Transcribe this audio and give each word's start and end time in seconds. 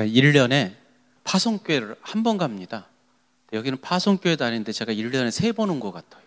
제가 0.00 0.06
1년에 0.06 0.74
파송교회를 1.24 1.96
한 2.00 2.22
번 2.22 2.38
갑니다. 2.38 2.88
여기는 3.52 3.80
파송교회 3.80 4.36
다니는데 4.36 4.72
제가 4.72 4.92
1년에 4.92 5.30
세 5.30 5.52
번 5.52 5.68
온 5.68 5.78
것 5.80 5.92
같아요. 5.92 6.22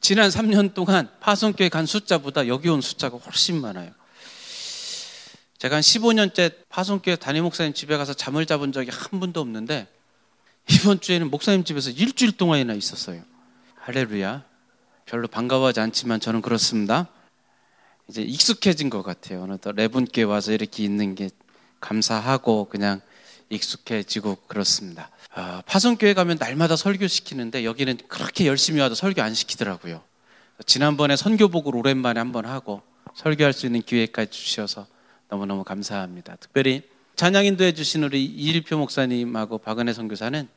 지난 0.00 0.28
3년 0.28 0.74
동안 0.74 1.08
파송교회 1.20 1.70
간 1.70 1.86
숫자보다 1.86 2.48
여기 2.48 2.68
온 2.68 2.80
숫자가 2.82 3.16
훨씬 3.16 3.60
많아요. 3.60 3.92
제가 5.58 5.76
한 5.76 5.82
15년째 5.82 6.52
파송교회 6.68 7.16
담임 7.16 7.44
목사님 7.44 7.72
집에 7.72 7.96
가서 7.96 8.12
잠을 8.12 8.44
잡은 8.44 8.72
적이 8.72 8.90
한 8.92 9.20
번도 9.20 9.40
없는데 9.40 9.86
이번 10.70 11.00
주에는 11.00 11.30
목사님 11.30 11.64
집에서 11.64 11.90
일주일 11.90 12.32
동안이나 12.36 12.74
있었어요. 12.74 13.22
할렐루야. 13.76 14.44
별로 15.06 15.28
반가워하지 15.28 15.80
않지만 15.80 16.20
저는 16.20 16.42
그렇습니다. 16.42 17.08
이제 18.08 18.20
익숙해진 18.22 18.90
것 18.90 19.02
같아요. 19.02 19.44
어느덧 19.44 19.72
레분께 19.72 20.24
와서 20.24 20.52
이렇게 20.52 20.82
있는 20.84 21.14
게 21.14 21.30
감사하고 21.82 22.68
그냥 22.70 23.02
익숙해지고 23.50 24.36
그렇습니다. 24.46 25.10
아, 25.34 25.62
파송교회 25.66 26.14
가면 26.14 26.38
날마다 26.40 26.76
설교 26.76 27.06
시키는데 27.06 27.64
여기는 27.64 27.98
그렇게 28.08 28.46
열심히 28.46 28.80
와도 28.80 28.94
설교 28.94 29.20
안 29.20 29.34
시키더라고요. 29.34 30.02
지난번에 30.64 31.16
선교복을 31.16 31.76
오랜만에 31.76 32.18
한번 32.18 32.46
하고 32.46 32.82
설교할 33.14 33.52
수 33.52 33.66
있는 33.66 33.82
기회까지 33.82 34.30
주셔서 34.30 34.86
너무너무 35.28 35.64
감사합니다. 35.64 36.36
특별히 36.36 36.82
찬양 37.16 37.44
인도해 37.44 37.72
주신 37.72 38.04
우리 38.04 38.24
이일표 38.24 38.78
목사님하고 38.78 39.58
박은혜 39.58 39.92
선교사는 39.92 40.48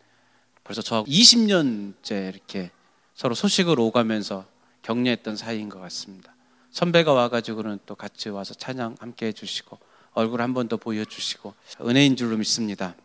벌써 0.64 0.82
저 0.82 1.04
20년째 1.04 2.34
이렇게 2.34 2.72
서로 3.14 3.36
소식을 3.36 3.80
오가면서 3.80 4.46
격려했던 4.84 5.36
사이인 5.36 5.70
것 5.70 5.80
같습니다. 5.82 6.34
선배가 6.72 7.14
와가지고는 7.14 7.80
또 7.86 7.96
같이 7.96 8.30
와서 8.30 8.54
찬양 8.54 8.98
함께 9.00 9.28
해주시고 9.28 9.80
얼굴 10.16 10.42
한 10.42 10.54
번 10.54 10.68
더 10.68 10.78
보여주시고 10.78 11.54
은혜인 11.82 12.16
줄로 12.16 12.38
믿습니다. 12.38 12.96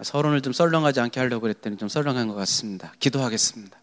서론을 0.00 0.40
좀 0.40 0.52
썰렁하지 0.52 1.00
않게 1.00 1.20
하려고 1.20 1.42
그랬더니 1.42 1.76
좀 1.76 1.88
썰렁한 1.88 2.28
것 2.28 2.34
같습니다. 2.34 2.92
기도하겠습니다. 2.98 3.78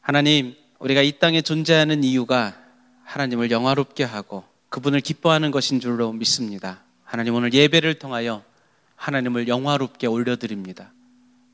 하나님, 0.00 0.54
우리가 0.78 1.02
이 1.02 1.18
땅에 1.18 1.42
존재하는 1.42 2.04
이유가 2.04 2.56
하나님을 3.04 3.50
영화롭게 3.50 4.04
하고 4.04 4.44
그분을 4.68 5.00
기뻐하는 5.00 5.50
것인 5.50 5.80
줄로 5.80 6.12
믿습니다. 6.12 6.82
하나님 7.04 7.34
오늘 7.34 7.52
예배를 7.52 7.98
통하여 7.98 8.42
하나님을 8.96 9.48
영화롭게 9.48 10.06
올려드립니다. 10.06 10.92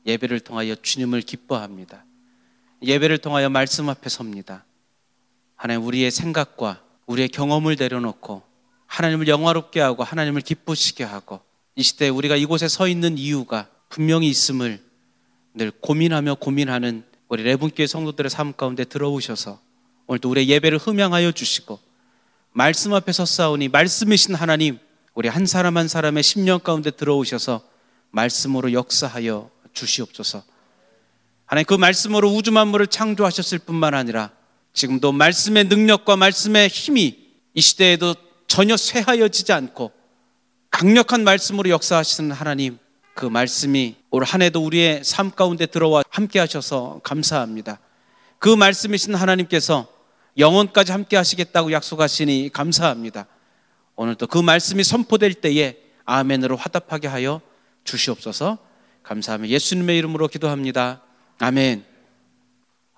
예배를 0.05 0.39
통하여 0.41 0.75
주님을 0.75 1.21
기뻐합니다. 1.21 2.05
예배를 2.83 3.17
통하여 3.17 3.49
말씀 3.49 3.89
앞에 3.89 4.09
섭니다. 4.09 4.63
하나님 5.55 5.83
우리의 5.83 6.11
생각과 6.11 6.81
우리의 7.07 7.29
경험을 7.29 7.75
내려놓고 7.79 8.43
하나님을 8.87 9.27
영화롭게 9.27 9.79
하고 9.79 10.03
하나님을 10.03 10.41
기쁘시게 10.41 11.03
하고 11.03 11.41
이 11.75 11.83
시대에 11.83 12.09
우리가 12.09 12.35
이곳에 12.35 12.67
서 12.67 12.87
있는 12.87 13.17
이유가 13.17 13.67
분명히 13.89 14.27
있음을 14.29 14.81
늘 15.53 15.71
고민하며 15.71 16.35
고민하는 16.35 17.03
우리 17.29 17.43
레분교회 17.43 17.87
성도들의 17.87 18.29
삶 18.29 18.53
가운데 18.53 18.85
들어오셔서 18.85 19.59
오늘도 20.07 20.29
우리의 20.29 20.49
예배를 20.49 20.77
흠양하여 20.77 21.33
주시고 21.33 21.79
말씀 22.53 22.93
앞에 22.93 23.11
서 23.11 23.25
싸우니 23.25 23.67
말씀이신 23.67 24.35
하나님 24.35 24.79
우리 25.13 25.27
한 25.27 25.45
사람 25.45 25.77
한 25.77 25.87
사람의 25.87 26.23
심령 26.23 26.59
가운데 26.59 26.91
들어오셔서 26.91 27.61
말씀으로 28.11 28.71
역사하여 28.71 29.49
주시옵소서. 29.73 30.43
하나님 31.45 31.65
그 31.65 31.73
말씀으로 31.73 32.29
우주 32.29 32.51
만물을 32.51 32.87
창조하셨을 32.87 33.59
뿐만 33.59 33.93
아니라 33.93 34.31
지금도 34.73 35.11
말씀의 35.11 35.65
능력과 35.65 36.17
말씀의 36.17 36.67
힘이 36.67 37.17
이 37.53 37.61
시대에도 37.61 38.15
전혀 38.47 38.77
쇠하여지지 38.77 39.53
않고 39.53 39.91
강력한 40.71 41.23
말씀으로 41.23 41.69
역사하시는 41.69 42.31
하나님 42.31 42.77
그 43.13 43.25
말씀이 43.25 43.95
올 44.11 44.23
한 44.23 44.41
해도 44.41 44.63
우리의 44.63 45.03
삶 45.03 45.31
가운데 45.31 45.65
들어와 45.65 46.03
함께 46.09 46.39
하셔서 46.39 47.01
감사합니다. 47.03 47.79
그 48.39 48.49
말씀이신 48.49 49.15
하나님께서 49.15 49.87
영원까지 50.37 50.91
함께 50.91 51.17
하시겠다고 51.17 51.71
약속하시니 51.71 52.51
감사합니다. 52.53 53.25
오늘도 53.95 54.27
그 54.27 54.37
말씀이 54.37 54.83
선포될 54.83 55.33
때에 55.35 55.77
아멘으로 56.05 56.55
화답하게 56.57 57.07
하여 57.07 57.41
주시옵소서 57.83 58.59
감사하며 59.01 59.47
예수님의 59.47 59.97
이름으로 59.97 60.27
기도합니다. 60.27 61.01
아멘. 61.39 61.85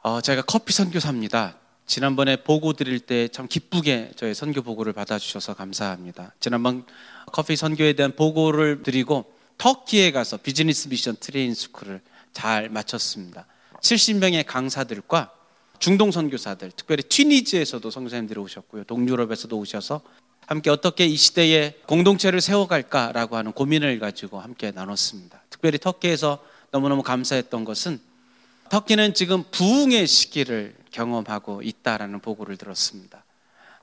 어, 0.01 0.19
제가 0.21 0.41
커피 0.41 0.73
선교사입니다. 0.73 1.58
지난번에 1.89 2.35
보고 2.35 2.73
드릴 2.73 2.99
때 2.99 3.27
참 3.29 3.47
기쁘게 3.47 4.11
저의 4.15 4.35
선교 4.35 4.61
보고를 4.61 4.93
받아주셔서 4.93 5.55
감사합니다. 5.55 6.33
지난번 6.39 6.85
커피 7.31 7.55
선교에 7.55 7.93
대한 7.93 8.15
보고를 8.15 8.83
드리고 8.83 9.33
터키에 9.57 10.11
가서 10.11 10.37
Business 10.37 10.87
Mission 10.87 11.17
Train 11.19 11.55
School을 11.55 12.01
잘 12.31 12.69
마쳤습니다. 12.69 13.47
70명의 13.81 14.45
강사들과 14.45 15.31
중동 15.79 16.11
선교사들, 16.11 16.71
특별히 16.75 17.01
튀니지에서도 17.01 17.89
선교사님들이 17.89 18.39
오셨고요. 18.39 18.83
동유럽에서도 18.83 19.57
오셔서 19.57 20.01
함께 20.45 20.69
어떻게 20.69 21.07
이 21.07 21.15
시대에 21.15 21.73
공동체를 21.87 22.39
세워갈까라고 22.39 23.35
하는 23.35 23.51
고민을 23.51 23.97
가지고 23.97 24.39
함께 24.39 24.69
나눴습니다. 24.69 25.41
특별히 25.49 25.79
터키에서 25.79 26.37
너무너무 26.69 27.01
감사했던 27.01 27.65
것은 27.65 27.99
터키는 28.69 29.15
지금 29.15 29.43
부흥의 29.49 30.05
시기를 30.05 30.75
경험하고 30.91 31.61
있다라는 31.61 32.19
보고를 32.19 32.57
들었습니다. 32.57 33.23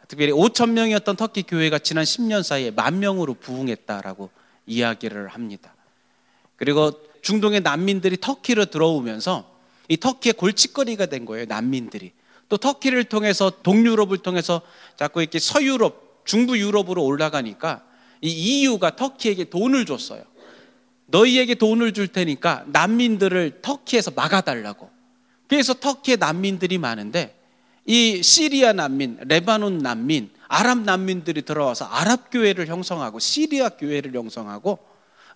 특별히 0.08 0.32
5천 0.32 0.70
명이었던 0.70 1.16
터키 1.16 1.42
교회가 1.42 1.78
지난 1.78 2.04
10년 2.04 2.42
사이에 2.42 2.70
만 2.70 3.00
명으로 3.00 3.34
부흥했다라고 3.34 4.30
이야기를 4.66 5.28
합니다. 5.28 5.74
그리고 6.56 6.92
중동의 7.22 7.60
난민들이 7.60 8.16
터키로 8.20 8.66
들어오면서 8.66 9.56
이 9.88 9.96
터키의 9.96 10.34
골칫거리가 10.34 11.06
된 11.06 11.24
거예요. 11.24 11.46
난민들이. 11.46 12.12
또 12.48 12.56
터키를 12.56 13.04
통해서 13.04 13.50
동유럽을 13.62 14.18
통해서 14.18 14.62
자꾸 14.96 15.20
이렇게 15.20 15.38
서유럽, 15.38 16.24
중부 16.24 16.58
유럽으로 16.58 17.04
올라가니까 17.04 17.84
이 18.20 18.62
EU가 18.62 18.96
터키에게 18.96 19.44
돈을 19.44 19.86
줬어요. 19.86 20.22
너희에게 21.06 21.54
돈을 21.54 21.92
줄 21.92 22.08
테니까 22.08 22.64
난민들을 22.68 23.60
터키에서 23.62 24.12
막아달라고. 24.12 24.90
그래서 25.48 25.74
터키에 25.74 26.16
난민들이 26.16 26.78
많은데 26.78 27.36
이 27.84 28.22
시리아 28.22 28.72
난민, 28.72 29.18
레바논 29.26 29.78
난민, 29.78 30.30
아랍 30.48 30.80
난민들이 30.80 31.42
들어와서 31.42 31.84
아랍 31.84 32.30
교회를 32.30 32.66
형성하고 32.66 33.18
시리아 33.18 33.68
교회를 33.70 34.14
형성하고 34.14 34.78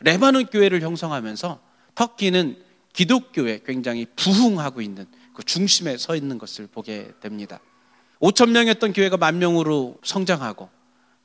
레바논 0.00 0.46
교회를 0.46 0.82
형성하면서 0.82 1.60
터키는 1.94 2.56
기독교에 2.92 3.60
굉장히 3.64 4.06
부흥하고 4.16 4.80
있는 4.80 5.06
그 5.34 5.44
중심에 5.44 5.96
서 5.96 6.16
있는 6.16 6.38
것을 6.38 6.66
보게 6.66 7.12
됩니다. 7.20 7.60
5천 8.20 8.50
명이었던 8.50 8.92
교회가 8.92 9.16
만 9.16 9.38
명으로 9.38 9.98
성장하고 10.02 10.68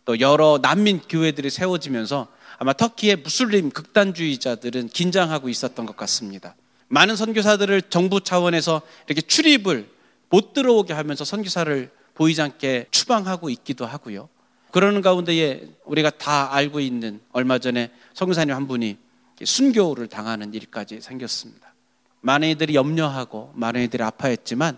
또 0.05 0.19
여러 0.19 0.59
난민 0.61 1.01
교회들이 1.09 1.49
세워지면서 1.49 2.27
아마 2.57 2.73
터키의 2.73 3.17
무슬림 3.17 3.71
극단주의자들은 3.71 4.89
긴장하고 4.89 5.49
있었던 5.49 5.85
것 5.85 5.97
같습니다. 5.97 6.55
많은 6.87 7.15
선교사들을 7.15 7.83
정부 7.83 8.21
차원에서 8.21 8.81
이렇게 9.07 9.21
출입을 9.21 9.89
못 10.29 10.53
들어오게 10.53 10.93
하면서 10.93 11.25
선교사를 11.25 11.91
보이지 12.13 12.41
않게 12.41 12.87
추방하고 12.91 13.49
있기도 13.49 13.85
하고요. 13.85 14.29
그러는 14.71 15.01
가운데에 15.01 15.69
우리가 15.85 16.09
다 16.09 16.53
알고 16.53 16.79
있는 16.79 17.21
얼마 17.31 17.59
전에 17.59 17.91
선교사님 18.13 18.53
한 18.53 18.67
분이 18.67 18.97
순교를 19.43 20.07
당하는 20.07 20.53
일까지 20.53 21.01
생겼습니다. 21.01 21.73
많은 22.21 22.49
이들이 22.49 22.75
염려하고 22.75 23.51
많은 23.55 23.83
이들이 23.83 24.03
아파했지만 24.03 24.77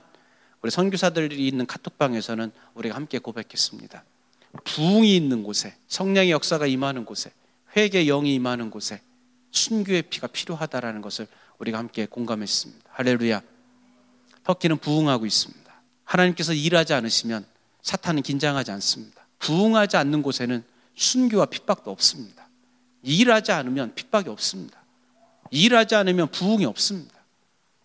우리 0.61 0.71
선교사들이 0.71 1.47
있는 1.47 1.65
카톡방에서는 1.65 2.51
우리가 2.73 2.95
함께 2.95 3.19
고백했습니다. 3.19 4.03
부흥이 4.63 5.15
있는 5.15 5.43
곳에 5.43 5.75
성령의 5.87 6.31
역사가 6.31 6.67
임하는 6.67 7.05
곳에 7.05 7.31
회개 7.75 8.05
영이 8.05 8.33
임하는 8.35 8.69
곳에 8.69 9.01
순교의 9.51 10.03
피가 10.03 10.27
필요하다라는 10.27 11.01
것을 11.01 11.27
우리가 11.59 11.77
함께 11.77 12.05
공감했습니다. 12.05 12.89
할렐루야. 12.91 13.41
터키는 14.43 14.77
부흥하고 14.77 15.25
있습니다. 15.25 15.81
하나님께서 16.03 16.53
일하지 16.53 16.93
않으시면 16.93 17.45
사탄은 17.81 18.21
긴장하지 18.21 18.71
않습니다. 18.71 19.25
부흥하지 19.39 19.97
않는 19.97 20.21
곳에는 20.21 20.63
순교와 20.95 21.47
핍박도 21.47 21.91
없습니다. 21.91 22.47
일하지 23.03 23.51
않으면 23.51 23.93
핍박이 23.95 24.29
없습니다. 24.29 24.81
일하지 25.51 25.95
않으면 25.95 26.29
부흥이 26.31 26.65
없습니다. 26.65 27.15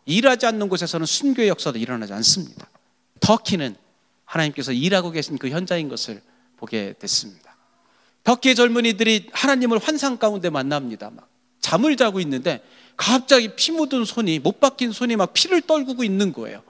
일하지 0.07 0.47
않는 0.47 0.69
곳에서는 0.69 1.07
순교의 1.07 1.49
역사도 1.49 1.79
일어나지 1.79 2.13
않습니다. 2.13 2.69
터키는 3.21 3.77
하나님께서 4.25 4.73
일하고 4.73 5.11
계신 5.11 5.39
그 5.39 5.49
현장인 5.51 5.89
것을 5.89 6.23
보게 6.57 6.95
됐습니다. 6.99 7.57
터키의 8.25 8.55
젊은이들이 8.55 9.31
하나님을 9.33 9.79
환상 9.79 10.17
가운데 10.17 10.51
만납니다. 10.51 11.11
막 11.11 11.29
잠을 11.61 11.97
자고 11.97 12.21
있는데 12.21 12.63
갑자기 13.03 13.49
피 13.57 13.73
묻은 13.73 14.05
손이 14.05 14.39
못 14.39 14.61
박힌 14.61 14.93
손이 14.93 15.17
막 15.17 15.33
피를 15.33 15.61
떨구고 15.61 16.05
있는 16.05 16.33
거예요. 16.33 16.63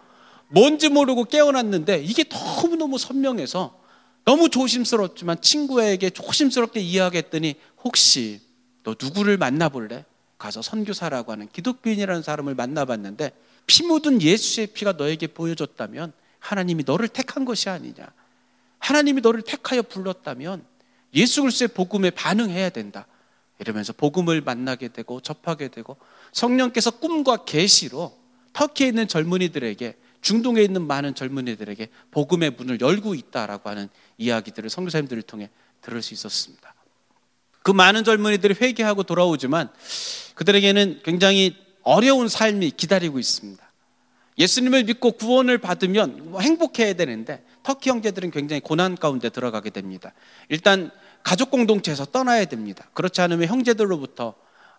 뭔지 0.48 0.88
모르고 0.88 1.24
깨어났는데 1.24 2.02
이게 2.02 2.24
너무너무 2.24 2.96
선명해서 2.96 3.78
너무 4.24 4.48
조심스럽지만 4.48 5.42
친구에게 5.42 6.08
조심스럽게 6.08 6.80
이야기했더니 6.80 7.56
혹시 7.84 8.40
너 8.82 8.94
누구를 8.98 9.36
만나볼래? 9.36 10.06
가서 10.38 10.62
선교사라고 10.62 11.32
하는 11.32 11.48
기독교인이라는 11.52 12.22
사람을 12.22 12.54
만나봤는데 12.54 13.32
피 13.66 13.82
묻은 13.84 14.22
예수의 14.22 14.68
피가 14.68 14.92
너에게 14.92 15.26
보여줬다면 15.26 16.14
하나님이 16.38 16.84
너를 16.86 17.08
택한 17.08 17.44
것이 17.44 17.68
아니냐. 17.68 18.10
하나님이 18.78 19.20
너를 19.20 19.42
택하여 19.42 19.82
불렀다면 19.82 20.64
예수 21.14 21.42
그리스도의 21.42 21.68
복음에 21.68 22.08
반응해야 22.08 22.70
된다. 22.70 23.06
이러면서 23.58 23.92
복음을 23.92 24.40
만나게 24.40 24.88
되고 24.88 25.20
접하게 25.20 25.68
되고 25.68 25.96
성령께서 26.32 26.90
꿈과 26.92 27.44
계시로 27.44 28.16
터키에 28.52 28.88
있는 28.88 29.08
젊은이들에게 29.08 29.96
중동에 30.20 30.62
있는 30.62 30.86
많은 30.86 31.14
젊은이들에게 31.14 31.88
복음의 32.10 32.50
문을 32.50 32.80
열고 32.80 33.14
있다라고 33.14 33.68
하는 33.70 33.88
이야기들을 34.18 34.70
선교사님들을 34.70 35.22
통해 35.22 35.50
들을 35.80 36.00
수 36.00 36.14
있었습니다. 36.14 36.74
그 37.62 37.70
많은 37.70 38.04
젊은이들이 38.04 38.54
회개하고 38.60 39.02
돌아오지만 39.02 39.70
그들에게는 40.34 41.00
굉장히 41.04 41.56
어려운 41.82 42.28
삶이 42.28 42.72
기다리고 42.72 43.18
있습니다. 43.18 43.62
예수님을 44.38 44.84
믿고 44.84 45.12
구원을 45.12 45.58
받으면 45.58 46.30
뭐 46.30 46.40
행복해야 46.40 46.94
되는데 46.94 47.44
터키 47.62 47.90
형제들은 47.90 48.30
굉장히 48.30 48.60
고난 48.60 48.96
가운데 48.96 49.28
들어가게 49.28 49.70
됩니다. 49.70 50.12
일단 50.48 50.90
가족 51.22 51.50
공동체에서 51.50 52.04
떠나야 52.06 52.44
됩니다. 52.46 52.88
그렇지 52.94 53.20
않으면 53.20 53.48
형제들로부터 53.48 54.34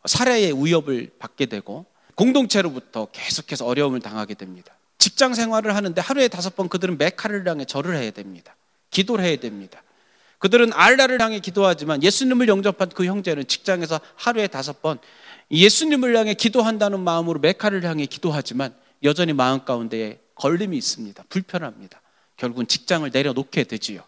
살해의 0.06 0.54
위협을 0.64 1.12
받게 1.20 1.46
되고 1.46 1.86
공동체로부터 2.16 3.08
계속해서 3.12 3.66
어려움을 3.66 4.00
당하게 4.00 4.34
됩니다. 4.34 4.76
직장 4.98 5.34
생활을 5.34 5.76
하는데 5.76 6.00
하루에 6.00 6.28
다섯 6.28 6.56
번 6.56 6.70
그들은 6.70 6.98
메카를 6.98 7.48
향해 7.48 7.66
절을 7.66 7.96
해야 7.96 8.12
됩니다. 8.12 8.56
기도를 8.90 9.26
해야 9.26 9.36
됩니다. 9.38 9.82
그들은 10.40 10.72
알라를 10.74 11.22
향해 11.22 11.40
기도하지만 11.40 12.04
예수님을 12.04 12.48
영접한 12.48 12.90
그 12.90 13.06
형제는 13.06 13.48
직장에서 13.48 14.00
하루에 14.16 14.48
다섯 14.48 14.82
번 14.82 15.00
예수님을 15.52 16.16
향해 16.18 16.34
기도한다는 16.34 17.00
마음으로 17.00 17.40
메카를 17.40 17.84
향해 17.86 18.06
기도하지만 18.06 18.76
여전히 19.04 19.34
마음 19.34 19.64
가운데에 19.64 20.20
걸림이 20.36 20.78
있습니다. 20.78 21.24
불편합니다. 21.30 22.02
결국은 22.38 22.68
직장을 22.68 23.10
내려놓게 23.12 23.64
되지요. 23.64 24.04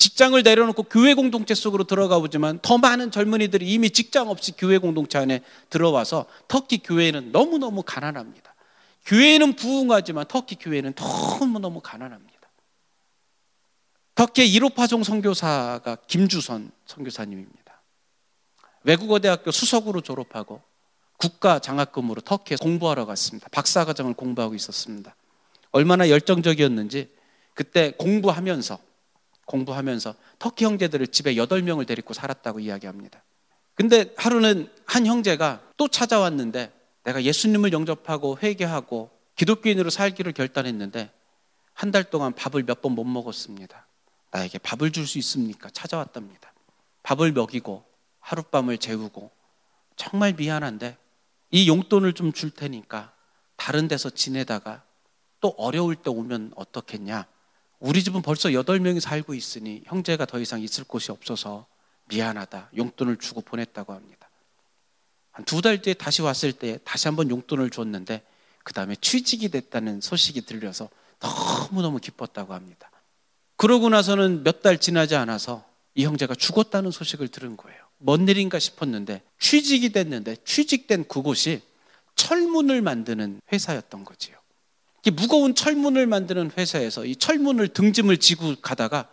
직장을 0.00 0.42
내려놓고 0.42 0.84
교회 0.84 1.12
공동체 1.12 1.54
속으로 1.54 1.84
들어가 1.84 2.18
보지만 2.18 2.58
더 2.62 2.78
많은 2.78 3.10
젊은이들이 3.10 3.70
이미 3.70 3.90
직장 3.90 4.30
없이 4.30 4.52
교회 4.56 4.78
공동체 4.78 5.18
안에 5.18 5.42
들어와서 5.68 6.24
터키 6.48 6.78
교회는 6.78 7.32
너무너무 7.32 7.82
가난합니다. 7.82 8.54
교회는 9.04 9.56
부흥하지만 9.56 10.24
터키 10.26 10.54
교회는 10.54 10.94
너무너무 10.96 11.80
가난합니다. 11.82 12.32
터키의 14.14 14.48
1호 14.58 14.74
파종 14.74 15.04
선교사가 15.04 15.98
김주선 16.06 16.72
선교사님입니다. 16.86 17.82
외국어 18.84 19.18
대학교 19.18 19.50
수석으로 19.50 20.00
졸업하고 20.00 20.62
국가 21.18 21.58
장학금으로 21.58 22.22
터키에 22.22 22.56
공부하러 22.58 23.04
갔습니다. 23.04 23.48
박사과정을 23.50 24.14
공부하고 24.14 24.54
있었습니다. 24.54 25.14
얼마나 25.72 26.08
열정적이었는지 26.08 27.10
그때 27.52 27.92
공부하면서 27.98 28.89
공부하면서 29.50 30.14
터키 30.38 30.64
형제들을 30.64 31.08
집에 31.08 31.34
8명을 31.34 31.86
데리고 31.86 32.14
살았다고 32.14 32.60
이야기합니다. 32.60 33.22
근데 33.74 34.14
하루는 34.16 34.70
한 34.86 35.06
형제가 35.06 35.60
또 35.76 35.88
찾아왔는데 35.88 36.72
내가 37.04 37.22
예수님을 37.24 37.72
영접하고 37.72 38.38
회개하고 38.42 39.10
기독교인으로 39.36 39.90
살기를 39.90 40.32
결단했는데 40.32 41.10
한 41.74 41.90
달 41.90 42.04
동안 42.04 42.32
밥을 42.34 42.62
몇 42.64 42.82
번 42.82 42.92
못 42.94 43.04
먹었습니다. 43.04 43.86
나에게 44.32 44.58
밥을 44.58 44.92
줄 44.92 45.06
수 45.06 45.18
있습니까? 45.18 45.70
찾아왔답니다. 45.70 46.52
밥을 47.02 47.32
먹이고 47.32 47.84
하룻밤을 48.20 48.78
재우고 48.78 49.30
정말 49.96 50.34
미안한데 50.34 50.96
이 51.50 51.68
용돈을 51.68 52.12
좀 52.12 52.32
줄 52.32 52.50
테니까 52.50 53.12
다른 53.56 53.88
데서 53.88 54.10
지내다가 54.10 54.84
또 55.40 55.54
어려울 55.56 55.96
때 55.96 56.10
오면 56.10 56.52
어떻겠냐? 56.54 57.26
우리 57.80 58.04
집은 58.04 58.22
벌써 58.22 58.52
여덟 58.52 58.78
명이 58.78 59.00
살고 59.00 59.34
있으니 59.34 59.82
형제가 59.86 60.26
더 60.26 60.38
이상 60.38 60.60
있을 60.60 60.84
곳이 60.84 61.10
없어서 61.10 61.66
미안하다. 62.08 62.70
용돈을 62.76 63.16
주고 63.18 63.40
보냈다고 63.40 63.92
합니다. 63.92 64.28
한 65.32 65.44
두 65.44 65.62
달 65.62 65.80
뒤에 65.80 65.94
다시 65.94 66.22
왔을 66.22 66.52
때 66.52 66.78
다시 66.84 67.08
한번 67.08 67.30
용돈을 67.30 67.70
줬는데 67.70 68.22
그 68.64 68.72
다음에 68.74 68.96
취직이 69.00 69.48
됐다는 69.48 70.00
소식이 70.00 70.42
들려서 70.42 70.90
너무너무 71.20 71.98
기뻤다고 71.98 72.52
합니다. 72.52 72.90
그러고 73.56 73.88
나서는 73.88 74.42
몇 74.42 74.60
달 74.62 74.78
지나지 74.78 75.16
않아서 75.16 75.64
이 75.94 76.04
형제가 76.04 76.34
죽었다는 76.34 76.90
소식을 76.90 77.28
들은 77.28 77.56
거예요. 77.56 77.78
뭔 77.98 78.28
일인가 78.28 78.58
싶었는데 78.58 79.22
취직이 79.38 79.90
됐는데 79.92 80.36
취직된 80.44 81.06
그곳이 81.08 81.62
철문을 82.16 82.82
만드는 82.82 83.40
회사였던 83.52 84.04
거지요. 84.04 84.36
무거운 85.08 85.54
철문을 85.54 86.06
만드는 86.06 86.50
회사에서 86.58 87.06
이 87.06 87.16
철문을 87.16 87.68
등짐을 87.68 88.18
지고 88.18 88.54
가다가 88.60 89.08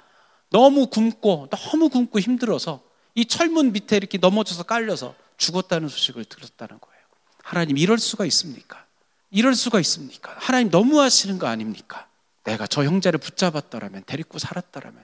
너무 0.49 0.87
굶고 0.87 1.47
너무 1.49 1.89
굶고 1.89 2.19
힘들어서 2.19 2.81
이 3.15 3.25
철문 3.25 3.71
밑에 3.71 3.95
이렇게 3.95 4.17
넘어져서 4.17 4.63
깔려서 4.63 5.15
죽었다는 5.37 5.87
소식을 5.87 6.25
들었다는 6.25 6.79
거예요. 6.79 6.97
하나님 7.43 7.77
이럴 7.77 7.97
수가 7.97 8.25
있습니까? 8.25 8.85
이럴 9.31 9.55
수가 9.55 9.79
있습니까? 9.79 10.35
하나님 10.37 10.69
너무 10.69 10.99
하시는 10.99 11.37
거 11.39 11.47
아닙니까? 11.47 12.07
내가 12.43 12.67
저 12.67 12.83
형제를 12.83 13.19
붙잡았더라면 13.19 14.03
데리고 14.05 14.39
살았더라면 14.39 15.03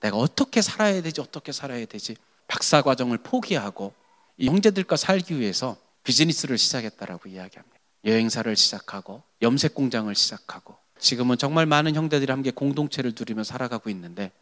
내가 0.00 0.16
어떻게 0.16 0.62
살아야 0.62 1.00
되지 1.02 1.20
어떻게 1.20 1.52
살아야 1.52 1.84
되지 1.86 2.16
박사 2.46 2.82
과정을 2.82 3.18
포기하고 3.18 3.94
이 4.36 4.48
형제들과 4.48 4.96
살기 4.96 5.38
위해서 5.38 5.76
비즈니스를 6.02 6.58
시작했다라고 6.58 7.28
이야기합니다. 7.28 7.74
여행사를 8.04 8.54
시작하고 8.54 9.22
염색 9.44 9.74
공장을 9.74 10.12
시작하고 10.14 10.76
지금은 10.98 11.38
정말 11.38 11.66
많은 11.66 11.94
형제들이 11.94 12.32
함께 12.32 12.50
공동체를 12.50 13.12
누리며 13.16 13.44
살아가고 13.44 13.90
있는데 13.90 14.32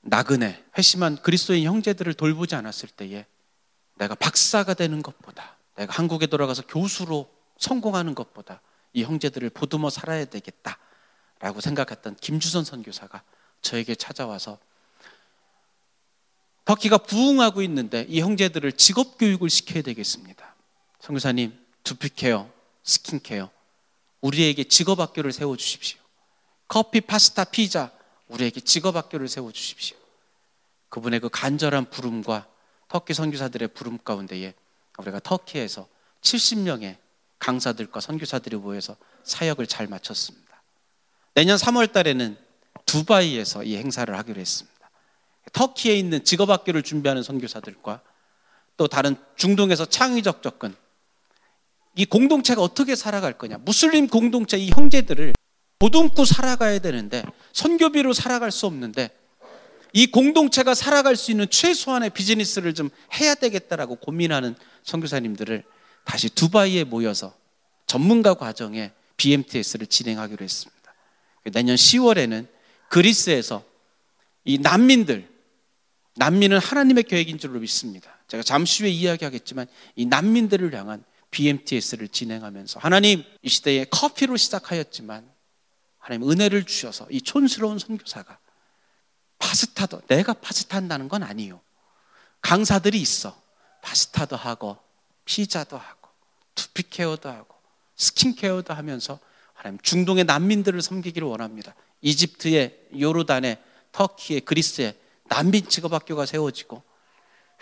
나그네 0.00 0.64
회심한 0.76 1.16
그리스도인 1.22 1.64
형제들을 1.64 2.12
돌보지 2.14 2.54
않았을 2.56 2.88
때에 2.90 3.24
내가 3.94 4.14
박사가 4.14 4.74
되는 4.74 5.00
것보다 5.02 5.56
내가 5.76 5.94
한국에 5.94 6.26
돌아가서 6.26 6.66
교수로 6.66 7.30
성공하는 7.58 8.14
것보다 8.14 8.60
이 8.92 9.04
형제들을 9.04 9.50
보듬어 9.50 9.90
살아야 9.90 10.24
되겠다 10.24 10.78
라고 11.38 11.60
생각했던 11.60 12.16
김주선 12.16 12.64
선교사가 12.64 13.22
저에게 13.62 13.94
찾아와서 13.94 14.58
터키가 16.64 16.98
부흥하고 16.98 17.62
있는데 17.62 18.04
이 18.08 18.20
형제들을 18.20 18.72
직업 18.72 19.18
교육을 19.18 19.48
시켜야 19.50 19.82
되겠습니다. 19.82 20.54
선교사님 21.00 21.56
두피 21.84 22.08
care 22.10 22.50
skin 22.82 23.20
care. 23.22 23.50
우리에게 24.20 24.64
직업 24.64 25.00
학교를 25.00 25.32
세워 25.32 25.56
주십시오. 25.56 25.98
커피, 26.66 27.00
파스타, 27.00 27.44
피자. 27.44 27.92
우리에게 28.28 28.60
직업 28.60 28.96
학교를 28.96 29.28
세워 29.28 29.52
주십시오. 29.52 29.96
그분의 30.90 31.20
그 31.20 31.28
간절한 31.28 31.90
부름과 31.90 32.46
터키 32.88 33.14
선교사들의 33.14 33.68
부름 33.68 33.98
가운데에 33.98 34.54
우리가 34.98 35.20
터키에서 35.20 35.88
70명의 36.22 36.96
강사들과 37.38 38.00
선교사들이 38.00 38.56
모여서 38.56 38.96
사역을 39.24 39.66
잘 39.66 39.86
마쳤습니다. 39.86 40.62
내년 41.34 41.56
3월 41.56 41.92
달에는 41.92 42.36
두바이에서 42.86 43.64
이 43.64 43.76
행사를 43.76 44.12
하기로 44.16 44.40
했습니다. 44.40 44.90
터키에 45.52 45.94
있는 45.94 46.24
직업학교를 46.24 46.82
준비하는 46.82 47.22
선교사들과 47.22 48.02
또 48.76 48.88
다른 48.88 49.16
중동에서 49.36 49.84
창의적 49.84 50.42
접근, 50.42 50.74
이 51.98 52.06
공동체가 52.06 52.62
어떻게 52.62 52.94
살아갈 52.94 53.36
거냐. 53.36 53.58
무슬림 53.58 54.06
공동체 54.06 54.56
이 54.56 54.70
형제들을 54.70 55.34
보듬고 55.80 56.24
살아가야 56.24 56.78
되는데 56.78 57.24
선교비로 57.52 58.12
살아갈 58.12 58.52
수 58.52 58.66
없는데 58.66 59.10
이 59.92 60.06
공동체가 60.06 60.74
살아갈 60.74 61.16
수 61.16 61.32
있는 61.32 61.50
최소한의 61.50 62.10
비즈니스를 62.10 62.74
좀 62.74 62.90
해야 63.14 63.34
되겠다라고 63.34 63.96
고민하는 63.96 64.54
선교사님들을 64.84 65.64
다시 66.04 66.28
두바이에 66.28 66.84
모여서 66.84 67.34
전문가 67.88 68.34
과정에 68.34 68.92
BMTS를 69.16 69.88
진행하기로 69.88 70.44
했습니다. 70.44 70.94
내년 71.52 71.74
10월에는 71.74 72.46
그리스에서 72.90 73.64
이 74.44 74.58
난민들, 74.58 75.28
난민은 76.14 76.58
하나님의 76.58 77.04
계획인 77.04 77.38
줄로 77.38 77.58
믿습니다. 77.58 78.16
제가 78.28 78.44
잠시 78.44 78.84
후에 78.84 78.90
이야기하겠지만 78.90 79.66
이 79.96 80.06
난민들을 80.06 80.72
향한 80.74 81.02
BMTS를 81.30 82.08
진행하면서 82.08 82.80
하나님 82.80 83.24
이 83.42 83.48
시대에 83.48 83.84
커피로 83.84 84.36
시작하였지만 84.36 85.30
하나님 85.98 86.30
은혜를 86.30 86.64
주셔서 86.64 87.06
이 87.10 87.20
촌스러운 87.20 87.78
선교사가 87.78 88.38
파스타도 89.38 90.02
내가 90.08 90.32
파스타 90.32 90.76
한다는 90.76 91.08
건 91.08 91.22
아니요. 91.22 91.60
강사들이 92.40 93.00
있어. 93.00 93.40
파스타도 93.82 94.36
하고 94.36 94.78
피자도 95.24 95.76
하고 95.76 96.08
두피케어도 96.54 97.28
하고 97.28 97.54
스킨케어도 97.96 98.74
하면서 98.74 99.18
하나님 99.52 99.78
중동의 99.80 100.24
난민들을 100.24 100.80
섬기기를 100.82 101.26
원합니다. 101.26 101.74
이집트의 102.00 102.88
요르단의 102.98 103.58
터키의 103.92 104.42
그리스의 104.42 104.96
난민 105.28 105.68
직업 105.68 105.92
학교가 105.92 106.26
세워지고 106.26 106.82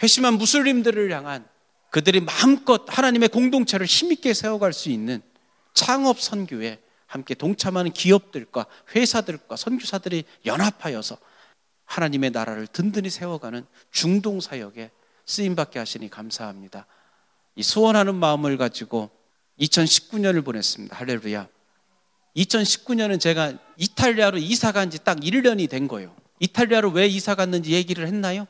회심한 0.02 0.34
무슬림들을 0.34 1.10
향한 1.12 1.48
그들이 1.90 2.20
마음껏 2.20 2.84
하나님의 2.86 3.28
공동체를 3.30 3.86
힘있게 3.86 4.34
세워갈 4.34 4.72
수 4.72 4.90
있는 4.90 5.22
창업 5.74 6.20
선교에 6.20 6.78
함께 7.06 7.34
동참하는 7.34 7.92
기업들과 7.92 8.66
회사들과 8.94 9.56
선교사들이 9.56 10.24
연합하여서 10.44 11.16
하나님의 11.84 12.30
나라를 12.30 12.66
든든히 12.66 13.10
세워가는 13.10 13.64
중동 13.92 14.40
사역에 14.40 14.90
쓰임받게 15.24 15.78
하시니 15.78 16.10
감사합니다. 16.10 16.86
이 17.54 17.62
소원하는 17.62 18.14
마음을 18.16 18.56
가지고 18.58 19.10
2019년을 19.60 20.44
보냈습니다. 20.44 20.96
할렐루야. 20.96 21.48
2019년은 22.36 23.18
제가 23.20 23.54
이탈리아로 23.78 24.38
이사 24.38 24.72
간 24.72 24.90
지 24.90 24.98
딱 25.02 25.18
1년이 25.20 25.70
된 25.70 25.88
거예요. 25.88 26.14
이탈리아로 26.40 26.90
왜 26.90 27.06
이사 27.06 27.34
갔는지 27.34 27.70
얘기를 27.72 28.06
했나요? 28.06 28.46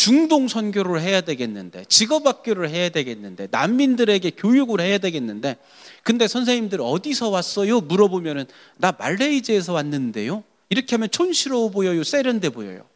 중동 0.00 0.48
선교를 0.48 1.02
해야 1.02 1.20
되겠는데, 1.20 1.84
직업 1.86 2.26
학교를 2.26 2.70
해야 2.70 2.88
되겠는데, 2.88 3.48
난민들에게 3.50 4.30
교육을 4.30 4.80
해야 4.80 4.96
되겠는데, 4.96 5.58
근데 6.02 6.26
선생님들 6.26 6.80
어디서 6.80 7.28
왔어요? 7.28 7.82
물어보면은 7.82 8.46
나 8.78 8.94
말레이시아에서 8.98 9.74
왔는데요. 9.74 10.42
이렇게 10.70 10.96
하면 10.96 11.10
촌스러워 11.10 11.68
보여요, 11.68 12.02
세련돼 12.02 12.48
보여요. 12.48 12.86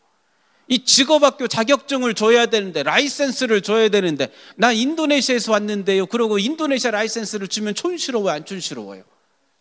이 0.66 0.82
직업학교 0.86 1.46
자격증을 1.46 2.14
줘야 2.14 2.46
되는데 2.46 2.82
라이센스를 2.82 3.60
줘야 3.60 3.90
되는데 3.90 4.28
나 4.56 4.72
인도네시아에서 4.72 5.52
왔는데요. 5.52 6.06
그러고 6.06 6.38
인도네시아 6.38 6.90
라이센스를 6.90 7.48
주면 7.48 7.74
촌스러워요, 7.74 8.34
안 8.34 8.46
촌스러워요? 8.46 9.02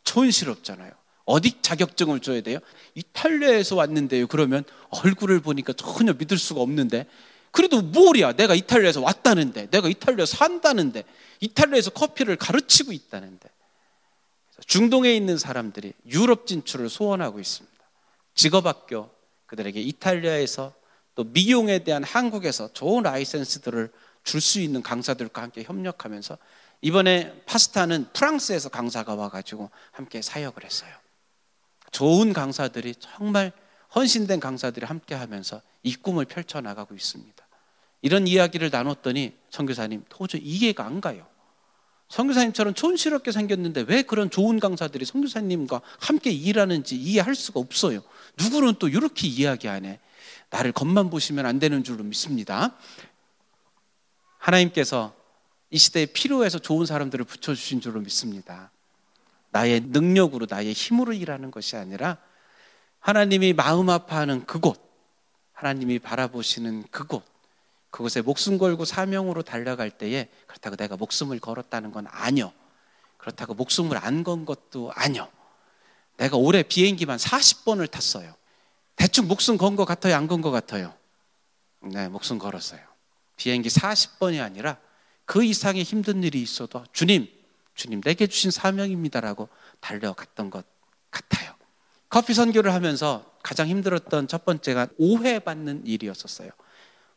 촌스럽잖아요. 0.06 0.92
어디 1.26 1.62
자격증을 1.62 2.22
줘야 2.22 2.40
돼요? 2.40 2.60
이탈리아에서 2.96 3.76
왔는데요. 3.76 4.28
그러면 4.28 4.64
얼굴을 4.90 5.42
보니까 5.42 5.74
전혀 5.74 6.14
믿을 6.14 6.38
수가 6.38 6.62
없는데 6.62 7.06
그래도 7.54 7.82
뭘이야? 7.82 8.34
내가 8.34 8.56
이탈리아에서 8.56 9.00
왔다는데 9.00 9.70
내가 9.70 9.88
이탈리아에서 9.88 10.36
산다는데 10.36 11.04
이탈리아에서 11.40 11.92
커피를 11.92 12.36
가르치고 12.36 12.92
있다는데 12.92 13.48
중동에 14.66 15.14
있는 15.14 15.38
사람들이 15.38 15.94
유럽 16.08 16.48
진출을 16.48 16.90
소원하고 16.90 17.40
있습니다. 17.40 17.78
직업학교 18.34 19.10
그들에게 19.46 19.80
이탈리아에서 19.80 20.74
또 21.14 21.26
미용에 21.26 21.80
대한 21.84 22.04
한국에서 22.04 22.74
좋은 22.74 23.04
라이센스들을 23.04 23.92
줄 24.24 24.42
수 24.42 24.60
있는 24.60 24.82
강사들과 24.82 25.42
함께 25.42 25.64
협력하면서 25.64 26.38
이번에 26.82 27.44
파스타는 27.46 28.08
프랑스에서 28.14 28.70
강사가 28.70 29.16
와가지고 29.16 29.70
함께 29.92 30.22
사역을 30.22 30.64
했어요. 30.64 30.92
좋은 31.92 32.34
강사들이 32.34 32.96
정말 32.96 33.52
헌신된 33.96 34.40
강사들이 34.40 34.86
함께 34.86 35.14
하면서 35.14 35.62
이 35.84 35.96
꿈을 35.96 36.26
펼쳐나가고 36.26 36.96
있습니다. 36.96 37.43
이런 38.04 38.28
이야기를 38.28 38.70
나눴더니 38.70 39.34
선교사님 39.50 40.04
도저히 40.10 40.42
이해가 40.44 40.86
안 40.86 41.02
가요. 41.02 41.26
선교사님처럼 42.10 42.74
촌스럽게 42.76 43.32
생겼는데 43.32 43.86
왜 43.88 44.04
그런 44.04 44.30
좋은 44.30 44.60
강사들이 44.60 45.06
선교사님과 45.06 45.82
함께 46.00 46.30
일하는지 46.30 46.96
이해할 46.96 47.34
수가 47.34 47.62
없어요. 47.62 48.04
누구는 48.38 48.76
또 48.78 48.90
이렇게 48.90 49.28
이야기하네. 49.28 50.00
나를 50.50 50.74
겉만 50.74 51.10
보시면 51.10 51.46
안 51.46 51.60
되는 51.60 51.84
줄로 51.84 52.04
믿습니다. 52.04 52.76
하나님께서 54.38 55.16
이 55.72 55.78
시대에 55.78 56.06
필요해서 56.06 56.60
좋은 56.60 56.86
사람들을 56.86 57.24
붙여주신 57.24 57.80
줄로 57.80 58.02
믿습니다. 58.02 58.70
나의 59.52 59.80
능력으로, 59.80 60.46
나의 60.48 60.74
힘으로 60.74 61.14
일하는 61.14 61.52
것이 61.52 61.78
아니라 61.78 62.18
하나님이 63.00 63.54
마음 63.54 63.90
아파하는 63.90 64.46
그곳, 64.46 64.78
하나님이 65.54 66.00
바라보시는 66.00 66.84
그곳, 66.92 67.33
그곳에 67.94 68.22
목숨 68.22 68.58
걸고 68.58 68.86
사명으로 68.86 69.44
달려갈 69.44 69.92
때에 69.92 70.28
그렇다고 70.48 70.76
내가 70.76 70.98
목숨을 70.98 71.40
걸었다는 71.40 71.92
건 71.92 72.08
아니요. 72.10 72.52
그렇다고 73.18 73.54
목숨을 73.54 73.98
안 74.04 74.24
건 74.24 74.46
것도 74.46 74.92
아니요. 74.96 75.30
내가 76.18 76.36
올해 76.38 76.64
비행기만 76.64 77.20
40번을 77.20 77.90
탔어요. 77.92 78.34
대충 78.96 79.28
목숨 79.28 79.58
건 79.58 79.76
것 79.76 79.86
같아요? 79.86 80.16
안 80.16 80.28
건 80.28 80.42
것 80.42 80.50
같아요? 80.50 80.92
네, 81.82 82.08
목숨 82.08 82.40
걸었어요. 82.40 82.82
비행기 83.38 83.70
40번이 83.70 84.44
아니라 84.44 84.78
그 85.26 85.44
이상의 85.44 85.84
힘든 85.84 86.24
일이 86.24 86.42
있어도 86.42 86.84
주님, 86.94 87.28
주님 87.76 88.02
내게 88.02 88.26
주신 88.26 88.50
사명입니다라고 88.50 89.50
달려갔던 89.82 90.50
것 90.50 90.66
같아요. 91.12 91.54
커피 92.10 92.34
선교를 92.34 92.74
하면서 92.74 93.24
가장 93.44 93.68
힘들었던 93.68 94.28
첫 94.28 94.46
번째가 94.46 94.88
오해받는 94.98 95.86
일이었었어요. 95.86 96.50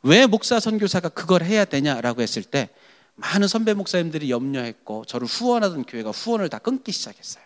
왜 0.03 0.27
목사 0.27 0.61
선교사가 0.61 1.09
그걸 1.11 1.43
해야 1.43 1.65
되냐라고 1.65 2.23
했을 2.23 2.43
때 2.43 2.71
많은 3.17 3.49
선배 3.49 3.75
목사님들이 3.75 4.31
염려했고 4.31 5.05
저를 5.07 5.27
후원하던 5.27 5.85
교회가 5.85 6.11
후원을 6.11 6.49
다 6.49 6.59
끊기 6.59 6.93
시작했어요. 6.93 7.45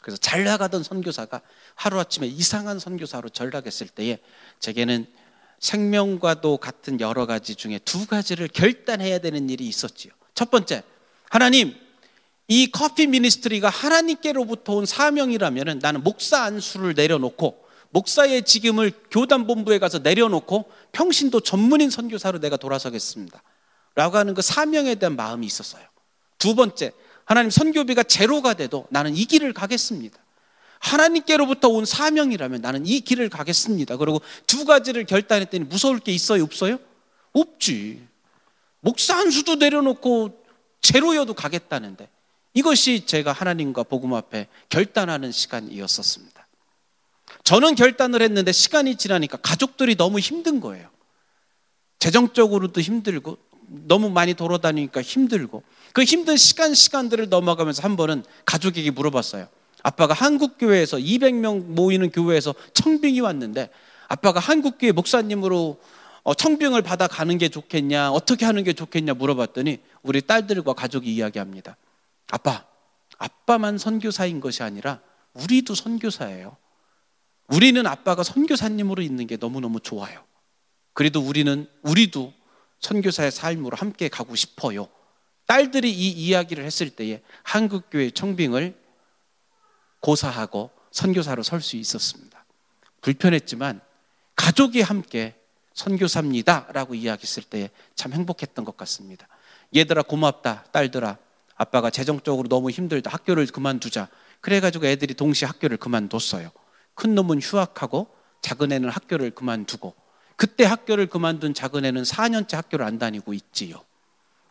그래서 0.00 0.16
잘 0.16 0.44
나가던 0.44 0.82
선교사가 0.82 1.42
하루아침에 1.74 2.26
이상한 2.26 2.78
선교사로 2.78 3.28
전락했을 3.28 3.88
때에 3.88 4.18
제게는 4.58 5.06
생명과도 5.58 6.56
같은 6.56 7.00
여러 7.00 7.26
가지 7.26 7.54
중에 7.54 7.78
두 7.84 8.06
가지를 8.06 8.48
결단해야 8.48 9.18
되는 9.18 9.50
일이 9.50 9.66
있었지요. 9.66 10.12
첫 10.34 10.50
번째, 10.50 10.82
하나님, 11.28 11.74
이 12.48 12.70
커피 12.70 13.06
미니스트리가 13.06 13.68
하나님께로부터 13.68 14.74
온 14.74 14.86
사명이라면 14.86 15.80
나는 15.80 16.02
목사 16.02 16.42
안수를 16.44 16.94
내려놓고 16.94 17.62
목사의 17.90 18.44
직임을 18.44 18.92
교단 19.10 19.46
본부에 19.46 19.78
가서 19.78 19.98
내려놓고 19.98 20.70
평신도 20.92 21.40
전문인 21.40 21.90
선교사로 21.90 22.38
내가 22.40 22.56
돌아서겠습니다. 22.56 23.42
라고 23.94 24.16
하는 24.16 24.34
그 24.34 24.42
사명에 24.42 24.94
대한 24.94 25.16
마음이 25.16 25.46
있었어요. 25.46 25.84
두 26.38 26.54
번째, 26.54 26.92
하나님 27.24 27.50
선교비가 27.50 28.04
제로가 28.04 28.54
돼도 28.54 28.86
나는 28.90 29.16
이 29.16 29.24
길을 29.24 29.52
가겠습니다. 29.52 30.18
하나님께로부터 30.78 31.68
온 31.68 31.84
사명이라면 31.84 32.60
나는 32.62 32.86
이 32.86 33.00
길을 33.00 33.28
가겠습니다. 33.28 33.96
그리고 33.98 34.20
두 34.46 34.64
가지를 34.64 35.04
결단했더니 35.04 35.64
무서울 35.64 35.98
게 35.98 36.12
있어요? 36.12 36.42
없어요? 36.42 36.78
없지. 37.32 38.06
목사 38.80 39.16
한 39.16 39.30
수도 39.30 39.56
내려놓고 39.56 40.42
제로여도 40.80 41.34
가겠다는데 41.34 42.08
이것이 42.54 43.04
제가 43.06 43.32
하나님과 43.32 43.84
복음 43.84 44.14
앞에 44.14 44.48
결단하는 44.68 45.30
시간이었었습니다. 45.30 46.39
저는 47.44 47.74
결단을 47.74 48.22
했는데 48.22 48.52
시간이 48.52 48.96
지나니까 48.96 49.38
가족들이 49.38 49.96
너무 49.96 50.18
힘든 50.18 50.60
거예요. 50.60 50.88
재정적으로도 51.98 52.80
힘들고 52.80 53.38
너무 53.68 54.10
많이 54.10 54.34
돌아다니니까 54.34 55.02
힘들고 55.02 55.62
그 55.92 56.02
힘든 56.02 56.36
시간 56.36 56.74
시간들을 56.74 57.28
넘어가면서 57.28 57.82
한 57.82 57.96
번은 57.96 58.24
가족에게 58.44 58.90
물어봤어요. 58.90 59.48
아빠가 59.82 60.14
한국 60.14 60.58
교회에서 60.58 60.98
200명 60.98 61.66
모이는 61.66 62.10
교회에서 62.10 62.54
청빙이 62.74 63.20
왔는데 63.20 63.70
아빠가 64.08 64.40
한국 64.40 64.78
교회 64.78 64.92
목사님으로 64.92 65.80
어, 66.22 66.34
청빙을 66.34 66.82
받아 66.82 67.06
가는 67.06 67.38
게 67.38 67.48
좋겠냐, 67.48 68.10
어떻게 68.10 68.44
하는 68.44 68.62
게 68.62 68.72
좋겠냐 68.72 69.14
물어봤더니 69.14 69.78
우리 70.02 70.20
딸들과 70.20 70.74
가족이 70.74 71.12
이야기합니다. 71.14 71.76
아빠, 72.30 72.64
아빠만 73.18 73.78
선교사인 73.78 74.40
것이 74.40 74.62
아니라 74.62 75.00
우리도 75.34 75.74
선교사예요. 75.74 76.56
우리는 77.50 77.84
아빠가 77.86 78.22
선교사님으로 78.22 79.02
있는 79.02 79.26
게 79.26 79.36
너무너무 79.36 79.80
좋아요. 79.80 80.24
그래도 80.92 81.20
우리는 81.20 81.68
우리도 81.82 82.32
선교사의 82.78 83.32
삶으로 83.32 83.76
함께 83.76 84.08
가고 84.08 84.34
싶어요. 84.36 84.88
딸들이 85.46 85.90
이 85.90 86.10
이야기를 86.10 86.64
했을 86.64 86.90
때에 86.90 87.22
한국교회 87.42 88.10
청빙을 88.10 88.74
고사하고 90.00 90.70
선교사로 90.92 91.42
설 91.42 91.60
수 91.60 91.76
있었습니다. 91.76 92.44
불편했지만 93.00 93.80
가족이 94.36 94.80
함께 94.80 95.34
선교사입니다 95.74 96.68
라고 96.72 96.94
이야기했을 96.94 97.42
때에 97.42 97.70
참 97.94 98.12
행복했던 98.12 98.64
것 98.64 98.76
같습니다. 98.76 99.26
얘들아 99.74 100.02
고맙다. 100.02 100.64
딸들아. 100.72 101.18
아빠가 101.56 101.90
재정적으로 101.90 102.48
너무 102.48 102.70
힘들다. 102.70 103.10
학교를 103.10 103.46
그만두자. 103.46 104.08
그래가지고 104.40 104.86
애들이 104.86 105.14
동시에 105.14 105.46
학교를 105.46 105.76
그만뒀어요. 105.76 106.50
큰 107.00 107.14
놈은 107.14 107.40
휴학하고 107.40 108.14
작은 108.42 108.72
애는 108.72 108.90
학교를 108.90 109.30
그만두고 109.30 109.94
그때 110.36 110.66
학교를 110.66 111.06
그만둔 111.06 111.54
작은 111.54 111.86
애는 111.86 112.02
4년째 112.02 112.56
학교를 112.56 112.84
안 112.84 112.98
다니고 112.98 113.32
있지요. 113.32 113.82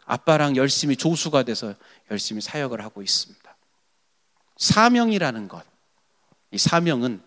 아빠랑 0.05 0.55
열심히 0.55 0.95
조수가 0.95 1.43
돼서 1.43 1.75
열심히 2.09 2.41
사역을 2.41 2.83
하고 2.83 3.03
있습니다. 3.03 3.55
사명이라는 4.57 5.47
것, 5.47 5.63
이 6.49 6.57
사명은 6.57 7.21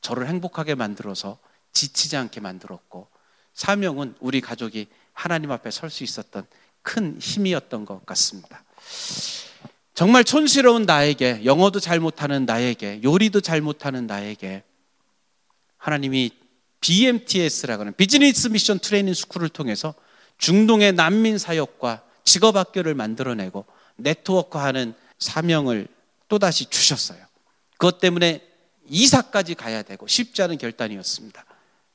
저를 0.00 0.26
행복하게 0.26 0.74
만들어서 0.74 1.38
지치지 1.72 2.16
않게 2.16 2.40
만들었고, 2.40 3.08
사명은 3.52 4.14
우리 4.20 4.40
가족이 4.40 4.88
하나님 5.12 5.50
앞에 5.50 5.70
설 5.70 5.90
수 5.90 6.02
있었던 6.02 6.46
큰 6.80 7.18
힘이었던 7.20 7.84
것 7.84 8.06
같습니다. 8.06 8.64
정말 9.96 10.24
촌스러운 10.24 10.82
나에게, 10.82 11.46
영어도 11.46 11.80
잘 11.80 12.00
못하는 12.00 12.44
나에게, 12.44 13.00
요리도 13.02 13.40
잘 13.40 13.62
못하는 13.62 14.06
나에게, 14.06 14.62
하나님이 15.78 16.32
BMTS라고 16.82 17.80
하는 17.80 17.94
비즈니스 17.96 18.48
미션 18.48 18.80
트레이닝 18.80 19.14
스쿨을 19.14 19.48
통해서 19.48 19.94
중동의 20.36 20.92
난민 20.92 21.38
사역과 21.38 22.02
직업 22.24 22.56
학교를 22.56 22.94
만들어내고 22.94 23.64
네트워크하는 23.96 24.92
사명을 25.18 25.88
또다시 26.28 26.66
주셨어요. 26.66 27.24
그것 27.78 27.98
때문에 27.98 28.46
이사까지 28.90 29.54
가야 29.54 29.80
되고 29.80 30.06
쉽지 30.06 30.42
않은 30.42 30.58
결단이었습니다. 30.58 31.42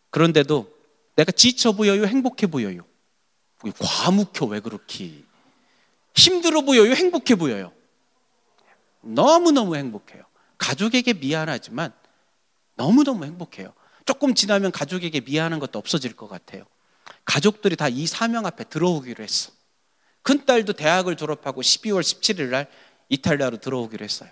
그런데도 0.10 0.74
내가 1.15 1.31
지쳐 1.31 1.74
보여요? 1.74 2.05
행복해 2.05 2.48
보여요? 2.48 2.81
과묵혀 3.77 4.48
왜 4.48 4.60
그렇게 4.60 5.13
힘들어 6.15 6.62
보여요? 6.62 6.96
행복해 6.96 7.36
보여요? 7.36 7.72
너무너무 9.01 9.75
행복해요. 9.75 10.24
가족에게 10.58 11.13
미안하지만 11.13 11.91
너무너무 12.75 13.25
행복해요. 13.25 13.74
조금 14.05 14.34
지나면 14.34 14.72
가족에게 14.72 15.22
미안한 15.22 15.60
것도 15.60 15.77
없어질 15.79 16.15
것 16.15 16.27
같아요. 16.27 16.63
가족들이 17.25 17.75
다 17.75 17.89
이 17.89 18.08
사명 18.08 18.46
앞에 18.46 18.65
들어오기로 18.65 19.24
했어. 19.24 19.51
큰딸도 20.24 20.74
대학을 20.74 21.15
졸업하고 21.17 21.62
12월 21.62 22.01
17일 22.01 22.50
날 22.50 22.67
이탈리아로 23.10 23.58
들어오기로 23.58 24.03
했어요. 24.03 24.29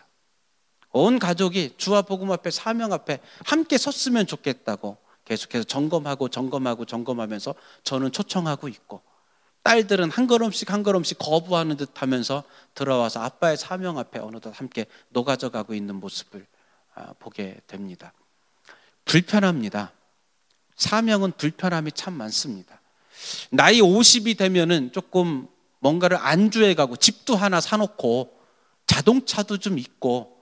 온 0.92 1.20
가족이 1.20 1.76
주와 1.78 2.02
복음 2.02 2.32
앞에 2.32 2.50
사명 2.52 2.94
앞에 2.94 3.20
함께 3.46 3.78
섰으면 3.78 4.26
좋겠다고 4.28 4.98
계속해서 5.26 5.64
점검하고 5.66 6.30
점검하고 6.30 6.86
점검하면서 6.86 7.54
저는 7.84 8.12
초청하고 8.12 8.68
있고 8.68 9.02
딸들은 9.64 10.10
한 10.10 10.28
걸음씩 10.28 10.72
한 10.72 10.84
걸음씩 10.84 11.20
거부하는 11.20 11.78
듯 11.78 12.02
하면서 12.02 12.44
들어와서 12.74 13.22
아빠의 13.22 13.58
사명 13.58 13.98
앞에 13.98 14.20
어느덧 14.20 14.60
함께 14.60 14.86
녹아져 15.10 15.50
가고 15.50 15.74
있는 15.74 15.96
모습을 15.96 16.46
아, 16.96 17.14
보게 17.20 17.60
됩니다. 17.68 18.14
불편합니다. 19.06 19.92
사명은 20.76 21.34
불편함이 21.34 21.92
참 21.92 22.14
많습니다. 22.14 22.82
나이 23.52 23.82
50이 23.82 24.38
되면은 24.38 24.92
조금 24.94 25.48
뭔가를 25.80 26.18
안주해 26.18 26.74
가고 26.76 26.96
집도 26.96 27.36
하나 27.36 27.60
사놓고 27.60 28.40
자동차도 28.88 29.58
좀 29.58 29.78
있고 29.78 30.38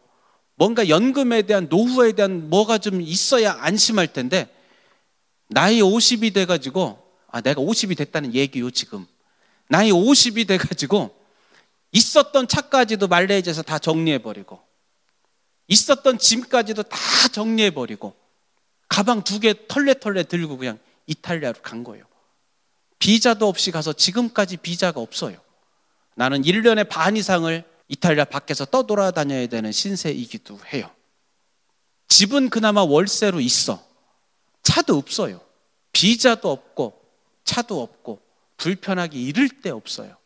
뭔가 0.55 0.89
연금에 0.89 1.43
대한 1.43 1.67
노후에 1.69 2.13
대한 2.13 2.49
뭐가 2.49 2.77
좀 2.77 3.01
있어야 3.01 3.53
안심할 3.59 4.13
텐데 4.13 4.47
나이 5.47 5.81
50이 5.81 6.33
돼가지고 6.33 7.06
아 7.27 7.41
내가 7.41 7.61
50이 7.61 7.97
됐다는 7.97 8.33
얘기요 8.33 8.71
지금 8.71 9.05
나이 9.69 9.91
50이 9.91 10.47
돼가지고 10.47 11.15
있었던 11.91 12.47
차까지도 12.47 13.07
말레이즈에서 13.07 13.61
다 13.63 13.79
정리해버리고 13.79 14.59
있었던 15.67 16.17
짐까지도 16.17 16.83
다 16.83 16.97
정리해버리고 17.31 18.15
가방 18.87 19.23
두 19.23 19.39
개 19.39 19.53
털레털레 19.67 20.23
들고 20.23 20.57
그냥 20.57 20.79
이탈리아로 21.07 21.61
간 21.61 21.83
거예요. 21.83 22.05
비자도 22.99 23.47
없이 23.47 23.71
가서 23.71 23.93
지금까지 23.93 24.57
비자가 24.57 25.01
없어요. 25.01 25.39
나는 26.15 26.41
1년에 26.41 26.87
반 26.87 27.15
이상을 27.17 27.63
이탈리아 27.89 28.25
밖에서 28.25 28.65
떠돌아다녀야 28.65 29.47
되는 29.47 29.71
신세이기도 29.71 30.59
해요. 30.73 30.89
집은 32.07 32.49
그나마 32.49 32.83
월세로 32.83 33.39
있어. 33.41 33.83
차도 34.63 34.97
없어요. 34.97 35.41
비자도 35.91 36.49
없고 36.49 37.01
차도 37.47 37.81
없고 37.81 38.21
불편하게 38.57 39.19
이를 39.19 39.49
데 39.49 39.71
없어요. 39.71 40.17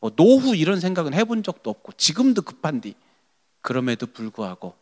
뭐 0.00 0.10
노후 0.10 0.56
이런 0.56 0.80
생각은 0.80 1.14
해본 1.14 1.42
적도 1.42 1.70
없고 1.70 1.92
지금도 1.92 2.42
급한디 2.42 2.94
그럼에도 3.60 4.06
불구하고 4.06 4.74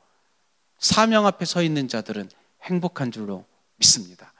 사명 0.78 1.26
앞에 1.26 1.44
서 1.44 1.62
있는 1.62 1.88
자들은 1.88 2.30
행복한 2.62 3.10
줄로 3.10 3.44
믿습니다. 3.76 4.32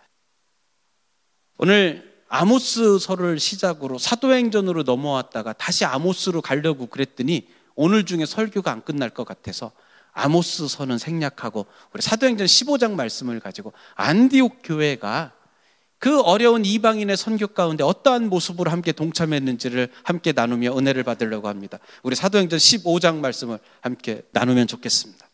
오늘 1.59 2.15
아모스서를 2.29 3.39
시작으로 3.39 3.99
사도행전으로 3.99 4.83
넘어왔다가 4.83 5.53
다시 5.53 5.85
아모스로 5.85 6.43
가려고 6.43 6.87
그랬더니 6.87 7.49
오늘 7.75 8.05
중에 8.05 8.27
설교가 8.27 8.71
안 8.71 8.85
끝날 8.85 9.11
것 9.11 9.25
같아서 9.25 9.73
아모스서는 10.13 10.99
생략하고 10.99 11.67
우리 11.93 12.03
사도행전 12.03 12.47
15장 12.47 12.93
말씀을 12.95 13.41
가지고 13.41 13.73
안디옥 13.95 14.61
교회가 14.63 15.33
그 16.05 16.21
어려운 16.21 16.67
이방인의 16.67 17.17
선교 17.17 17.47
가운데 17.47 17.83
어떠한 17.83 18.29
모습으로 18.29 18.71
함께 18.71 18.93
동참했는지를 18.93 19.89
함께 20.03 20.33
나누며 20.33 20.77
은혜를 20.77 21.03
받으려고 21.03 21.49
합니다. 21.49 21.79
우리 22.03 22.15
사도행전 22.15 22.59
15장 22.59 23.21
말씀을 23.21 23.59
함께 23.81 24.21
나누면 24.33 24.67
좋겠습니다. 24.67 25.27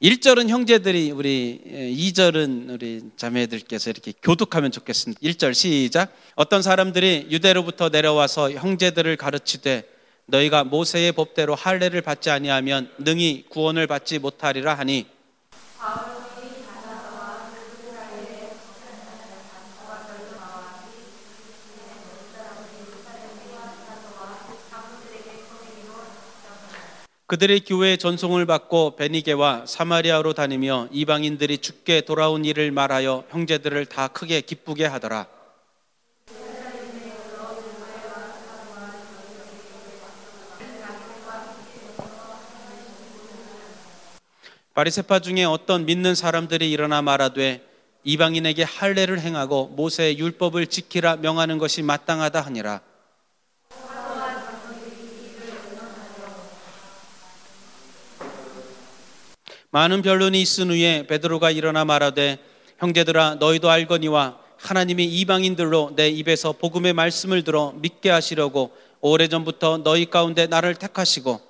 1절은 0.00 0.48
형제들이 0.48 1.10
우리 1.10 1.60
2절은 1.94 2.70
우리 2.70 3.02
자매들께서 3.18 3.90
이렇게 3.90 4.14
교독하면 4.22 4.72
좋겠습니다. 4.72 5.20
1절 5.20 5.52
시작. 5.52 6.10
어떤 6.36 6.62
사람들이 6.62 7.26
유대로부터 7.30 7.90
내려와서 7.90 8.52
형제들을 8.52 9.14
가르치되 9.18 9.86
너희가 10.24 10.64
모세의 10.64 11.12
법대로 11.12 11.54
할례를 11.54 12.00
받지 12.00 12.30
아니하면 12.30 12.90
능히 12.96 13.44
구원을 13.50 13.86
받지 13.86 14.18
못하리라 14.18 14.72
하니 14.72 15.04
그들의 27.28 27.60
교회의 27.60 27.98
전송을 27.98 28.46
받고 28.46 28.96
베니게와 28.96 29.66
사마리아로 29.66 30.32
다니며 30.32 30.88
이방인들이 30.90 31.58
죽게 31.58 32.00
돌아온 32.00 32.46
일을 32.46 32.70
말하여 32.70 33.24
형제들을 33.28 33.84
다 33.84 34.08
크게 34.08 34.40
기쁘게 34.40 34.86
하더라. 34.86 35.26
바리세파 44.72 45.18
중에 45.18 45.44
어떤 45.44 45.84
믿는 45.84 46.14
사람들이 46.14 46.70
일어나 46.70 47.02
말하되 47.02 47.62
이방인에게 48.04 48.62
할례를 48.62 49.20
행하고 49.20 49.66
모세의 49.76 50.18
율법을 50.18 50.68
지키라 50.68 51.16
명하는 51.16 51.58
것이 51.58 51.82
마땅하다 51.82 52.40
하니라. 52.40 52.87
많은 59.78 60.02
변론이 60.02 60.42
있은 60.42 60.70
후에 60.70 61.06
베드로가 61.06 61.52
일어나 61.52 61.84
말하되 61.84 62.38
형제들아 62.78 63.36
너희도 63.36 63.70
알거니와 63.70 64.36
하나님이 64.56 65.04
이방인들로 65.04 65.92
내 65.94 66.08
입에서 66.08 66.50
복음의 66.50 66.94
말씀을 66.94 67.44
들어 67.44 67.72
믿게 67.76 68.10
하시려고 68.10 68.72
오래전부터 69.00 69.84
너희 69.84 70.06
가운데 70.10 70.48
나를 70.48 70.74
택하시고 70.74 71.40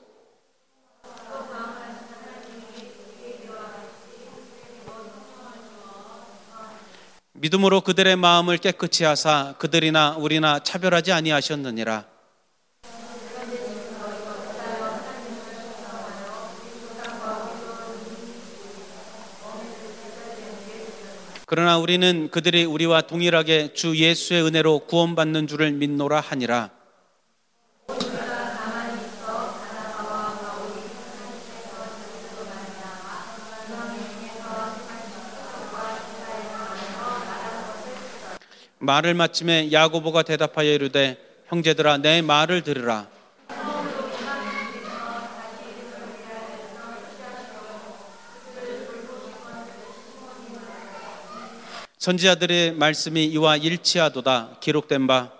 믿음으로 7.33 7.81
그들의 7.81 8.15
마음을 8.17 8.59
깨끗이 8.59 9.05
하사 9.05 9.55
그들이나 9.59 10.17
우리나 10.19 10.59
차별하지 10.59 11.13
아니하셨느니라. 11.13 12.18
그러나 21.51 21.79
우리는 21.79 22.29
그들이 22.31 22.67
우리와 22.67 23.01
동일하게 23.01 23.73
주 23.73 23.97
예수의 23.97 24.45
은혜로 24.45 24.81
구원받는 24.81 25.47
줄을 25.47 25.73
믿노라 25.73 26.21
하니라. 26.21 26.69
말을 38.81 39.15
마침에 39.15 39.73
야고보가 39.73 40.25
대답하여 40.25 40.71
이르되 40.71 41.17
형제들아 41.47 41.97
내 41.97 42.21
말을 42.21 42.61
들으라 42.61 43.09
선지자들의 52.09 52.73
말씀이 52.73 53.27
이와 53.27 53.59
일치하도다 53.59 54.61
기록된 54.61 55.07
바 55.07 55.31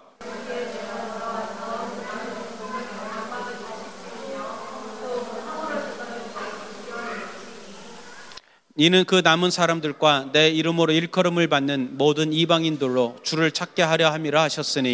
이는 8.77 9.05
그 9.07 9.23
남은 9.25 9.51
사람들과 9.51 10.29
내 10.33 10.51
이름으로 10.51 10.93
일컬음을 10.93 11.49
받는 11.49 11.97
모든 11.97 12.35
이방인들로 12.35 13.17
주를 13.23 13.51
찾게 13.51 13.83
하려 13.83 14.11
함이라 14.11 14.43
하셨으니 14.43 14.93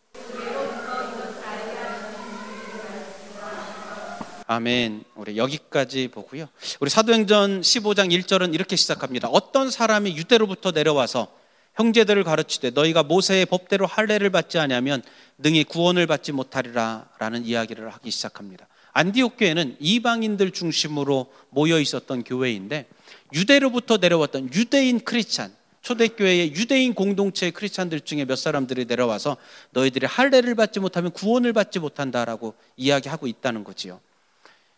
아멘. 4.47 5.05
우리 5.17 5.37
여기까지 5.37 6.07
보고요. 6.07 6.47
우리 6.79 6.89
사도행전 6.89 7.63
15장 7.63 8.13
1절은 8.13 8.55
이렇게 8.55 8.77
시작합니다. 8.77 9.27
어떤 9.29 9.73
사람이 9.73 10.17
유대로부터 10.17 10.71
내려와서 10.71 11.43
형제들을 11.75 12.25
가르치되 12.25 12.71
너희가 12.71 13.03
모세의 13.03 13.47
법대로 13.47 13.87
할례를 13.87 14.31
받지 14.31 14.59
아니하면 14.59 15.03
능히 15.39 15.65
구원을 15.65 16.07
받지 16.07 16.33
못하리라라는 16.33 17.45
이야기를 17.45 17.91
하기 17.91 18.11
시작합니다. 18.11 18.67
안디옥 18.93 19.37
교회는 19.39 19.77
이방인들 19.81 20.53
중심으로 20.53 21.33
모여 21.51 21.81
있었던 21.81 22.23
교회인데 22.23 22.87
유대로부터 23.33 23.97
내려왔던 23.97 24.55
유대인 24.55 25.01
크리스찬 25.01 25.53
초대교회의 25.83 26.55
유대인 26.55 26.95
공동체의 26.95 27.53
크리스찬들 27.53 28.01
중에 28.01 28.25
몇 28.25 28.37
사람들이 28.37 28.87
내려와서 28.87 29.37
너희들이 29.71 30.07
할례를 30.07 30.55
받지 30.55 30.81
못하면 30.81 31.11
구원을 31.11 31.53
받지 31.53 31.79
못한다라고 31.79 32.55
이야기하고 32.77 33.27
있다는 33.27 33.65
거지요. 33.65 34.01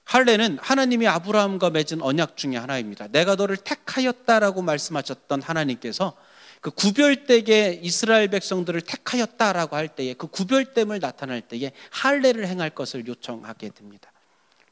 할례는 0.05 0.59
하나님이 0.61 1.07
아브라함과 1.07 1.71
맺은 1.71 2.01
언약 2.01 2.37
중의 2.37 2.59
하나입니다. 2.59 3.09
내가 3.09 3.35
너를 3.35 3.57
택하였다라고 3.57 4.63
말씀하셨던 4.63 5.43
하나님께서 5.43 6.15
그 6.61 6.71
구별되게 6.71 7.81
이스라엘 7.83 8.29
백성들을 8.29 8.81
택하였다라고 8.81 9.77
할 9.77 9.89
때에 9.89 10.15
그 10.15 10.27
구별됨을 10.27 11.01
나타낼 11.01 11.43
때에 11.43 11.73
할례를 11.91 12.47
행할 12.47 12.71
것을 12.71 13.07
요청하게 13.07 13.71
됩니다. 13.71 14.13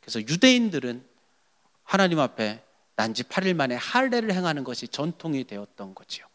그래서 0.01 0.21
유대인들은 0.21 1.05
하나님 1.85 2.19
앞에 2.19 2.63
난지 2.97 3.23
8일 3.23 3.55
만에 3.55 3.75
할례를 3.75 4.33
행하는 4.33 4.65
것이 4.65 4.89
전통이 4.89 5.45
되었던 5.45 5.95
거지요. 5.95 6.27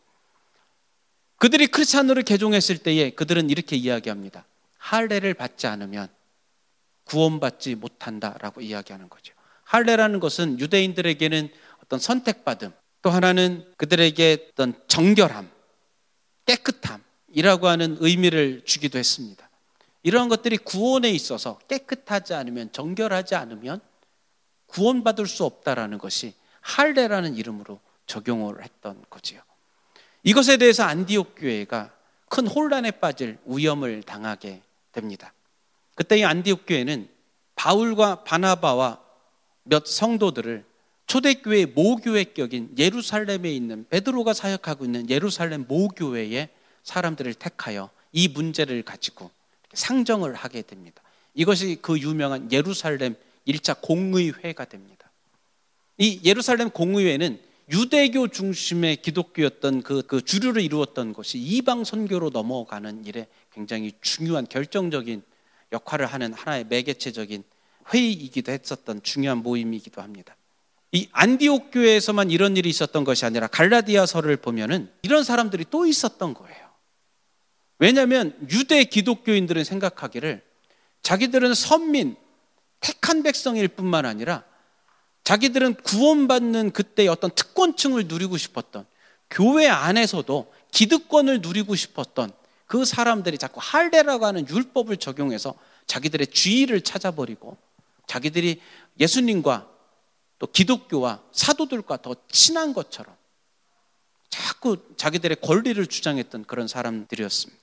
그들이 1.38 1.68
크리스찬으로 1.68 2.24
개종했을 2.24 2.78
때에 2.80 3.12
그들은 3.12 3.50
이렇게 3.50 3.76
이야기합니다. 3.76 4.46
할례를 4.78 5.34
받지 5.34 5.68
않으면 5.68 6.10
구원받지 7.06 7.76
못한다라고 7.76 8.62
이야기하는 8.62 9.10
거죠. 9.10 9.34
할례라는 9.64 10.20
것은 10.20 10.60
유대인들에게는 10.60 11.50
어떤 11.84 12.00
선택받음, 12.00 12.72
또 13.02 13.10
하나는 13.10 13.66
그들에게 13.78 14.50
어떤 14.52 14.74
정결함, 14.88 15.50
깨끗함이라고 16.46 17.68
하는 17.68 17.98
의미를 18.00 18.64
주기도 18.66 18.98
했습니다. 19.00 19.50
이러한 20.04 20.30
것들이 20.30 20.58
구원에 20.58 21.10
있어서 21.12 21.60
깨끗하지 21.68 22.34
않으면 22.34 22.72
정결하지 22.72 23.36
않으면 23.36 23.82
구원받을 24.68 25.28
수 25.28 25.46
없다라는 25.46 25.98
것이 25.98 26.34
할례라는 26.62 27.36
이름으로 27.36 27.80
적용을 28.06 28.64
했던 28.64 29.04
거지요. 29.10 29.42
이것에 30.24 30.58
대해서 30.58 30.84
안디옥 30.84 31.36
교회가 31.38 31.92
큰 32.28 32.48
혼란에 32.48 32.92
빠질 32.92 33.38
위험을 33.46 34.04
당하게 34.04 34.62
됩니다. 34.92 35.34
그때 35.96 36.20
이 36.20 36.24
안디옥 36.24 36.66
교회는 36.68 37.10
바울과 37.56 38.24
바나바와 38.24 39.02
몇 39.64 39.86
성도들을 39.86 40.66
초대교회 41.10 41.66
모교회격인 41.66 42.76
예루살렘에 42.78 43.52
있는 43.52 43.84
베드로가 43.90 44.34
사역하고 44.34 44.86
있는 44.86 45.10
예루살렘 45.10 45.66
모교회의 45.68 46.50
사람들을 46.84 47.34
택하여 47.34 47.90
이 48.12 48.28
문제를 48.28 48.84
가지고 48.84 49.32
상정을 49.74 50.36
하게 50.36 50.62
됩니다. 50.62 51.02
이것이 51.34 51.80
그 51.82 51.98
유명한 52.00 52.52
예루살렘 52.52 53.16
1차 53.48 53.82
공의회가 53.82 54.66
됩니다. 54.66 55.10
이 55.98 56.22
예루살렘 56.24 56.70
공의회는 56.70 57.40
유대교 57.72 58.28
중심의 58.28 58.98
기독교였던 58.98 59.82
그, 59.82 60.04
그 60.06 60.24
주류를 60.24 60.62
이루었던 60.62 61.14
것이 61.14 61.40
이방 61.40 61.86
선교로 61.86 62.30
넘어가는 62.30 63.06
일에 63.06 63.26
굉장히 63.52 63.94
중요한 64.02 64.46
결정적인 64.48 65.24
역할을 65.72 66.06
하는 66.06 66.34
하나의 66.34 66.68
매개체적인 66.70 67.44
회의이기도 67.92 68.52
했었던 68.52 69.02
중요한 69.02 69.40
모임이기도 69.40 70.04
합니다. 70.04 70.36
이 70.92 71.08
안디옥 71.12 71.72
교회에서만 71.72 72.32
이런 72.32 72.58
일이 72.58 72.70
있었던 72.70 73.04
것이 73.04 73.26
아니라 73.26 73.48
갈라디아서를 73.48 74.38
보면은 74.38 74.92
이런 75.04 75.24
사람들이 75.24 75.66
또 75.70 75.86
있었던 75.86 76.34
거예요. 76.34 76.70
왜냐하면 77.78 78.36
유대 78.52 78.84
기독교인들은 78.84 79.64
생각하기를 79.64 80.44
자기들은 81.04 81.54
선민, 81.54 82.16
택한 82.80 83.24
백성일 83.24 83.68
뿐만 83.70 84.06
아니라 84.06 84.44
자기들은 85.24 85.76
구원받는 85.76 86.72
그때의 86.72 87.08
어떤 87.08 87.30
특권층을 87.32 88.08
누리고 88.08 88.38
싶었던 88.38 88.86
교회 89.30 89.68
안에서도 89.68 90.52
기득권을 90.72 91.42
누리고 91.42 91.76
싶었던 91.76 92.32
그 92.66 92.84
사람들이 92.84 93.38
자꾸 93.38 93.60
할례라고 93.62 94.26
하는 94.26 94.48
율법을 94.48 94.98
적용해서 94.98 95.54
자기들의 95.88 96.28
주의를 96.28 96.82
찾아버리고 96.82 97.58
자기들이 98.08 98.60
예수님과 99.00 99.69
또 100.40 100.48
기독교와 100.48 101.22
사도들과 101.32 102.02
더 102.02 102.16
친한 102.30 102.74
것처럼 102.74 103.16
자꾸 104.30 104.78
자기들의 104.96 105.38
권리를 105.42 105.86
주장했던 105.86 106.46
그런 106.46 106.68
사람들이었습니다. 106.68 107.60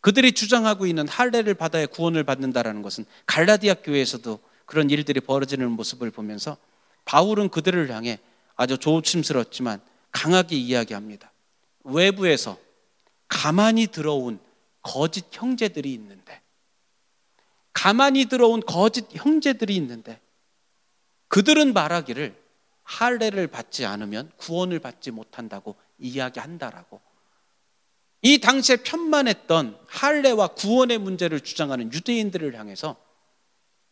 그들이 0.00 0.32
주장하고 0.32 0.86
있는 0.86 1.08
할례를 1.08 1.54
받아야 1.54 1.86
구원을 1.86 2.24
받는다라는 2.24 2.82
것은 2.82 3.04
갈라디아 3.26 3.74
교회에서도 3.74 4.38
그런 4.64 4.90
일들이 4.90 5.20
벌어지는 5.20 5.70
모습을 5.72 6.10
보면서 6.10 6.56
바울은 7.04 7.48
그들을 7.48 7.90
향해 7.90 8.20
아주 8.54 8.78
조심스럽지만 8.78 9.80
강하게 10.12 10.56
이야기합니다. 10.56 11.32
외부에서 11.84 12.58
가만히 13.26 13.86
들어온 13.88 14.38
거짓 14.82 15.24
형제들이 15.32 15.92
있는데 15.94 16.42
가만히 17.72 18.26
들어온 18.26 18.60
거짓 18.60 19.06
형제들이 19.12 19.74
있는데 19.76 20.20
그들은 21.28 21.72
말하기를 21.72 22.34
할례를 22.82 23.48
받지 23.48 23.84
않으면 23.84 24.32
구원을 24.38 24.78
받지 24.78 25.10
못한다고 25.10 25.76
이야기한다라고. 25.98 27.00
이 28.22 28.38
당시에 28.38 28.76
편만했던 28.76 29.78
할례와 29.86 30.48
구원의 30.48 30.98
문제를 30.98 31.40
주장하는 31.40 31.92
유대인들을 31.92 32.58
향해서 32.58 32.96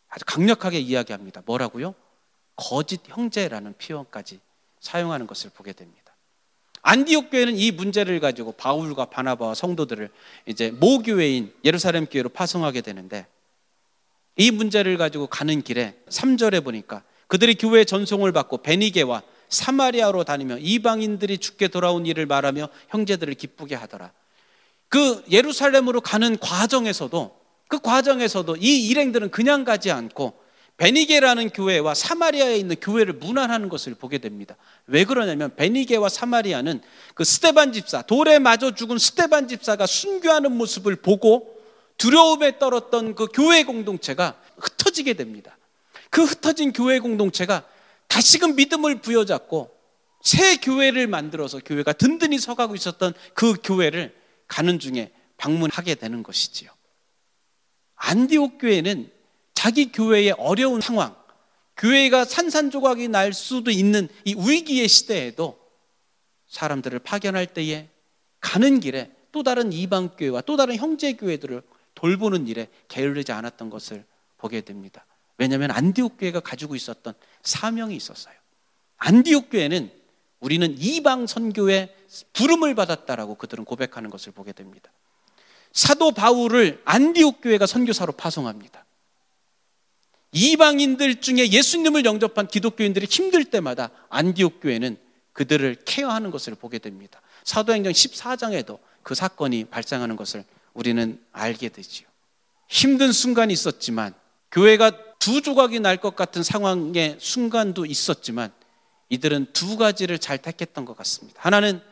아주 0.08 0.24
강력하게 0.24 0.80
이야기합니다. 0.80 1.42
뭐라고요? 1.44 1.94
거짓 2.56 3.02
형제라는 3.06 3.74
표현까지 3.74 4.40
사용하는 4.80 5.26
것을 5.26 5.50
보게 5.50 5.72
됩니다. 5.72 6.16
안디옥 6.82 7.30
교회는 7.30 7.56
이 7.56 7.70
문제를 7.72 8.20
가지고 8.20 8.52
바울과 8.52 9.06
바나바와 9.06 9.54
성도들을 9.54 10.08
이제 10.46 10.70
모교회인 10.70 11.52
예루살렘 11.64 12.06
교회로 12.06 12.28
파송하게 12.28 12.80
되는데 12.80 13.26
이 14.36 14.50
문제를 14.50 14.96
가지고 14.96 15.26
가는 15.26 15.62
길에 15.62 16.00
3절에 16.08 16.62
보니까 16.62 17.02
그들이 17.26 17.54
교회 17.56 17.84
전송을 17.84 18.32
받고 18.32 18.58
베니게와 18.58 19.22
사마리아로 19.48 20.24
다니며 20.24 20.58
이방인들이 20.58 21.38
죽게 21.38 21.68
돌아온 21.68 22.06
일을 22.06 22.26
말하며 22.26 22.68
형제들을 22.88 23.34
기쁘게 23.34 23.74
하더라. 23.74 24.12
그 24.88 25.24
예루살렘으로 25.30 26.00
가는 26.00 26.38
과정에서도 26.38 27.36
그 27.68 27.78
과정에서도 27.80 28.56
이 28.56 28.88
일행들은 28.88 29.30
그냥 29.30 29.64
가지 29.64 29.90
않고 29.90 30.46
베니게라는 30.76 31.50
교회와 31.50 31.94
사마리아에 31.94 32.56
있는 32.56 32.76
교회를 32.76 33.14
문안하는 33.14 33.68
것을 33.68 33.94
보게 33.94 34.18
됩니다. 34.18 34.56
왜 34.86 35.04
그러냐면 35.04 35.54
베니게와 35.56 36.08
사마리아는 36.10 36.82
그 37.14 37.24
스테반 37.24 37.72
집사, 37.72 38.02
돌에 38.02 38.38
맞아 38.38 38.74
죽은 38.74 38.98
스테반 38.98 39.48
집사가 39.48 39.86
순교하는 39.86 40.52
모습을 40.52 40.96
보고 40.96 41.56
두려움에 41.96 42.58
떨었던 42.58 43.14
그 43.14 43.26
교회 43.32 43.64
공동체가 43.64 44.36
흩어지게 44.58 45.14
됩니다. 45.14 45.56
그 46.16 46.24
흩어진 46.24 46.72
교회 46.72 46.98
공동체가 46.98 47.62
다시금 48.08 48.56
믿음을 48.56 49.02
부여잡고 49.02 49.70
새 50.22 50.56
교회를 50.56 51.08
만들어서 51.08 51.58
교회가 51.58 51.92
든든히 51.92 52.38
서가고 52.38 52.74
있었던 52.74 53.12
그 53.34 53.52
교회를 53.62 54.16
가는 54.48 54.78
중에 54.78 55.12
방문하게 55.36 55.94
되는 55.96 56.22
것이지요. 56.22 56.70
안디옥 57.96 58.56
교회는 58.58 59.12
자기 59.52 59.92
교회의 59.92 60.30
어려운 60.38 60.80
상황, 60.80 61.14
교회가 61.76 62.24
산산조각이 62.24 63.08
날 63.08 63.34
수도 63.34 63.70
있는 63.70 64.08
이 64.24 64.34
위기의 64.38 64.88
시대에도 64.88 65.58
사람들을 66.48 66.98
파견할 67.00 67.46
때에 67.48 67.90
가는 68.40 68.80
길에 68.80 69.12
또 69.32 69.42
다른 69.42 69.70
이방 69.70 70.16
교회와 70.16 70.40
또 70.40 70.56
다른 70.56 70.76
형제 70.76 71.12
교회들을 71.12 71.60
돌보는 71.94 72.48
일에 72.48 72.68
게을르지 72.88 73.32
않았던 73.32 73.68
것을 73.68 74.06
보게 74.38 74.62
됩니다. 74.62 75.04
왜냐하면 75.38 75.70
안디옥 75.70 76.18
교회가 76.18 76.40
가지고 76.40 76.74
있었던 76.74 77.14
사명이 77.42 77.94
있었어요. 77.94 78.34
안디옥 78.98 79.50
교회는 79.50 79.90
우리는 80.40 80.76
이방 80.78 81.26
선교의 81.26 81.94
부름을 82.32 82.74
받았다라고 82.74 83.34
그들은 83.36 83.64
고백하는 83.64 84.10
것을 84.10 84.32
보게 84.32 84.52
됩니다. 84.52 84.90
사도 85.72 86.12
바울을 86.12 86.80
안디옥 86.84 87.42
교회가 87.42 87.66
선교사로 87.66 88.12
파송합니다. 88.12 88.84
이방인들 90.32 91.20
중에 91.20 91.48
예수님을 91.48 92.04
영접한 92.04 92.48
기독교인들이 92.48 93.06
힘들 93.06 93.44
때마다 93.44 93.90
안디옥 94.08 94.60
교회는 94.60 94.98
그들을 95.32 95.76
케어하는 95.84 96.30
것을 96.30 96.54
보게 96.54 96.78
됩니다. 96.78 97.20
사도행전 97.44 97.92
14장에도 97.92 98.78
그 99.02 99.14
사건이 99.14 99.66
발생하는 99.66 100.16
것을 100.16 100.44
우리는 100.74 101.22
알게 101.32 101.68
되지요. 101.68 102.08
힘든 102.68 103.12
순간이 103.12 103.52
있었지만 103.52 104.14
교회가 104.56 105.18
두 105.18 105.42
조각이 105.42 105.80
날 105.80 105.98
것 105.98 106.16
같은 106.16 106.42
상황의 106.42 107.16
순간도 107.20 107.84
있었지만 107.84 108.50
이들은 109.10 109.52
두 109.52 109.76
가지를 109.76 110.18
잘 110.18 110.38
택했던 110.38 110.86
것 110.86 110.96
같습니다. 110.96 111.38
하나는 111.42 111.82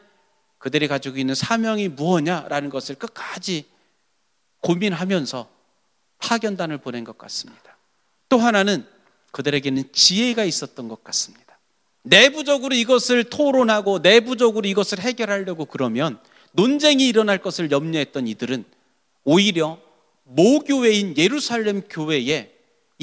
그들이 0.57 0.89
가지고 0.89 1.19
있는 1.19 1.35
사명이 1.35 1.89
무엇냐라는 1.89 2.71
것을 2.71 2.95
끝까지 2.95 3.67
고민하면서 4.61 5.47
파견단을 6.19 6.79
보낸 6.79 7.05
것 7.05 7.19
같습니다. 7.19 7.77
또 8.31 8.39
하나는 8.39 8.87
그들에게는 9.33 9.93
지혜가 9.93 10.45
있었던 10.45 10.89
것 10.89 11.05
같습니다. 11.05 11.59
내부적으로 12.03 12.75
이것을 12.75 13.25
토론하고 13.25 13.99
내부적으로 13.99 14.67
이것을 14.67 15.01
해결하려고 15.01 15.67
그러면 15.67 16.19
논쟁이 16.53 17.09
일어날 17.09 17.39
것을 17.39 17.71
염려했던 17.71 18.27
이들은 18.27 18.65
오히려 19.25 19.79
모교회인 20.23 21.19
예루살렘 21.19 21.83
교회에 21.83 22.54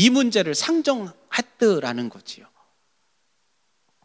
이 0.02 0.10
문제를 0.10 0.56
상정했더라는 0.56 2.10
거지요. 2.10 2.48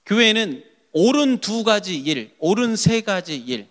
교회는 0.04 0.62
옳은 0.92 1.38
두 1.38 1.64
가지 1.64 1.96
일, 1.96 2.34
옳은 2.38 2.76
세 2.76 3.00
가지 3.00 3.34
일, 3.34 3.66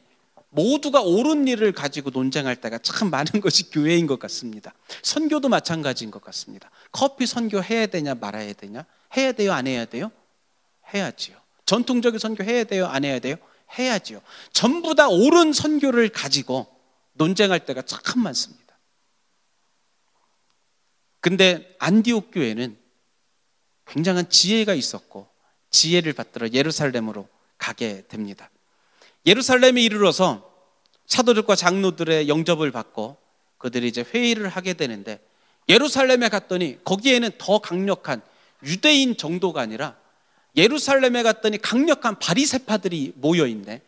모두가 0.49 1.01
옳은 1.01 1.47
일을 1.47 1.71
가지고 1.71 2.09
논쟁할 2.09 2.55
때가 2.55 2.79
참 2.79 3.11
많은 3.11 3.41
것이 3.41 3.69
교회인 3.69 4.07
것 4.07 4.17
같습니다. 4.17 4.73
선교도 5.03 5.49
마찬가지인 5.49 6.09
것 6.09 6.23
같습니다. 6.23 6.71
커피 6.91 7.27
선교 7.27 7.61
해야 7.61 7.85
되냐 7.85 8.15
말아야 8.15 8.53
되냐? 8.53 8.85
해야 9.15 9.31
돼요, 9.31 9.53
안 9.53 9.67
해야 9.67 9.85
돼요? 9.85 10.11
해야지요. 10.95 11.37
전통적인 11.67 12.17
선교 12.17 12.43
해야 12.43 12.63
돼요, 12.63 12.87
안 12.87 13.05
해야 13.05 13.19
돼요? 13.19 13.35
해야지요. 13.77 14.19
전부 14.51 14.95
다 14.95 15.09
옳은 15.09 15.53
선교를 15.53 16.09
가지고 16.09 16.65
논쟁할 17.13 17.67
때가 17.67 17.83
참 17.83 18.23
많습니다. 18.23 18.64
근데 21.25 21.75
안디옥 21.79 22.29
교회는 22.33 22.77
굉장한 23.87 24.29
지혜가 24.29 24.75
있었고 24.75 25.27
지혜를 25.71 26.13
받들어 26.13 26.47
예루살렘으로 26.49 27.27
가게 27.57 28.03
됩니다. 28.07 28.51
예루살렘에 29.25 29.81
이르러서 29.81 30.47
사도들과 31.07 31.55
장로들의 31.55 32.27
영접을 32.27 32.69
받고 32.69 33.17
그들이 33.57 33.87
이제 33.87 34.05
회의를 34.07 34.49
하게 34.49 34.75
되는데 34.75 35.19
예루살렘에 35.67 36.29
갔더니 36.29 36.77
거기에는 36.83 37.31
더 37.39 37.57
강력한 37.57 38.21
유대인 38.61 39.17
정도가 39.17 39.61
아니라 39.61 39.97
예루살렘에 40.55 41.23
갔더니 41.23 41.57
강력한 41.57 42.19
바리세파들이 42.19 43.13
모여 43.15 43.47
있네. 43.47 43.81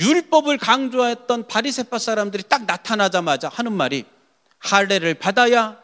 율법을 0.00 0.58
강조했던 0.58 1.46
바리세파 1.46 2.00
사람들이 2.00 2.42
딱 2.48 2.66
나타나자마자 2.66 3.48
하는 3.48 3.72
말이 3.72 4.04
할례를 4.58 5.14
받아야 5.14 5.83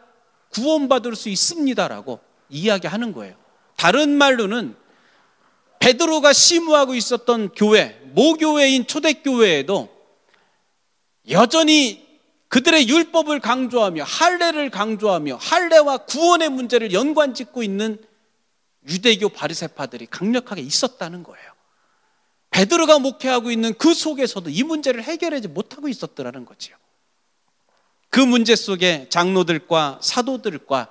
구원받을 0.50 1.16
수 1.16 1.28
있습니다라고 1.28 2.20
이야기하는 2.48 3.12
거예요. 3.12 3.36
다른 3.76 4.10
말로는 4.10 4.76
베드로가 5.78 6.32
심무하고 6.32 6.94
있었던 6.94 7.50
교회, 7.54 7.98
모교회인 8.12 8.86
초대교회에도 8.86 9.88
여전히 11.30 12.06
그들의 12.48 12.88
율법을 12.88 13.40
강조하며 13.40 14.04
할례를 14.04 14.70
강조하며 14.70 15.36
할례와 15.36 15.98
구원의 15.98 16.50
문제를 16.50 16.92
연관짓고 16.92 17.62
있는 17.62 17.98
유대교 18.88 19.28
바리새파들이 19.30 20.06
강력하게 20.06 20.60
있었다는 20.62 21.22
거예요. 21.22 21.50
베드로가 22.50 22.98
목회하고 22.98 23.50
있는 23.50 23.72
그 23.74 23.94
속에서도 23.94 24.50
이 24.50 24.62
문제를 24.64 25.02
해결하지 25.02 25.48
못하고 25.48 25.88
있었더라는 25.88 26.44
거지요. 26.44 26.76
그 28.10 28.20
문제 28.20 28.56
속에 28.56 29.06
장로들과 29.08 30.00
사도들과 30.02 30.90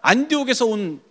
안디옥에서 0.00 0.66
온 0.66 1.02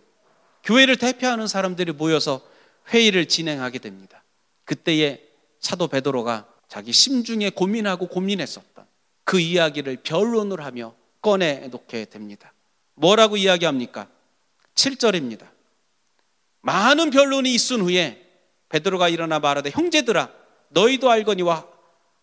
교회를 0.64 0.98
대표하는 0.98 1.48
사람들이 1.48 1.92
모여서 1.92 2.42
회의를 2.90 3.28
진행하게 3.28 3.80
됩니다. 3.80 4.24
그때에 4.66 5.22
사도 5.60 5.88
베드로가 5.88 6.48
자기 6.68 6.92
심중에 6.92 7.52
고민하고 7.52 8.08
고민했었던 8.08 8.86
그 9.24 9.40
이야기를 9.40 9.98
변론을 10.04 10.66
하며 10.66 10.96
꺼내 11.22 11.68
놓게 11.68 12.06
됩니다. 12.06 12.54
뭐라고 12.96 13.38
이야기합니까? 13.38 14.08
7절입니다. 14.76 15.48
많은 16.62 17.12
변론이 17.12 17.54
있은 17.54 17.82
후에 17.82 18.28
베드로가 18.70 19.10
일어나 19.10 19.40
말하되 19.40 19.70
형제들아 19.70 20.30
너희도 20.70 21.10
알거니와 21.12 21.68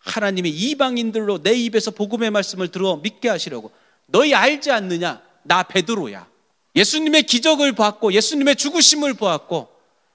하나님이 0.01 0.51
이방인들로 0.51 1.43
내 1.43 1.53
입에서 1.53 1.91
복음의 1.91 2.31
말씀을 2.31 2.69
들어 2.69 2.97
믿게 2.97 3.29
하시려고 3.29 3.71
너희 4.07 4.35
알지 4.35 4.71
않느냐 4.71 5.23
나 5.43 5.63
베드로야 5.63 6.27
예수님의 6.75 7.25
기적을 7.25 7.73
봤고 7.73 8.13
예수님의 8.13 8.57
죽으심을 8.57 9.15
보았고 9.15 9.69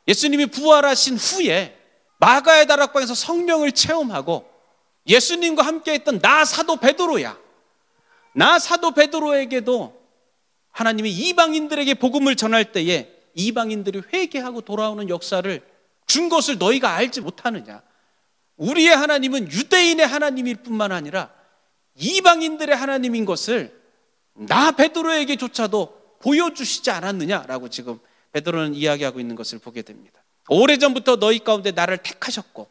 예수님이 0.07 0.47
부활하신 0.47 1.17
후에 1.17 1.77
마가의 2.17 2.67
다락방에서 2.67 3.13
성령을 3.13 3.71
체험하고 3.71 4.49
예수님과 5.07 5.63
함께 5.63 5.93
했던 5.93 6.19
나 6.19 6.45
사도 6.45 6.77
베드로야. 6.77 7.37
나 8.33 8.59
사도 8.59 8.91
베드로에게도 8.91 10.01
하나님이 10.71 11.11
이방인들에게 11.11 11.93
복음을 11.95 12.35
전할 12.35 12.71
때에 12.71 13.11
이방인들이 13.33 14.03
회개하고 14.13 14.61
돌아오는 14.61 15.07
역사를 15.09 15.61
준 16.07 16.29
것을 16.29 16.57
너희가 16.57 16.93
알지 16.93 17.21
못하느냐. 17.21 17.81
우리의 18.57 18.95
하나님은 18.95 19.51
유대인의 19.51 20.05
하나님일 20.05 20.57
뿐만 20.57 20.91
아니라 20.91 21.33
이방인들의 21.95 22.75
하나님인 22.75 23.25
것을 23.25 23.81
나 24.33 24.71
베드로에게조차도 24.71 26.17
보여주시지 26.19 26.91
않았느냐라고 26.91 27.69
지금 27.69 27.99
베드로는 28.31 28.75
이야기하고 28.75 29.19
있는 29.19 29.35
것을 29.35 29.59
보게 29.59 29.81
됩니다. 29.81 30.21
오래전부터 30.49 31.17
너희 31.17 31.39
가운데 31.39 31.71
나를 31.71 31.97
택하셨고 31.97 32.69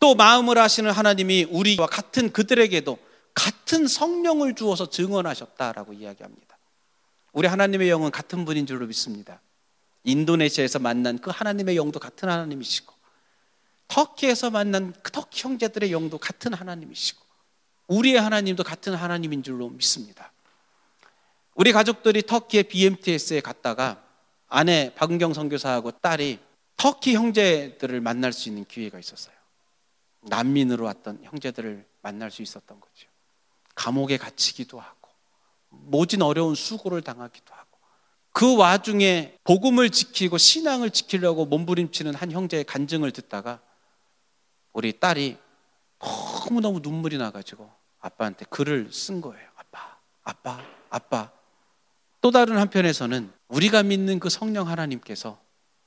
또 0.00 0.14
마음을 0.14 0.58
하시는 0.58 0.90
하나님이 0.90 1.44
우리와 1.50 1.86
같은 1.86 2.32
그들에게도 2.32 2.98
같은 3.34 3.88
성령을 3.88 4.54
주어서 4.54 4.88
증언하셨다라고 4.88 5.92
이야기합니다. 5.94 6.56
우리 7.32 7.48
하나님의 7.48 7.88
영은 7.88 8.10
같은 8.10 8.44
분인 8.44 8.66
줄로 8.66 8.86
믿습니다. 8.86 9.40
인도네시아에서 10.04 10.78
만난 10.78 11.18
그 11.18 11.30
하나님의 11.30 11.76
영도 11.76 11.98
같은 11.98 12.28
하나님이시고 12.28 12.93
터키에서 13.88 14.50
만난 14.50 14.92
그 15.02 15.12
터키 15.12 15.42
형제들의 15.42 15.92
영도 15.92 16.18
같은 16.18 16.54
하나님이시고 16.54 17.22
우리의 17.88 18.20
하나님도 18.20 18.64
같은 18.64 18.94
하나님인 18.94 19.42
줄로 19.42 19.68
믿습니다. 19.68 20.32
우리 21.54 21.72
가족들이 21.72 22.22
터키의 22.22 22.64
BMTS에 22.64 23.40
갔다가 23.40 24.02
아내 24.48 24.92
박은경 24.94 25.34
선교사하고 25.34 25.92
딸이 25.92 26.38
터키 26.76 27.14
형제들을 27.14 28.00
만날 28.00 28.32
수 28.32 28.48
있는 28.48 28.64
기회가 28.64 28.98
있었어요. 28.98 29.34
난민으로 30.22 30.84
왔던 30.84 31.20
형제들을 31.22 31.86
만날 32.02 32.30
수 32.30 32.42
있었던 32.42 32.80
거죠. 32.80 33.08
감옥에 33.74 34.16
갇히기도 34.16 34.80
하고 34.80 35.08
모진 35.68 36.22
어려운 36.22 36.54
수고를 36.54 37.02
당하기도 37.02 37.52
하고 37.52 37.78
그 38.32 38.56
와중에 38.56 39.38
복음을 39.44 39.90
지키고 39.90 40.38
신앙을 40.38 40.90
지키려고 40.90 41.46
몸부림치는 41.46 42.14
한 42.14 42.32
형제의 42.32 42.64
간증을 42.64 43.12
듣다가 43.12 43.60
우리 44.74 44.92
딸이 44.92 45.38
너무너무 45.98 46.80
눈물이 46.80 47.16
나가지고 47.16 47.70
아빠한테 48.00 48.44
글을 48.50 48.92
쓴 48.92 49.22
거예요. 49.22 49.48
아빠, 49.56 49.96
아빠, 50.24 50.60
아빠. 50.90 51.30
또 52.20 52.30
다른 52.30 52.58
한편에서는 52.58 53.32
우리가 53.48 53.82
믿는 53.82 54.18
그 54.18 54.28
성령 54.28 54.68
하나님께서 54.68 55.38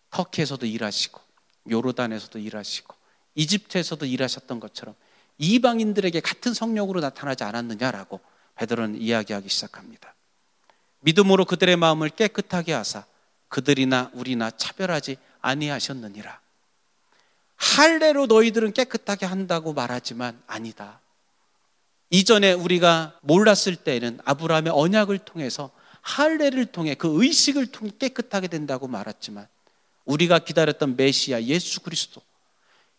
터키에서도 0.10 0.65
일하시고 0.65 1.21
요르단에서도 1.69 2.39
일하시고 2.39 2.95
이집트에서도 3.36 4.04
일하셨던 4.06 4.60
것처럼 4.60 4.95
이방인들에게 5.38 6.19
같은 6.21 6.54
성령으로 6.54 7.02
나타나지 7.02 7.43
않았느냐라고 7.43 8.19
베드로는 8.56 9.00
이야기하기 9.00 9.50
시작합니다. 9.50 10.15
믿음으로 11.02 11.45
그들의 11.45 11.76
마음을 11.76 12.10
깨끗하게 12.10 12.73
하사 12.73 13.06
그들이나 13.50 14.12
우리나 14.13 14.50
차별하지 14.52 15.17
아니하셨느니라. 15.41 16.46
할례로 17.58 18.28
너희들은 18.28 18.74
깨끗하게 18.74 19.26
한다고 19.26 19.74
말하지만 19.74 20.41
아니다. 20.48 21.02
이전에 22.10 22.54
우리가 22.54 23.20
몰랐을 23.22 23.76
때에는 23.84 24.20
아브라함의 24.24 24.72
언약을 24.74 25.20
통해서 25.20 25.72
할례를 26.02 26.67
통해 26.67 26.96
그 26.96 27.22
의식을 27.22 27.67
통해 27.67 27.91
깨끗하게 28.00 28.48
된다고 28.48 28.88
말했지만 28.88 29.48
우리가 30.06 30.39
기다렸던 30.39 30.96
메시아 30.96 31.43
예수 31.43 31.82
그리스도 31.82 32.22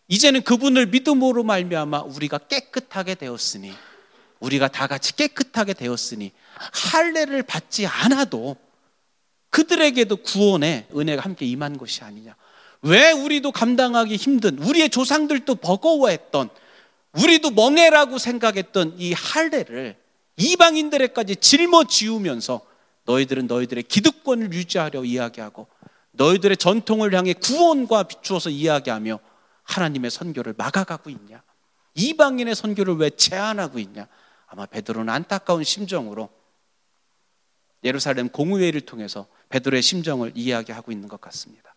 이제는 0.07 0.43
그분을 0.43 0.87
믿음으로 0.87 1.43
말미암아 1.43 2.01
우리가 2.01 2.37
깨끗하게 2.37 3.15
되었으니 3.15 3.73
우리가 4.39 4.67
다 4.67 4.87
같이 4.87 5.15
깨끗하게 5.15 5.73
되었으니 5.73 6.31
할례를 6.91 7.43
받지 7.43 7.85
않아도 7.87 8.55
그들에게도 9.49 10.17
구원의 10.17 10.87
은혜가 10.95 11.23
함께 11.23 11.45
임한 11.45 11.77
것이 11.77 12.03
아니냐. 12.03 12.35
왜 12.81 13.11
우리도 13.11 13.51
감당하기 13.51 14.15
힘든 14.15 14.57
우리의 14.59 14.89
조상들도 14.89 15.55
버거워했던 15.55 16.49
우리도 17.13 17.51
멍해라고 17.51 18.17
생각했던 18.17 18.95
이 18.97 19.13
할례를 19.13 19.97
이방인들에까지 20.37 21.35
짊어지우면서 21.37 22.61
너희들은 23.05 23.47
너희들의 23.47 23.83
기득권을 23.83 24.53
유지하려 24.53 25.03
이야기하고 25.03 25.67
너희들의 26.11 26.57
전통을 26.57 27.13
향해 27.13 27.33
구원과 27.33 28.03
비추어서 28.03 28.49
이야기하며 28.49 29.19
하나님의 29.63 30.11
선교를 30.11 30.53
막아가고 30.57 31.09
있냐? 31.09 31.43
이방인의 31.95 32.55
선교를 32.55 32.95
왜 32.95 33.09
제한하고 33.09 33.79
있냐? 33.79 34.07
아마 34.47 34.65
베드로는 34.65 35.13
안타까운 35.13 35.63
심정으로 35.63 36.29
예루살렘 37.83 38.29
공의회를 38.29 38.81
통해서 38.81 39.27
베드로의 39.49 39.81
심정을 39.81 40.31
이야기하고 40.35 40.91
있는 40.91 41.07
것 41.07 41.19
같습니다. 41.21 41.68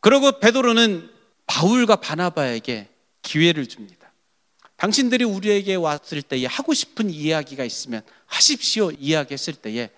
그리고 0.00 0.38
베드로는 0.38 1.10
바울과 1.46 1.96
바나바에게 1.96 2.88
기회를 3.22 3.66
줍니다. 3.66 4.10
당신들이 4.76 5.24
우리에게 5.24 5.74
왔을 5.74 6.22
때에 6.22 6.46
하고 6.46 6.72
싶은 6.72 7.10
이야기가 7.10 7.64
있으면 7.64 8.02
하십시오 8.26 8.90
이야기했을 8.92 9.54
때에 9.54 9.90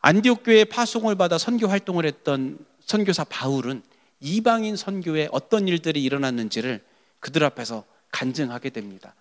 안디옥 0.00 0.44
교회의 0.44 0.66
파송을 0.66 1.16
받아 1.16 1.36
선교 1.38 1.66
활동을 1.66 2.06
했던 2.06 2.58
선교사 2.84 3.24
바울은 3.24 3.82
이방인 4.20 4.76
선교에 4.76 5.28
어떤 5.32 5.66
일들이 5.66 6.02
일어났는지를 6.04 6.80
그들 7.18 7.42
앞에서 7.44 7.84
간증하게 8.12 8.70
됩니다. 8.70 9.14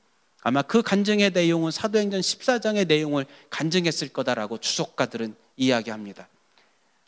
아마 0.44 0.62
그 0.62 0.82
간증의 0.82 1.32
내용은 1.32 1.72
사도행전 1.72 2.22
14장의 2.22 2.88
내용을 2.88 3.26
간증했을 3.50 4.10
거다라고 4.10 4.58
주석가들은 4.58 5.36
이야기합니다. 5.58 6.28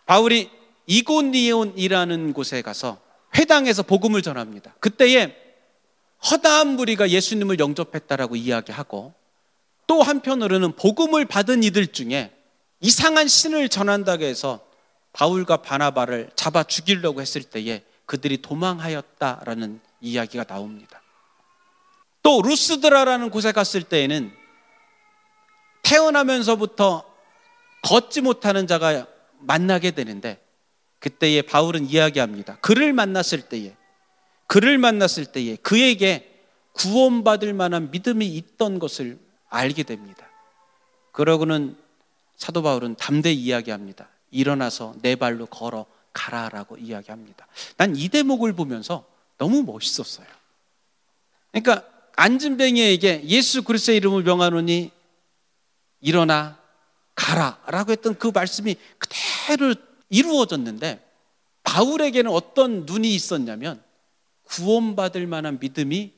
바울이 0.05 0.49
이고니온이라는 0.87 2.33
곳에 2.33 2.61
가서 2.61 2.99
회당에서 3.35 3.83
복음을 3.83 4.21
전합니다. 4.21 4.75
그때에 4.79 5.35
허다한 6.29 6.75
무리가 6.75 7.09
예수님을 7.09 7.59
영접했다라고 7.59 8.35
이야기하고 8.35 9.13
또 9.87 10.01
한편으로는 10.01 10.75
복음을 10.75 11.25
받은 11.25 11.63
이들 11.63 11.87
중에 11.87 12.33
이상한 12.79 13.27
신을 13.27 13.69
전한다고 13.69 14.23
해서 14.23 14.65
바울과 15.13 15.57
바나바를 15.57 16.31
잡아 16.35 16.63
죽이려고 16.63 17.21
했을 17.21 17.43
때에 17.43 17.83
그들이 18.05 18.41
도망하였다라는 18.41 19.79
이야기가 20.01 20.43
나옵니다. 20.43 21.01
또 22.21 22.41
루스드라라는 22.41 23.29
곳에 23.29 23.51
갔을 23.51 23.83
때에는 23.83 24.31
태어나면서부터 25.83 27.05
걷지 27.83 28.21
못하는 28.21 28.65
자가 28.65 29.05
만나게 29.39 29.91
되는데 29.91 30.42
그때에 31.03 31.41
바울은 31.41 31.89
이야기합니다. 31.89 32.59
그를 32.61 32.93
만났을 32.93 33.41
때에 33.41 33.75
그를 34.47 34.77
만났을 34.77 35.25
때에 35.25 35.57
그에게 35.57 36.45
구원받을 36.71 37.53
만한 37.53 37.91
믿음이 37.91 38.25
있던 38.25 38.79
것을 38.79 39.19
알게 39.49 39.83
됩니다. 39.83 40.25
그러고는 41.11 41.75
사도 42.37 42.63
바울은 42.63 42.95
담대히 42.95 43.35
이야기합니다. 43.35 44.07
일어나서 44.31 44.95
내 45.01 45.17
발로 45.17 45.45
걸어 45.45 45.85
가라라고 46.13 46.77
이야기합니다. 46.77 47.47
난 47.75 47.97
이 47.97 48.07
대목을 48.07 48.53
보면서 48.53 49.05
너무 49.37 49.63
멋있었어요. 49.63 50.27
그러니까 51.51 51.85
안진뱅이에게 52.15 53.23
예수 53.25 53.63
그리스도의 53.63 53.97
이름을 53.97 54.23
명하노니 54.23 54.89
일어나 55.99 56.57
가라라고 57.15 57.91
했던 57.91 58.17
그 58.17 58.31
말씀이 58.33 58.77
그대로 58.97 59.75
이루어졌는데 60.13 61.03
바울에게는 61.63 62.31
어떤 62.31 62.85
눈이 62.85 63.13
있었냐면 63.15 63.83
구원받을 64.43 65.25
만한 65.25 65.59
믿음이 65.59 66.13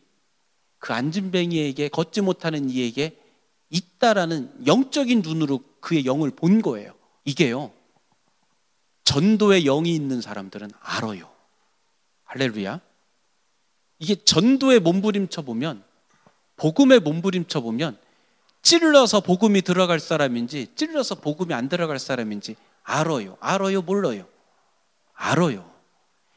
그 0.80 0.94
안진뱅이에게 0.94 1.88
걷지 1.88 2.22
못하는 2.22 2.70
이에게 2.70 3.18
있다라는 3.70 4.68
영적인 4.68 5.22
눈으로 5.22 5.62
그의 5.80 6.06
영을 6.06 6.30
본 6.30 6.62
거예요. 6.62 6.94
이게요. 7.24 7.72
전도의 9.06 9.64
영이 9.64 9.96
있는 9.96 10.20
사람들은 10.20 10.72
알아요. 10.80 11.32
할렐루야. 12.26 12.82
이게 14.00 14.16
전도에 14.16 14.80
몸부림쳐 14.80 15.44
보면 15.44 15.84
복음에 16.58 17.00
몸부림쳐 17.00 17.62
보면 17.62 17.98
찔러서 18.62 19.22
복음이 19.22 19.62
들어갈 19.62 20.00
사람인지 20.00 20.74
찔러서 20.76 21.16
복음이 21.16 21.54
안 21.54 21.70
들어갈 21.70 21.98
사람인지 21.98 22.56
알아요. 22.86 23.38
알아요. 23.40 23.82
몰라요. 23.82 24.28
알아요. 25.14 25.70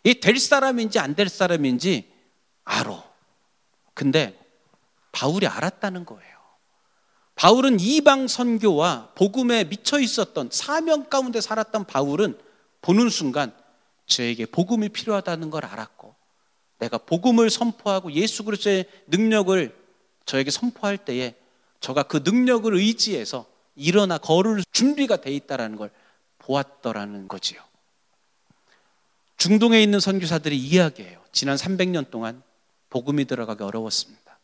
이 0.04 0.14
될 0.20 0.38
사람인지 0.38 0.98
안 0.98 1.14
될 1.14 1.28
사람인지 1.28 2.10
알아. 2.64 3.04
근데 3.94 4.38
바울이 5.12 5.46
알았다는 5.46 6.04
거예요. 6.06 6.38
바울은 7.34 7.78
이방 7.80 8.26
선교와 8.28 9.12
복음에 9.14 9.64
미쳐 9.64 10.00
있었던 10.00 10.48
사명 10.50 11.04
가운데 11.04 11.40
살았던 11.40 11.84
바울은 11.84 12.38
보는 12.82 13.10
순간 13.10 13.54
저에게 14.06 14.46
복음이 14.46 14.88
필요하다는 14.88 15.50
걸 15.50 15.64
알았고 15.64 16.14
내가 16.78 16.98
복음을 16.98 17.50
선포하고 17.50 18.12
예수 18.12 18.44
그리스도의 18.44 18.86
능력을 19.08 19.76
저에게 20.24 20.50
선포할 20.50 20.96
때에 20.98 21.34
저가 21.80 22.04
그 22.04 22.22
능력을 22.24 22.72
의지해서 22.74 23.46
일어나 23.76 24.18
걸을 24.18 24.62
준비가 24.72 25.16
돼 25.16 25.30
있다라는 25.32 25.76
걸 25.76 25.90
보았더라는 26.48 27.28
거지요. 27.28 27.62
중동에 29.36 29.82
있는 29.82 30.00
선교사들이 30.00 30.58
이야기해요. 30.58 31.22
지난 31.30 31.56
300년 31.56 32.10
동안 32.10 32.42
복음이 32.90 33.26
들어가기 33.26 33.62
어려웠습니다. 33.62 34.38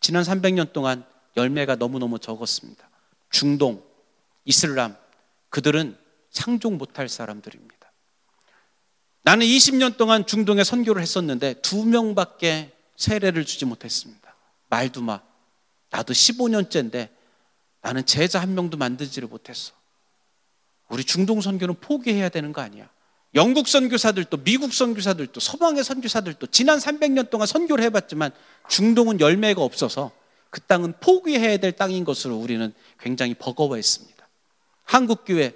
지난 0.00 0.22
300년 0.24 0.72
동안 0.72 1.06
열매가 1.36 1.76
너무너무 1.76 2.18
적었습니다. 2.18 2.90
중동, 3.30 3.82
이슬람, 4.44 4.96
그들은 5.48 5.96
상종 6.30 6.76
못할 6.76 7.08
사람들입니다. 7.08 7.74
나는 9.22 9.46
20년 9.46 9.96
동안 9.96 10.26
중동에 10.26 10.64
선교를 10.64 11.00
했었는데 11.00 11.54
두 11.62 11.84
명밖에 11.84 12.76
세례를 12.96 13.44
주지 13.44 13.64
못했습니다. 13.64 14.34
말도 14.68 15.02
마. 15.02 15.20
나도 15.90 16.12
15년째인데 16.12 17.10
나는 17.80 18.04
제자 18.04 18.40
한 18.40 18.54
명도 18.54 18.76
만들지를 18.76 19.28
못했어. 19.28 19.75
우리 20.88 21.04
중동 21.04 21.40
선교는 21.40 21.76
포기해야 21.80 22.28
되는 22.28 22.52
거 22.52 22.60
아니야. 22.60 22.88
영국 23.34 23.68
선교사들도 23.68 24.38
미국 24.44 24.72
선교사들도 24.72 25.40
서방의 25.40 25.84
선교사들도 25.84 26.46
지난 26.46 26.78
300년 26.78 27.28
동안 27.28 27.46
선교를 27.46 27.84
해봤지만 27.84 28.30
중동은 28.68 29.20
열매가 29.20 29.60
없어서 29.62 30.12
그 30.50 30.60
땅은 30.62 30.94
포기해야 31.00 31.58
될 31.58 31.72
땅인 31.72 32.04
것으로 32.04 32.36
우리는 32.36 32.72
굉장히 32.98 33.34
버거워했습니다. 33.34 34.26
한국 34.84 35.24
교회 35.26 35.52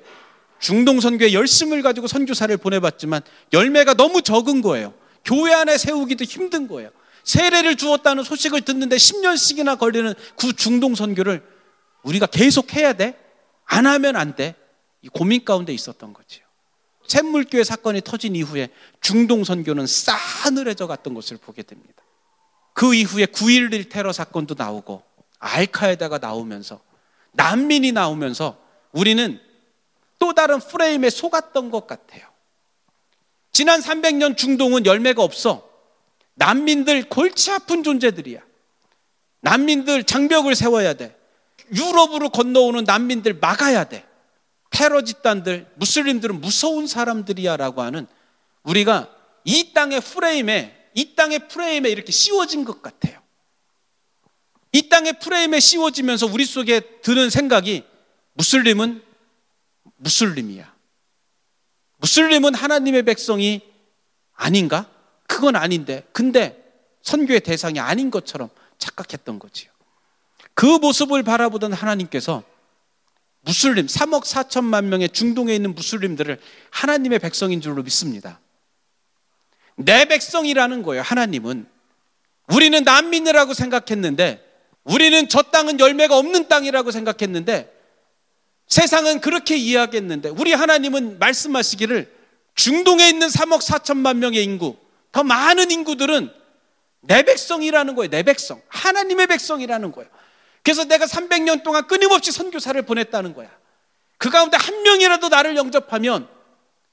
중동 0.58 1.00
선교에 1.00 1.32
열심을 1.32 1.80
가지고 1.82 2.06
선교사를 2.06 2.54
보내봤지만 2.58 3.22
열매가 3.52 3.94
너무 3.94 4.20
적은 4.20 4.60
거예요. 4.60 4.92
교회 5.24 5.54
안에 5.54 5.78
세우기도 5.78 6.24
힘든 6.24 6.68
거예요. 6.68 6.90
세례를 7.24 7.76
주었다는 7.76 8.24
소식을 8.24 8.62
듣는데 8.62 8.96
10년씩이나 8.96 9.78
걸리는 9.78 10.12
그 10.36 10.54
중동 10.54 10.94
선교를 10.94 11.42
우리가 12.02 12.26
계속 12.26 12.74
해야 12.74 12.92
돼? 12.92 13.18
안 13.64 13.86
하면 13.86 14.16
안 14.16 14.34
돼? 14.36 14.54
이 15.02 15.08
고민 15.08 15.44
가운데 15.44 15.72
있었던 15.72 16.12
거지요. 16.12 16.44
샘물교회 17.06 17.64
사건이 17.64 18.02
터진 18.02 18.36
이후에 18.36 18.68
중동 19.00 19.44
선교는 19.44 19.86
싸늘해져 19.86 20.86
갔던 20.86 21.14
것을 21.14 21.38
보게 21.38 21.62
됩니다. 21.62 22.02
그 22.72 22.94
이후에 22.94 23.26
9.11 23.26 23.90
테러 23.90 24.12
사건도 24.12 24.54
나오고 24.56 25.02
알카에다가 25.38 26.18
나오면서 26.18 26.80
난민이 27.32 27.92
나오면서 27.92 28.58
우리는 28.92 29.40
또 30.18 30.34
다른 30.34 30.58
프레임에 30.58 31.10
속았던 31.10 31.70
것 31.70 31.86
같아요. 31.86 32.28
지난 33.52 33.80
300년 33.80 34.36
중동은 34.36 34.86
열매가 34.86 35.22
없어. 35.22 35.68
난민들 36.34 37.08
골치 37.08 37.50
아픈 37.50 37.82
존재들이야. 37.82 38.40
난민들 39.40 40.04
장벽을 40.04 40.54
세워야 40.54 40.94
돼. 40.94 41.16
유럽으로 41.74 42.30
건너오는 42.30 42.84
난민들 42.84 43.34
막아야 43.34 43.84
돼. 43.84 44.06
테러 44.80 45.02
집단들, 45.02 45.70
무슬림들은 45.74 46.40
무서운 46.40 46.86
사람들이야라고 46.86 47.82
하는 47.82 48.06
우리가 48.62 49.14
이 49.44 49.74
땅의 49.74 50.00
프레임에, 50.00 50.90
이 50.94 51.14
땅의 51.14 51.48
프레임에 51.48 51.90
이렇게 51.90 52.10
씌워진 52.10 52.64
것 52.64 52.80
같아요. 52.80 53.20
이 54.72 54.88
땅의 54.88 55.18
프레임에 55.20 55.60
씌워지면서 55.60 56.28
우리 56.28 56.46
속에 56.46 56.80
드는 57.02 57.28
생각이 57.28 57.84
무슬림은 58.32 59.02
무슬림이야. 59.96 60.74
무슬림은 61.98 62.54
하나님의 62.54 63.02
백성이 63.02 63.60
아닌가? 64.32 64.88
그건 65.26 65.56
아닌데. 65.56 66.08
근데 66.12 66.56
선교의 67.02 67.40
대상이 67.40 67.78
아닌 67.80 68.10
것처럼 68.10 68.48
착각했던 68.78 69.40
거지요. 69.40 69.70
그 70.54 70.64
모습을 70.64 71.22
바라보던 71.22 71.74
하나님께서 71.74 72.42
무슬림 73.42 73.86
3억 73.86 74.24
4천만 74.24 74.84
명의 74.84 75.08
중동에 75.08 75.54
있는 75.54 75.74
무슬림들을 75.74 76.38
하나님의 76.70 77.18
백성인 77.18 77.60
줄로 77.60 77.82
믿습니다. 77.82 78.40
내 79.76 80.04
백성이라는 80.04 80.82
거예요. 80.82 81.02
하나님은 81.02 81.66
우리는 82.48 82.84
난민이라고 82.84 83.54
생각했는데 83.54 84.44
우리는 84.84 85.28
저 85.28 85.42
땅은 85.42 85.80
열매가 85.80 86.16
없는 86.16 86.48
땅이라고 86.48 86.90
생각했는데 86.90 87.72
세상은 88.66 89.20
그렇게 89.20 89.56
이해하겠는데 89.56 90.30
우리 90.30 90.52
하나님은 90.52 91.18
말씀하시기를 91.18 92.20
중동에 92.54 93.08
있는 93.08 93.28
3억 93.28 93.62
4천만 93.62 94.18
명의 94.18 94.44
인구, 94.44 94.76
더 95.12 95.24
많은 95.24 95.70
인구들은 95.70 96.30
내 97.00 97.22
백성이라는 97.22 97.94
거예요. 97.94 98.10
내 98.10 98.22
백성. 98.22 98.60
하나님의 98.68 99.26
백성이라는 99.28 99.92
거예요. 99.92 100.10
그래서 100.62 100.84
내가 100.84 101.06
300년 101.06 101.62
동안 101.62 101.86
끊임없이 101.86 102.32
선교사를 102.32 102.80
보냈다는 102.82 103.34
거야. 103.34 103.50
그 104.18 104.30
가운데 104.30 104.56
한 104.56 104.82
명이라도 104.82 105.28
나를 105.28 105.56
영접하면 105.56 106.28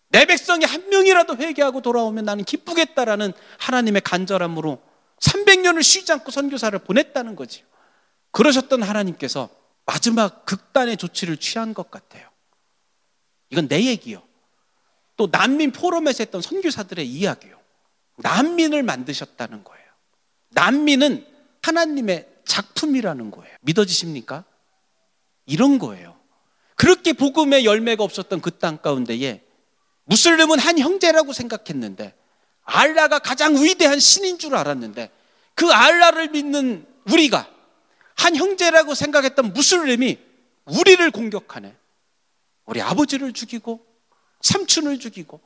내 0.10 0.26
백성이 0.26 0.64
한 0.66 0.90
명이라도 0.90 1.36
회개하고 1.36 1.82
돌아오면 1.82 2.24
나는 2.26 2.46
기쁘겠다라는 2.46 3.34
하나님의 3.60 4.02
간절함으로 4.02 4.82
300년을 5.20 5.84
쉬지 5.84 6.12
않고 6.14 6.32
선교사를 6.32 6.78
보냈다는 6.80 7.36
거지요. 7.36 7.66
그러셨던 8.32 8.84
하나님께서 8.84 9.50
마지막 9.86 10.46
극단의 10.46 10.98
조치를 10.98 11.38
취한 11.38 11.74
것 11.74 11.92
같아요. 11.92 12.30
이건 13.50 13.68
내 13.68 13.84
얘기요. 13.86 14.22
또 15.16 15.28
난민 15.32 15.72
포럼에서 15.72 16.24
했던 16.24 16.42
선교사들의 16.42 17.08
이야기요. 17.08 17.60
난민을 18.18 18.84
만드셨다는 18.84 19.64
거예요. 19.64 19.86
난민은 20.50 21.26
하나님의 21.62 22.28
작품이라는 22.48 23.32
거예요. 23.32 23.56
믿어지십니까? 23.62 24.44
이런 25.46 25.80
거예요. 25.80 26.18
그렇게 26.76 27.14
복음의 27.14 27.66
열매가 27.66 28.04
없었던 28.04 28.42
그 28.42 28.52
땅 28.60 28.78
가운데에 28.82 29.44
무슬림은 30.06 30.60
한 30.60 30.80
형제라고 30.80 31.34
생각했는데 31.34 32.16
알라가 32.64 33.20
가장 33.20 33.56
위대한 33.56 34.00
신인 34.00 34.38
줄 34.38 34.56
알았는데 34.56 35.12
그 35.56 35.72
알라를 35.72 36.30
믿는 36.30 36.86
우리가 37.12 37.50
한 38.16 38.36
형제라고 38.36 38.94
생각했던 38.94 39.54
무슬림이 39.54 40.18
우리를 40.66 41.12
공격하네. 41.12 41.76
우리 42.66 42.82
아버지를 42.82 43.34
죽이고 43.34 43.86
삼촌을 44.42 45.00
죽이고 45.00 45.40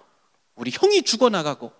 우리 0.56 0.72
형이 0.74 1.04
죽어나가고 1.04 1.72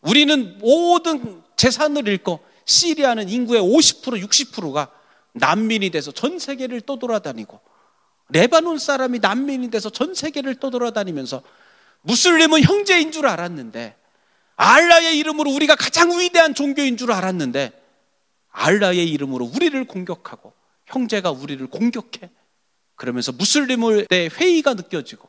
우리는 0.00 0.58
모든 0.58 1.42
재산을 1.56 2.08
잃고 2.08 2.44
시리아는 2.66 3.28
인구의 3.28 3.62
50% 3.62 4.22
60%가 4.22 4.90
난민이 5.32 5.90
돼서 5.90 6.12
전 6.12 6.38
세계를 6.38 6.82
떠돌아다니고 6.82 7.60
레바논 8.28 8.78
사람이 8.78 9.20
난민이 9.20 9.70
돼서 9.70 9.88
전 9.88 10.14
세계를 10.14 10.56
떠돌아다니면서 10.56 11.42
무슬림은 12.02 12.62
형제인 12.62 13.12
줄 13.12 13.26
알았는데 13.26 13.96
알라의 14.56 15.18
이름으로 15.18 15.50
우리가 15.50 15.76
가장 15.76 16.18
위대한 16.18 16.54
종교인 16.54 16.96
줄 16.96 17.12
알았는데 17.12 17.72
알라의 18.50 19.10
이름으로 19.10 19.44
우리를 19.54 19.84
공격하고 19.86 20.52
형제가 20.86 21.30
우리를 21.30 21.64
공격해. 21.66 22.30
그러면서 22.94 23.32
무슬림을 23.32 24.06
대 24.06 24.28
회의가 24.32 24.74
느껴지고 24.74 25.28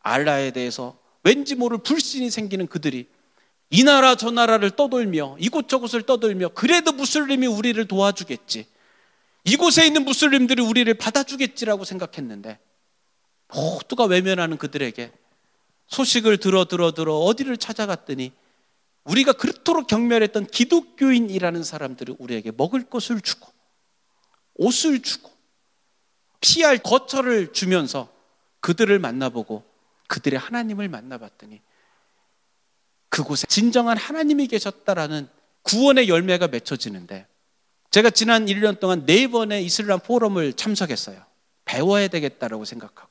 알라에 0.00 0.50
대해서 0.50 0.98
왠지 1.22 1.54
모를 1.54 1.78
불신이 1.78 2.30
생기는 2.30 2.66
그들이 2.66 3.08
이 3.70 3.82
나라 3.82 4.14
저 4.14 4.30
나라를 4.30 4.70
떠돌며 4.70 5.36
이곳저곳을 5.40 6.02
떠돌며 6.02 6.50
그래도 6.50 6.92
무슬림이 6.92 7.46
우리를 7.46 7.84
도와주겠지. 7.86 8.66
이곳에 9.44 9.86
있는 9.86 10.04
무슬림들이 10.04 10.62
우리를 10.62 10.92
받아주겠지라고 10.94 11.84
생각했는데 11.84 12.58
모두가 13.48 14.04
외면하는 14.04 14.56
그들에게 14.56 15.12
소식을 15.88 16.38
들어 16.38 16.64
들어 16.64 16.92
들어 16.92 17.14
어디를 17.14 17.56
찾아갔더니 17.56 18.32
우리가 19.04 19.32
그토록 19.32 19.86
경멸했던 19.86 20.46
기독교인이라는 20.46 21.62
사람들이 21.62 22.16
우리에게 22.18 22.52
먹을 22.56 22.84
것을 22.84 23.20
주고 23.20 23.52
옷을 24.54 25.02
주고 25.02 25.30
피할 26.40 26.78
거처를 26.78 27.52
주면서 27.52 28.08
그들을 28.60 28.98
만나보고 28.98 29.62
그들의 30.08 30.38
하나님을 30.38 30.88
만나봤더니 30.88 31.60
그곳에 33.14 33.46
진정한 33.46 33.96
하나님이 33.96 34.48
계셨다라는 34.48 35.28
구원의 35.62 36.08
열매가 36.08 36.48
맺혀지는데 36.48 37.26
제가 37.90 38.10
지난 38.10 38.46
1년 38.46 38.80
동안 38.80 39.06
네 39.06 39.28
번의 39.28 39.64
이슬람 39.64 40.00
포럼을 40.00 40.52
참석했어요. 40.52 41.22
배워야 41.64 42.08
되겠다라고 42.08 42.64
생각하고 42.64 43.10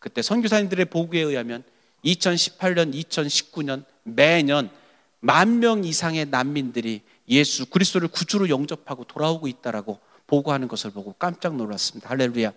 그때 0.00 0.20
선교사님들의 0.20 0.86
보고에 0.86 1.20
의하면 1.20 1.62
2018년, 2.04 2.92
2019년 2.92 3.84
매년 4.02 4.68
만 5.20 5.60
명 5.60 5.84
이상의 5.84 6.26
난민들이 6.26 7.02
예수 7.28 7.66
그리스도를 7.66 8.08
구주로 8.08 8.48
영접하고 8.48 9.04
돌아오고 9.04 9.46
있다라고 9.46 10.00
보고하는 10.26 10.66
것을 10.66 10.90
보고 10.90 11.12
깜짝 11.12 11.54
놀랐습니다. 11.54 12.10
할렐루야. 12.10 12.52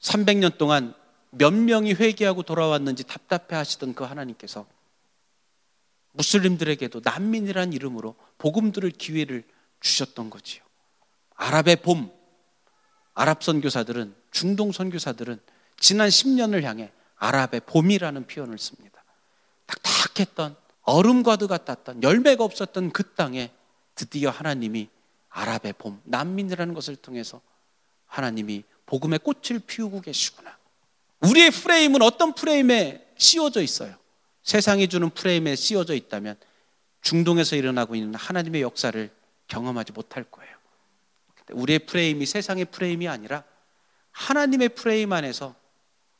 300년 0.00 0.58
동안 0.58 0.94
몇 1.30 1.52
명이 1.54 1.94
회개하고 1.94 2.42
돌아왔는지 2.42 3.04
답답해 3.04 3.56
하시던 3.56 3.94
그 3.94 4.02
하나님께서 4.02 4.66
무슬림들에게도 6.18 7.00
난민이란 7.04 7.72
이름으로 7.72 8.16
복음 8.38 8.72
들을 8.72 8.90
기회를 8.90 9.44
주셨던 9.80 10.30
거지요. 10.30 10.62
아랍의 11.36 11.76
봄, 11.76 12.10
아랍 13.14 13.42
선교사들은 13.42 14.14
중동 14.32 14.72
선교사들은 14.72 15.40
지난 15.78 16.08
10년을 16.08 16.62
향해 16.62 16.90
아랍의 17.16 17.62
봄이라는 17.66 18.26
표현을 18.26 18.58
씁니다. 18.58 19.04
딱딱했던 19.66 20.56
얼음과도 20.82 21.46
같았던 21.46 22.02
열매가 22.02 22.42
없었던 22.42 22.90
그 22.92 23.14
땅에 23.14 23.52
드디어 23.94 24.30
하나님이 24.30 24.88
아랍의 25.28 25.74
봄, 25.78 26.00
난민이라는 26.04 26.74
것을 26.74 26.96
통해서 26.96 27.40
하나님이 28.06 28.64
복음의 28.86 29.20
꽃을 29.20 29.60
피우고 29.66 30.00
계시구나. 30.00 30.56
우리의 31.20 31.50
프레임은 31.50 32.02
어떤 32.02 32.34
프레임에 32.34 33.06
씌워져 33.18 33.60
있어요? 33.62 33.96
세상이 34.42 34.88
주는 34.88 35.10
프레임에 35.10 35.56
씌워져 35.56 35.94
있다면 35.94 36.36
중동에서 37.02 37.56
일어나고 37.56 37.94
있는 37.94 38.14
하나님의 38.14 38.62
역사를 38.62 39.10
경험하지 39.46 39.92
못할 39.92 40.24
거예요. 40.24 40.56
우리의 41.52 41.80
프레임이 41.80 42.26
세상의 42.26 42.66
프레임이 42.66 43.08
아니라 43.08 43.44
하나님의 44.12 44.70
프레임 44.70 45.12
안에서 45.12 45.54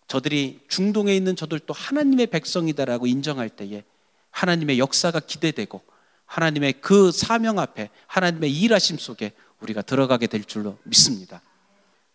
저들이 0.06 0.60
중동에 0.68 1.14
있는 1.14 1.36
저들도 1.36 1.74
하나님의 1.74 2.28
백성이다라고 2.28 3.06
인정할 3.06 3.50
때에 3.50 3.84
하나님의 4.30 4.78
역사가 4.78 5.20
기대되고 5.20 5.82
하나님의 6.24 6.74
그 6.80 7.10
사명 7.12 7.58
앞에 7.58 7.90
하나님의 8.06 8.52
일하심 8.52 8.98
속에 8.98 9.32
우리가 9.60 9.82
들어가게 9.82 10.26
될 10.26 10.44
줄로 10.44 10.78
믿습니다. 10.84 11.42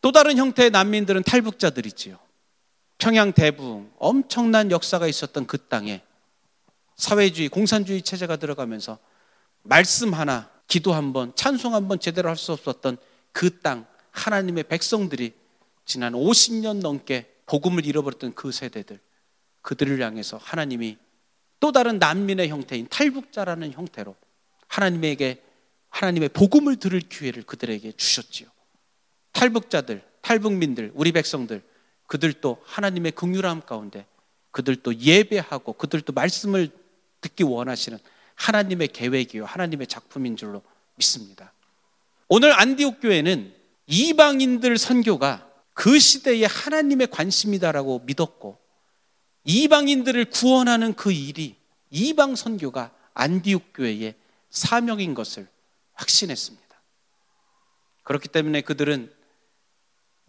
또 0.02 0.12
다른 0.12 0.38
형태의 0.38 0.72
난민들은 0.72 1.24
탈북자들이지요. 1.24 2.18
평양 3.04 3.34
대부 3.34 3.86
엄청난 3.98 4.72
역사가 4.72 5.08
있었던 5.08 5.46
그 5.46 5.68
땅에 5.68 6.02
사회주의, 6.96 7.50
공산주의 7.50 8.02
체제가 8.02 8.38
들어가면서 8.38 8.98
말씀 9.62 10.14
하나, 10.14 10.50
기도 10.68 10.94
한 10.94 11.12
번, 11.12 11.36
찬송 11.36 11.76
한 11.76 11.90
번 11.90 12.00
제대로 12.00 12.30
할 12.30 12.38
수 12.38 12.54
없었던 12.54 12.96
그 13.34 13.60
땅, 13.60 13.86
하나님의 14.12 14.64
백성들이 14.64 15.34
지난 15.84 16.14
50년 16.14 16.80
넘게 16.80 17.30
복음을 17.46 17.86
잃어버렸던 17.86 18.36
그 18.36 18.54
세대들, 18.54 19.02
그들을 19.62 20.02
향해서 20.02 20.38
하나님이 20.42 20.98
또 21.60 21.74
다른 21.74 22.00
난민의 22.00 22.48
형태인 22.48 22.88
탈북자라는 22.88 23.74
형태로 23.74 24.16
하나님에게 24.70 25.44
하나님의 25.90 26.30
복음을 26.30 26.78
들을 26.78 27.02
기회를 27.02 27.44
그들에게 27.44 27.92
주셨지요. 27.92 28.48
탈북자들, 29.34 30.08
탈북민들, 30.22 30.94
우리 30.96 31.12
백성들, 31.12 31.73
그들도 32.08 32.62
하나님의 32.66 33.14
긍휼함 33.14 33.62
가운데 33.62 34.06
그들도 34.52 34.96
예배하고 35.00 35.74
그들도 35.74 36.14
말씀을 36.14 36.70
듣기 37.22 37.44
원하시는 37.44 37.98
하나님의 38.36 38.90
계획이요 38.90 39.46
하나님의 39.46 39.88
작품인 39.88 40.38
줄로 40.38 40.62
믿습니다. 40.96 41.52
오늘 42.28 42.54
안디옥 42.60 43.02
교회는 43.02 43.54
이방인들 43.88 44.78
선교가 44.78 45.50
그 45.74 46.00
시대에 46.00 46.46
하나님의 46.46 47.08
관심이다라고 47.08 48.04
믿었고 48.06 48.58
이방인들을 49.46 50.26
구원하는 50.26 50.94
그 50.94 51.12
일이 51.12 51.56
이방 51.90 52.36
선교가 52.36 52.92
안디옥 53.14 53.74
교회의 53.74 54.16
사명인 54.50 55.14
것을 55.14 55.48
확신했습니다. 55.94 56.64
그렇기 58.04 58.28
때문에 58.30 58.62
그들은 58.62 59.12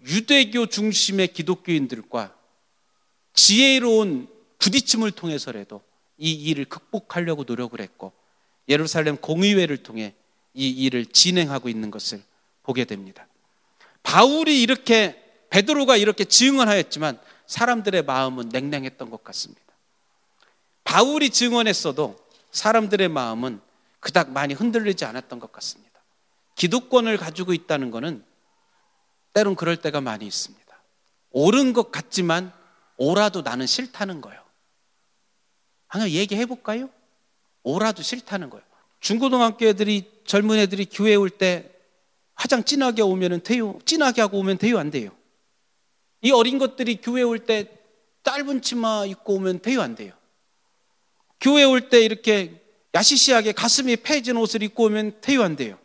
유대교 0.07 0.67
중심의 0.67 1.29
기독교인들과 1.29 2.35
지혜로운 3.33 4.29
부딪힘을 4.59 5.11
통해서라도 5.11 5.83
이 6.19 6.33
일을 6.33 6.67
극복하려고 6.67 7.45
노력을 7.45 7.79
했고 7.81 8.13
예루살렘 8.69 9.17
공의회를 9.17 9.79
통해 9.79 10.15
이 10.53 10.69
일을 10.69 11.07
진행하고 11.07 11.69
있는 11.69 11.91
것을 11.91 12.23
보게 12.63 12.85
됩니다. 12.85 13.27
바울이 14.03 14.63
이렇게 14.63 15.21
베드로가 15.51 15.97
이렇게 15.97 16.25
증언하였지만 16.25 17.19
사람들의 17.47 18.03
마음은 18.03 18.49
냉랭했던 18.51 19.11
것 19.11 19.25
같습니다. 19.25 19.63
바울이 20.85 21.31
증언했어도 21.31 22.17
사람들의 22.53 23.09
마음은 23.09 23.61
그닥 24.01 24.31
많이 24.31 24.55
흔들리지 24.55 25.05
않았던 25.05 25.41
것 25.41 25.51
같습니다. 25.53 26.01
기득권을 26.57 27.17
가지고 27.17 27.53
있다는 27.53 27.91
것은 27.91 28.25
때론 29.35 29.55
그럴 29.57 29.77
때가 29.77 30.01
많이 30.01 30.27
있습니다. 30.27 30.65
옳은 31.31 31.73
것 31.73 31.91
같지만 31.91 32.53
오라도 32.97 33.43
나는 33.43 33.67
싫다는 33.67 34.21
거예요. 34.21 34.41
한번 35.89 36.11
얘기해 36.11 36.47
볼까요? 36.47 36.89
오라도 37.63 38.03
싫다는 38.03 38.49
거예요. 38.51 38.65
중고등학교 39.01 39.67
애들이 39.67 40.11
젊은 40.25 40.59
애들이 40.59 40.87
교회 40.87 41.15
올 41.15 41.29
때 41.29 41.71
화장 42.37 42.65
진하게 42.65 43.03
오면은 43.03 43.43
돼요. 43.43 43.79
진하게 43.85 44.21
하고 44.23 44.39
오면 44.39 44.59
돼요, 44.59 44.79
안 44.79 44.91
돼요. 44.91 45.11
이 46.23 46.31
어린 46.31 46.59
것들이 46.59 47.01
교회 47.01 47.23
올 47.23 47.39
때 47.39 47.71
짧은 48.25 48.63
치마 48.63 49.05
입고 49.05 49.35
오면 49.35 49.61
돼요, 49.61 49.83
안 49.83 49.95
돼요. 49.95 50.13
교회 51.41 51.65
올 51.65 51.91
때 51.91 52.01
이렇게 52.01 52.61
야시시하게 52.95 53.53
가슴이 53.53 53.97
패진 53.97 54.37
옷을 54.37 54.63
입고 54.63 54.85
오면 54.85 55.21
돼요, 55.21 55.43
안 55.43 55.57
돼요. 55.57 55.79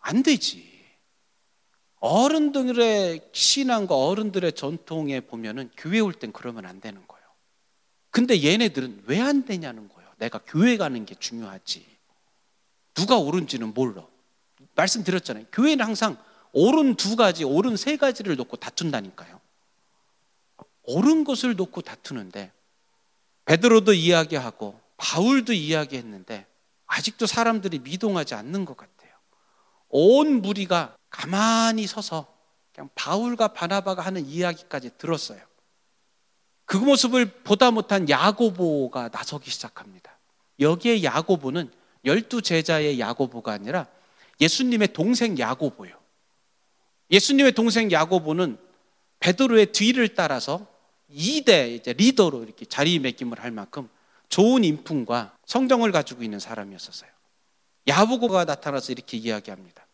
안 0.00 0.22
되지. 0.22 0.69
어른들의 2.00 3.28
신앙과 3.32 3.94
어른들의 3.94 4.52
전통에 4.54 5.20
보면은 5.20 5.70
교회 5.76 6.00
올 6.00 6.12
땐 6.12 6.32
그러면 6.32 6.66
안 6.66 6.80
되는 6.80 7.06
거예요. 7.06 7.24
근데 8.10 8.42
얘네들은 8.42 9.04
왜 9.06 9.20
안 9.20 9.44
되냐는 9.44 9.88
거예요. 9.88 10.10
내가 10.18 10.40
교회 10.46 10.76
가는 10.76 11.04
게 11.06 11.14
중요하지. 11.14 11.86
누가 12.94 13.16
옳은지는 13.18 13.72
몰라. 13.74 14.06
말씀드렸잖아요. 14.74 15.46
교회는 15.52 15.84
항상 15.84 16.16
옳은 16.52 16.96
두 16.96 17.16
가지, 17.16 17.44
옳은 17.44 17.76
세 17.76 17.96
가지를 17.96 18.36
놓고 18.36 18.56
다툰다니까요. 18.56 19.40
옳은 20.84 21.24
것을 21.24 21.54
놓고 21.54 21.82
다투는데 21.82 22.50
베드로도 23.44 23.92
이야기하고 23.92 24.80
바울도 24.96 25.52
이야기했는데 25.52 26.46
아직도 26.86 27.26
사람들이 27.26 27.78
미동하지 27.78 28.34
않는 28.34 28.64
것 28.64 28.76
같아요. 28.76 28.99
온 29.90 30.40
무리가 30.42 30.96
가만히 31.10 31.86
서서 31.86 32.26
그냥 32.72 32.88
바울과 32.94 33.48
바나바가 33.48 34.02
하는 34.02 34.24
이야기까지 34.24 34.90
들었어요. 34.96 35.40
그 36.64 36.76
모습을 36.76 37.26
보다 37.42 37.70
못한 37.70 38.08
야고보가 38.08 39.10
나서기 39.12 39.50
시작합니다. 39.50 40.16
여기에 40.60 41.02
야고보는 41.02 41.70
열두 42.04 42.42
제자의 42.42 43.00
야고보가 43.00 43.52
아니라 43.52 43.88
예수님의 44.40 44.92
동생 44.92 45.38
야고보요. 45.38 45.98
예수님의 47.10 47.52
동생 47.52 47.90
야고보는 47.90 48.56
베드로의 49.18 49.72
뒤를 49.72 50.14
따라서 50.14 50.66
2대 51.12 51.74
이제 51.74 51.92
리더로 51.92 52.44
이렇게 52.44 52.64
자리매김을 52.64 53.40
할 53.40 53.50
만큼 53.50 53.88
좋은 54.28 54.62
인품과 54.64 55.36
성정을 55.44 55.90
가지고 55.92 56.22
있는 56.22 56.38
사람이었었어요. 56.38 57.10
야고보가 57.86 58.44
나타나서 58.44 58.92
이렇게 58.92 59.16
이야기합니다. 59.16 59.86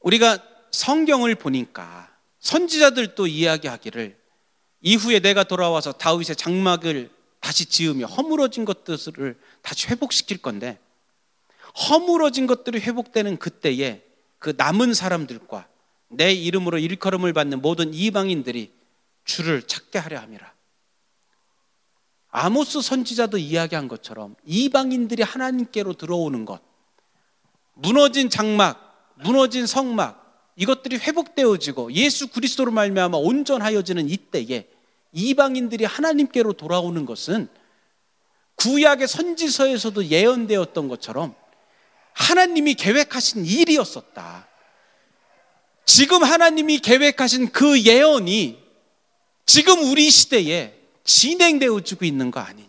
우리가 0.00 0.42
성경을 0.70 1.34
보니까 1.34 2.10
선지자들도 2.40 3.26
이야기하기를 3.26 4.18
이후에 4.82 5.20
내가 5.20 5.44
돌아와서 5.44 5.92
다윗의 5.92 6.36
장막을 6.36 7.10
다시 7.40 7.66
지으며 7.66 8.06
허물어진 8.06 8.64
것들을 8.64 9.38
다시 9.62 9.88
회복시킬 9.88 10.38
건데 10.38 10.78
허물어진 11.88 12.46
것들이 12.46 12.80
회복되는 12.80 13.36
그때에 13.38 14.02
그 14.38 14.54
남은 14.56 14.94
사람들과 14.94 15.68
내 16.08 16.32
이름으로 16.32 16.78
일컬음을 16.78 17.32
받는 17.32 17.60
모든 17.60 17.94
이방인들이 17.94 18.72
주를 19.24 19.62
찾게 19.62 19.98
하려 19.98 20.18
함이라. 20.20 20.52
아모스 22.30 22.80
선지자도 22.80 23.38
이야기한 23.38 23.88
것처럼 23.88 24.36
이방인들이 24.44 25.22
하나님께로 25.22 25.94
들어오는 25.94 26.44
것, 26.44 26.60
무너진 27.74 28.30
장막, 28.30 29.14
무너진 29.16 29.66
성막 29.66 30.52
이것들이 30.56 30.98
회복되어지고 30.98 31.92
예수 31.92 32.28
그리스도로 32.28 32.70
말미암아 32.70 33.16
온전하여지는 33.16 34.08
이때에 34.08 34.68
이방인들이 35.12 35.84
하나님께로 35.84 36.52
돌아오는 36.52 37.04
것은 37.06 37.48
구약의 38.56 39.08
선지서에서도 39.08 40.06
예언되었던 40.06 40.88
것처럼 40.88 41.34
하나님이 42.12 42.74
계획하신 42.74 43.46
일이었었다. 43.46 44.46
지금 45.86 46.22
하나님이 46.22 46.78
계획하신 46.80 47.50
그 47.52 47.80
예언이 47.82 48.62
지금 49.46 49.82
우리 49.90 50.10
시대에 50.10 50.79
진행되어지고 51.04 52.04
있는 52.04 52.30
거 52.30 52.40
아니냐. 52.40 52.68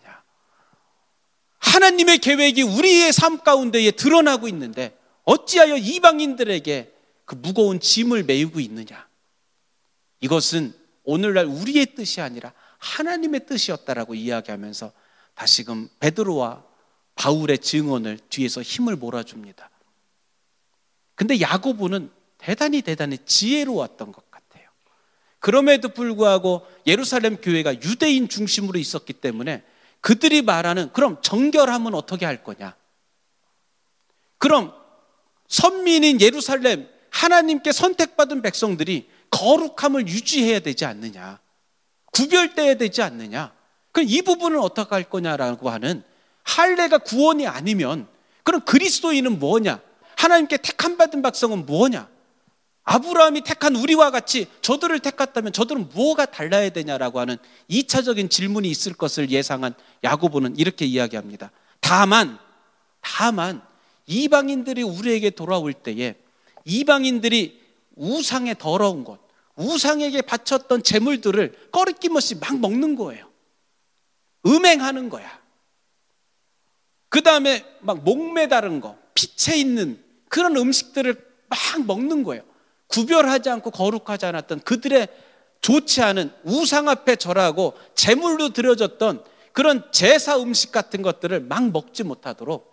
하나님의 1.58 2.18
계획이 2.18 2.62
우리의 2.62 3.12
삶 3.12 3.38
가운데에 3.38 3.92
드러나고 3.92 4.48
있는데 4.48 4.98
어찌하여 5.24 5.76
이방인들에게 5.76 6.92
그 7.24 7.34
무거운 7.36 7.80
짐을 7.80 8.24
메우고 8.24 8.60
있느냐. 8.60 9.06
이것은 10.20 10.74
오늘날 11.04 11.46
우리의 11.46 11.94
뜻이 11.94 12.20
아니라 12.20 12.52
하나님의 12.78 13.46
뜻이었다라고 13.46 14.14
이야기하면서 14.14 14.92
다시금 15.34 15.88
베드로와 16.00 16.64
바울의 17.14 17.58
증언을 17.58 18.18
뒤에서 18.28 18.62
힘을 18.62 18.96
몰아줍니다. 18.96 19.70
근데 21.14 21.40
야고보는 21.40 22.10
대단히 22.38 22.82
대단히 22.82 23.18
지혜로웠던 23.24 24.12
것. 24.12 24.31
그럼에도 25.42 25.88
불구하고 25.88 26.64
예루살렘 26.86 27.36
교회가 27.36 27.74
유대인 27.82 28.28
중심으로 28.28 28.78
있었기 28.78 29.14
때문에 29.14 29.64
그들이 30.00 30.40
말하는 30.40 30.92
그럼 30.92 31.18
정결함은 31.20 31.94
어떻게 31.94 32.24
할 32.24 32.44
거냐? 32.44 32.76
그럼 34.38 34.72
선민인 35.48 36.20
예루살렘 36.20 36.88
하나님께 37.10 37.72
선택받은 37.72 38.40
백성들이 38.42 39.10
거룩함을 39.30 40.06
유지해야 40.06 40.60
되지 40.60 40.84
않느냐. 40.84 41.40
구별돼야 42.12 42.76
되지 42.76 43.02
않느냐. 43.02 43.52
그럼 43.90 44.06
이 44.08 44.22
부분은 44.22 44.60
어떻게 44.60 44.94
할 44.94 45.02
거냐라고 45.10 45.70
하는 45.70 46.04
할례가 46.44 46.98
구원이 46.98 47.48
아니면 47.48 48.06
그럼 48.44 48.60
그리스도인은 48.60 49.40
뭐냐? 49.40 49.80
하나님께 50.16 50.58
택함 50.58 50.96
받은 50.96 51.20
백성은 51.20 51.66
뭐냐? 51.66 52.11
아브라함이 52.84 53.42
택한 53.42 53.76
우리와 53.76 54.10
같이 54.10 54.46
저들을 54.60 54.98
택했다면 55.00 55.52
저들은 55.52 55.90
뭐가 55.94 56.26
달라야 56.26 56.70
되냐라고 56.70 57.20
하는 57.20 57.36
2차적인 57.70 58.28
질문이 58.28 58.68
있을 58.68 58.92
것을 58.94 59.30
예상한 59.30 59.74
야고보는 60.02 60.56
이렇게 60.56 60.84
이야기합니다. 60.84 61.52
다만 61.80 62.38
다만 63.00 63.62
이방인들이 64.06 64.82
우리에게 64.82 65.30
돌아올 65.30 65.72
때에 65.72 66.16
이방인들이 66.64 67.60
우상의 67.94 68.56
더러운 68.58 69.04
것, 69.04 69.20
우상에게 69.56 70.22
바쳤던 70.22 70.82
재물들을 70.82 71.70
꺼리낌없이 71.70 72.36
막 72.36 72.58
먹는 72.58 72.96
거예요. 72.96 73.30
음행하는 74.46 75.08
거야. 75.08 75.40
그 77.08 77.22
다음에 77.22 77.64
막 77.80 78.02
목매다른 78.02 78.80
거, 78.80 78.96
피체 79.14 79.56
있는 79.56 80.02
그런 80.28 80.56
음식들을 80.56 81.14
막 81.48 81.86
먹는 81.86 82.22
거예요. 82.22 82.42
구별하지 82.92 83.48
않고 83.50 83.70
거룩하지 83.70 84.26
않았던 84.26 84.60
그들의 84.60 85.08
좋지 85.62 86.02
않은 86.02 86.32
우상 86.44 86.88
앞에 86.88 87.16
절하고 87.16 87.74
제물로 87.94 88.50
드려졌던 88.50 89.24
그런 89.52 89.90
제사 89.92 90.38
음식 90.38 90.72
같은 90.72 91.02
것들을 91.02 91.40
막 91.40 91.70
먹지 91.70 92.04
못하도록 92.04 92.72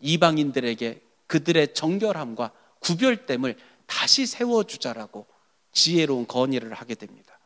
이방인들에게 0.00 1.02
그들의 1.26 1.74
정결함과 1.74 2.52
구별됨을 2.80 3.56
다시 3.86 4.26
세워주자라고 4.26 5.26
지혜로운 5.72 6.26
건의를 6.26 6.72
하게 6.74 6.94
됩니다. 6.94 7.38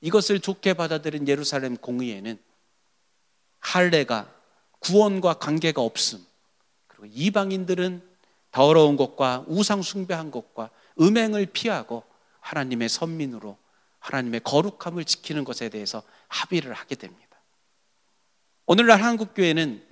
이것을 0.00 0.40
좋게 0.40 0.74
받아들인 0.74 1.26
예루살렘 1.26 1.76
공의회는 1.76 2.38
할례가 3.60 4.32
구원과 4.80 5.34
관계가 5.34 5.80
없음. 5.80 6.24
그리고 6.86 7.06
이방인들은 7.14 8.02
더러운 8.50 8.96
것과 8.96 9.44
우상 9.48 9.82
숭배한 9.82 10.30
것과 10.30 10.70
음행을 11.00 11.46
피하고 11.46 12.04
하나님의 12.40 12.88
선민으로 12.88 13.58
하나님의 13.98 14.40
거룩함을 14.40 15.04
지키는 15.04 15.44
것에 15.44 15.68
대해서 15.68 16.02
합의를 16.28 16.72
하게 16.72 16.96
됩니다. 16.96 17.22
오늘날 18.66 19.02
한국 19.02 19.34
교회는 19.34 19.86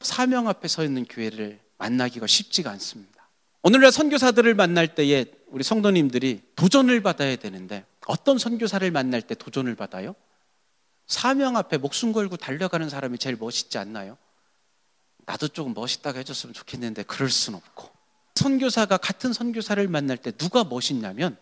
사명 0.00 0.48
앞에 0.48 0.68
서 0.68 0.84
있는 0.84 1.04
교회를 1.04 1.60
만나기가 1.78 2.26
쉽지가 2.26 2.70
않습니다. 2.72 3.28
오늘날 3.62 3.90
선교사들을 3.92 4.54
만날 4.54 4.94
때에 4.94 5.24
우리 5.46 5.64
성도님들이 5.64 6.42
도전을 6.56 7.02
받아야 7.02 7.36
되는데 7.36 7.86
어떤 8.06 8.36
선교사를 8.36 8.88
만날 8.90 9.22
때 9.22 9.34
도전을 9.34 9.74
받아요? 9.74 10.14
사명 11.06 11.56
앞에 11.56 11.78
목숨 11.78 12.12
걸고 12.12 12.36
달려가는 12.36 12.88
사람이 12.88 13.18
제일 13.18 13.36
멋있지 13.36 13.78
않나요? 13.78 14.18
나도 15.26 15.48
조금 15.48 15.72
멋있다고 15.72 16.18
해줬으면 16.18 16.52
좋겠는데 16.52 17.04
그럴 17.04 17.30
순 17.30 17.54
없고 17.54 17.93
선교사가 18.34 18.96
같은 18.96 19.32
선교사를 19.32 19.86
만날 19.88 20.16
때 20.16 20.32
누가 20.32 20.64
멋있냐면 20.64 21.36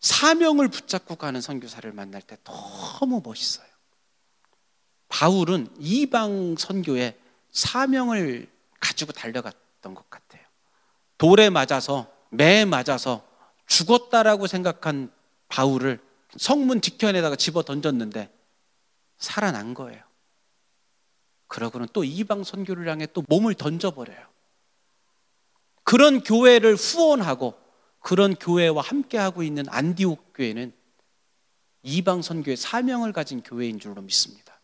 사명을 0.00 0.68
붙잡고 0.68 1.16
가는 1.16 1.40
선교사를 1.40 1.90
만날 1.92 2.20
때 2.20 2.36
너무 2.44 3.22
멋있어요. 3.24 3.66
바울은 5.08 5.68
이방 5.78 6.56
선교에 6.58 7.18
사명을 7.50 8.50
가지고 8.80 9.12
달려갔던 9.12 9.94
것 9.94 10.10
같아요. 10.10 10.42
돌에 11.16 11.48
맞아서 11.50 12.12
매 12.30 12.64
맞아서 12.64 13.26
죽었다라고 13.66 14.46
생각한 14.46 15.10
바울을 15.48 16.00
성문 16.36 16.80
뒤편에다가 16.80 17.36
집어 17.36 17.62
던졌는데 17.62 18.30
살아난 19.18 19.72
거예요. 19.72 20.02
그러고는 21.46 21.86
또 21.92 22.04
이방 22.04 22.44
선교를 22.44 22.88
향해 22.88 23.06
또 23.12 23.22
몸을 23.28 23.54
던져버려요. 23.54 24.33
그런 25.84 26.22
교회를 26.22 26.74
후원하고 26.74 27.54
그런 28.00 28.34
교회와 28.34 28.82
함께하고 28.82 29.42
있는 29.42 29.64
안디옥 29.68 30.32
교회는 30.34 30.72
이방 31.82 32.22
선교의 32.22 32.56
사명을 32.56 33.12
가진 33.12 33.42
교회인 33.42 33.78
줄로 33.78 34.02
믿습니다. 34.02 34.60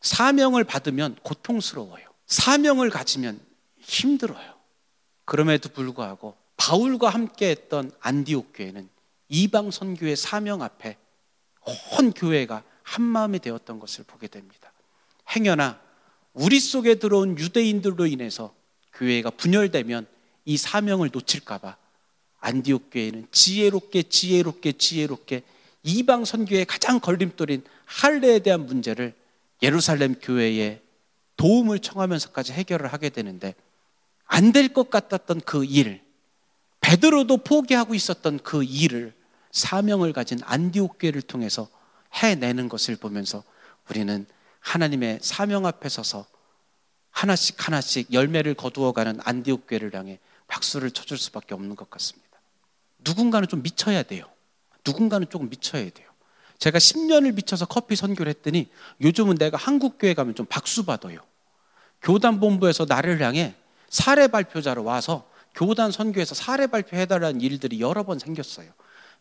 사명을 0.00 0.64
받으면 0.64 1.16
고통스러워요. 1.22 2.06
사명을 2.26 2.90
가지면 2.90 3.40
힘들어요. 3.78 4.54
그럼에도 5.24 5.68
불구하고 5.68 6.36
바울과 6.56 7.10
함께 7.10 7.50
했던 7.50 7.90
안디옥 8.00 8.52
교회는 8.54 8.88
이방 9.28 9.70
선교의 9.70 10.16
사명 10.16 10.62
앞에 10.62 10.96
온 11.98 12.12
교회가 12.12 12.62
한 12.82 13.02
마음이 13.02 13.38
되었던 13.38 13.78
것을 13.78 14.04
보게 14.04 14.26
됩니다. 14.28 14.72
행여나 15.34 15.78
우리 16.32 16.58
속에 16.60 16.94
들어온 16.94 17.38
유대인들로 17.38 18.06
인해서 18.06 18.54
교회가 18.94 19.30
분열되면 19.30 20.06
이 20.48 20.56
사명을 20.56 21.10
놓칠까봐. 21.12 21.76
안디옥 22.40 22.88
교회는 22.90 23.26
지혜롭게 23.30 24.04
지혜롭게 24.04 24.72
지혜롭게 24.72 25.42
이방 25.82 26.24
선교의 26.24 26.64
가장 26.64 27.00
걸림돌인 27.00 27.62
할례에 27.84 28.38
대한 28.38 28.64
문제를 28.64 29.14
예루살렘 29.62 30.14
교회에 30.14 30.80
도움을 31.36 31.80
청하면서까지 31.80 32.54
해결을 32.54 32.90
하게 32.94 33.10
되는데 33.10 33.54
안 34.24 34.52
될 34.52 34.72
것 34.72 34.88
같았던 34.88 35.42
그 35.42 35.66
일, 35.66 36.00
베드로도 36.80 37.38
포기하고 37.38 37.94
있었던 37.94 38.38
그 38.38 38.64
일을 38.64 39.12
사명을 39.52 40.14
가진 40.14 40.38
안디옥 40.44 40.96
교회를 40.98 41.20
통해서 41.20 41.68
해내는 42.14 42.70
것을 42.70 42.96
보면서 42.96 43.44
우리는 43.90 44.24
하나님의 44.60 45.18
사명 45.20 45.66
앞에 45.66 45.90
서서 45.90 46.26
하나씩 47.10 47.66
하나씩 47.66 48.14
열매를 48.14 48.54
거두어가는 48.54 49.20
안디옥 49.22 49.66
교회를 49.68 49.94
향해 49.94 50.18
박수를 50.48 50.90
쳐줄 50.90 51.16
수밖에 51.16 51.54
없는 51.54 51.76
것 51.76 51.88
같습니다. 51.90 52.28
누군가는 52.98 53.46
좀 53.46 53.62
미쳐야 53.62 54.02
돼요. 54.02 54.24
누군가는 54.84 55.28
조금 55.30 55.48
미쳐야 55.48 55.88
돼요. 55.90 56.08
제가 56.58 56.78
10년을 56.78 57.34
미쳐서 57.34 57.66
커피 57.66 57.94
선교를 57.94 58.30
했더니 58.30 58.68
요즘은 59.00 59.36
내가 59.36 59.56
한국 59.56 59.98
교회 59.98 60.14
가면 60.14 60.34
좀 60.34 60.46
박수 60.46 60.84
받아요. 60.84 61.20
교단 62.02 62.40
본부에서 62.40 62.86
나를 62.88 63.20
향해 63.22 63.54
사례 63.88 64.26
발표자로 64.26 64.82
와서 64.84 65.28
교단 65.54 65.92
선교에서 65.92 66.34
사례 66.34 66.66
발표해달라는 66.66 67.40
일들이 67.40 67.80
여러 67.80 68.02
번 68.02 68.18
생겼어요. 68.18 68.70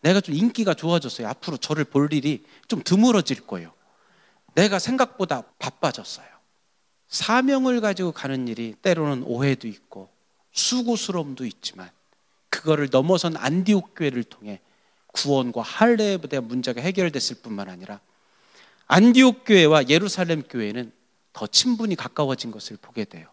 내가 0.01 0.21
좀 0.21 0.35
인기가 0.35 0.73
좋아졌어요. 0.73 1.27
앞으로 1.27 1.57
저를 1.57 1.83
볼 1.83 2.11
일이 2.13 2.43
좀 2.67 2.81
드물어질 2.83 3.45
거예요. 3.45 3.73
내가 4.55 4.79
생각보다 4.79 5.43
바빠졌어요. 5.59 6.25
사명을 7.07 7.81
가지고 7.81 8.11
가는 8.11 8.47
일이 8.47 8.75
때로는 8.81 9.23
오해도 9.23 9.67
있고 9.67 10.09
수고스러움도 10.57 11.45
있지만 11.45 11.89
그거를 12.49 12.89
넘어선 12.91 13.35
안디옥 13.37 13.93
교회를 13.95 14.23
통해 14.23 14.59
구원과 15.07 15.61
할례에 15.61 16.17
대한 16.17 16.47
문제가 16.47 16.81
해결됐을 16.81 17.37
뿐만 17.41 17.69
아니라 17.69 17.99
안디옥 18.87 19.43
교회와 19.45 19.89
예루살렘 19.89 20.43
교회는 20.43 20.91
더 21.33 21.45
친분이 21.45 21.95
가까워진 21.95 22.51
것을 22.51 22.77
보게 22.81 23.05
돼요. 23.05 23.27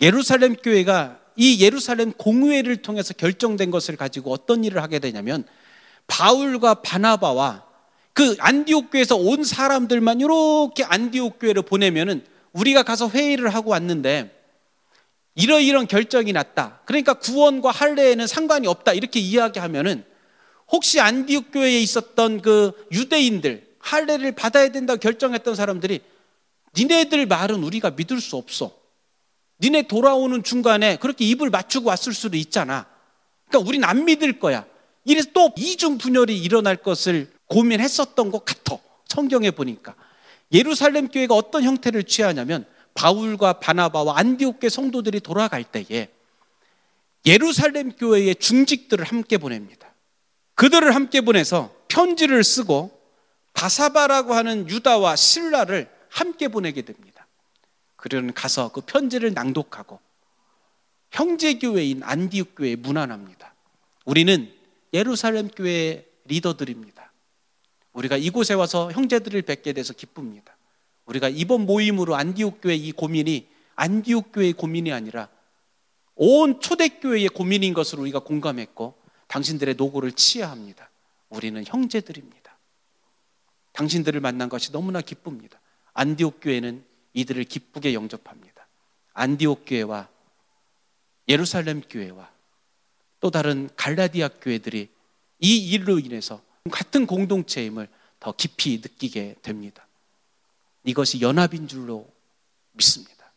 예루살렘 0.00 0.54
교회가 0.54 1.20
이 1.36 1.62
예루살렘 1.62 2.12
공회를 2.12 2.82
통해서 2.82 3.14
결정된 3.14 3.70
것을 3.70 3.96
가지고 3.96 4.32
어떤 4.32 4.64
일을 4.64 4.82
하게 4.82 4.98
되냐면 4.98 5.44
바울과 6.06 6.82
바나바와 6.82 7.64
그 8.12 8.36
안디옥 8.38 8.90
교회에서 8.90 9.16
온 9.16 9.44
사람들만 9.44 10.20
이렇게 10.20 10.84
안디옥 10.84 11.38
교회를 11.40 11.62
보내면은 11.62 12.24
우리가 12.52 12.82
가서 12.82 13.08
회의를 13.08 13.48
하고 13.54 13.70
왔는데 13.70 14.39
이러이런 15.34 15.86
결정이 15.86 16.32
났다. 16.32 16.80
그러니까 16.84 17.14
구원과 17.14 17.70
할례에는 17.70 18.26
상관이 18.26 18.66
없다. 18.66 18.92
이렇게 18.92 19.20
이야기하면은 19.20 20.04
혹시 20.70 21.00
안디옥 21.00 21.52
교회에 21.52 21.80
있었던 21.80 22.42
그 22.42 22.72
유대인들 22.92 23.68
할례를 23.78 24.32
받아야 24.32 24.70
된다고 24.70 25.00
결정했던 25.00 25.54
사람들이 25.54 26.00
니네들 26.76 27.26
말은 27.26 27.62
우리가 27.62 27.90
믿을 27.90 28.20
수 28.20 28.36
없어. 28.36 28.78
니네 29.60 29.82
돌아오는 29.82 30.42
중간에 30.42 30.96
그렇게 30.96 31.24
입을 31.24 31.50
맞추고 31.50 31.88
왔을 31.88 32.14
수도 32.14 32.36
있잖아. 32.36 32.86
그러니까 33.48 33.68
우린 33.68 33.84
안 33.84 34.04
믿을 34.04 34.38
거야. 34.38 34.64
이래서 35.04 35.28
또 35.32 35.52
이중 35.56 35.98
분열이 35.98 36.38
일어날 36.38 36.76
것을 36.76 37.30
고민했었던 37.46 38.30
것 38.30 38.44
같아. 38.44 38.78
성경에 39.06 39.50
보니까. 39.50 39.94
예루살렘 40.52 41.08
교회가 41.08 41.34
어떤 41.34 41.64
형태를 41.64 42.04
취하냐면 42.04 42.64
바울과 42.94 43.54
바나바와 43.54 44.18
안디옥 44.18 44.60
교 44.60 44.68
성도들이 44.68 45.20
돌아갈 45.20 45.64
때에 45.64 46.08
예루살렘 47.26 47.92
교회의 47.92 48.36
중직들을 48.36 49.04
함께 49.04 49.38
보냅니다. 49.38 49.92
그들을 50.54 50.94
함께 50.94 51.20
보내서 51.20 51.74
편지를 51.88 52.44
쓰고 52.44 52.98
바사바라고 53.52 54.34
하는 54.34 54.68
유다와 54.68 55.16
신라를 55.16 55.90
함께 56.08 56.48
보내게 56.48 56.82
됩니다. 56.82 57.26
그들은 57.96 58.32
가서 58.32 58.70
그 58.72 58.80
편지를 58.80 59.34
낭독하고 59.34 60.00
형제 61.10 61.54
교회인 61.54 62.02
안디옥 62.02 62.54
교회에 62.56 62.76
문안합니다. 62.76 63.54
우리는 64.04 64.52
예루살렘 64.92 65.48
교회 65.48 66.06
리더들입니다. 66.24 67.12
우리가 67.92 68.16
이곳에 68.16 68.54
와서 68.54 68.90
형제들을 68.92 69.42
뵙게 69.42 69.72
돼서 69.72 69.92
기쁩니다. 69.92 70.56
우리가 71.10 71.28
이번 71.28 71.66
모임으로 71.66 72.14
안디옥 72.14 72.60
교회 72.60 72.76
이 72.76 72.92
고민이 72.92 73.48
안디옥 73.74 74.32
교회의 74.32 74.52
고민이 74.52 74.92
아니라 74.92 75.28
온 76.14 76.60
초대교회의 76.60 77.28
고민인 77.28 77.74
것으로 77.74 78.02
우리가 78.02 78.20
공감했고 78.20 78.94
당신들의 79.26 79.74
노고를 79.74 80.12
치하합니다. 80.12 80.90
우리는 81.30 81.62
형제들입니다. 81.64 82.56
당신들을 83.72 84.20
만난 84.20 84.48
것이 84.48 84.70
너무나 84.70 85.00
기쁩니다. 85.00 85.60
안디옥 85.94 86.40
교회는 86.42 86.84
이들을 87.14 87.42
기쁘게 87.44 87.94
영접합니다. 87.94 88.68
안디옥 89.14 89.64
교회와 89.66 90.08
예루살렘 91.28 91.80
교회와 91.80 92.30
또 93.18 93.30
다른 93.30 93.68
갈라디아 93.76 94.28
교회들이 94.40 94.88
이 95.40 95.70
일로 95.70 95.98
인해서 95.98 96.42
같은 96.70 97.06
공동체임을 97.06 97.88
더 98.20 98.32
깊이 98.32 98.76
느끼게 98.76 99.36
됩니다. 99.42 99.86
이것이 100.84 101.20
연합인 101.20 101.68
줄로 101.68 102.08
믿습니다. 102.72 103.32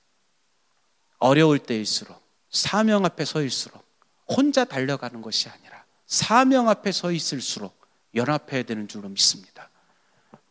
어려울 1.20 1.60
때일수록 1.60 2.22
사명 2.50 3.06
앞에 3.06 3.26
서일수록 3.26 3.84
혼자 4.28 4.64
달려가는 4.66 5.22
것이 5.22 5.50
아니라 5.50 5.84
사명 6.06 6.70
앞에 6.70 6.92
서 6.92 7.12
있을수록 7.12 7.76
연합해야 8.16 8.64
되는 8.64 8.88
줄로 8.88 9.10
믿습니다. 9.10 9.70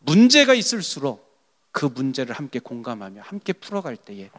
문제가 0.00 0.54
있을수록 0.54 1.32
그 1.70 1.86
문제를 1.86 2.34
함께 2.34 2.58
공감하며 2.58 3.22
함께 3.22 3.52
풀어갈 3.52 3.96
때에 3.96 4.30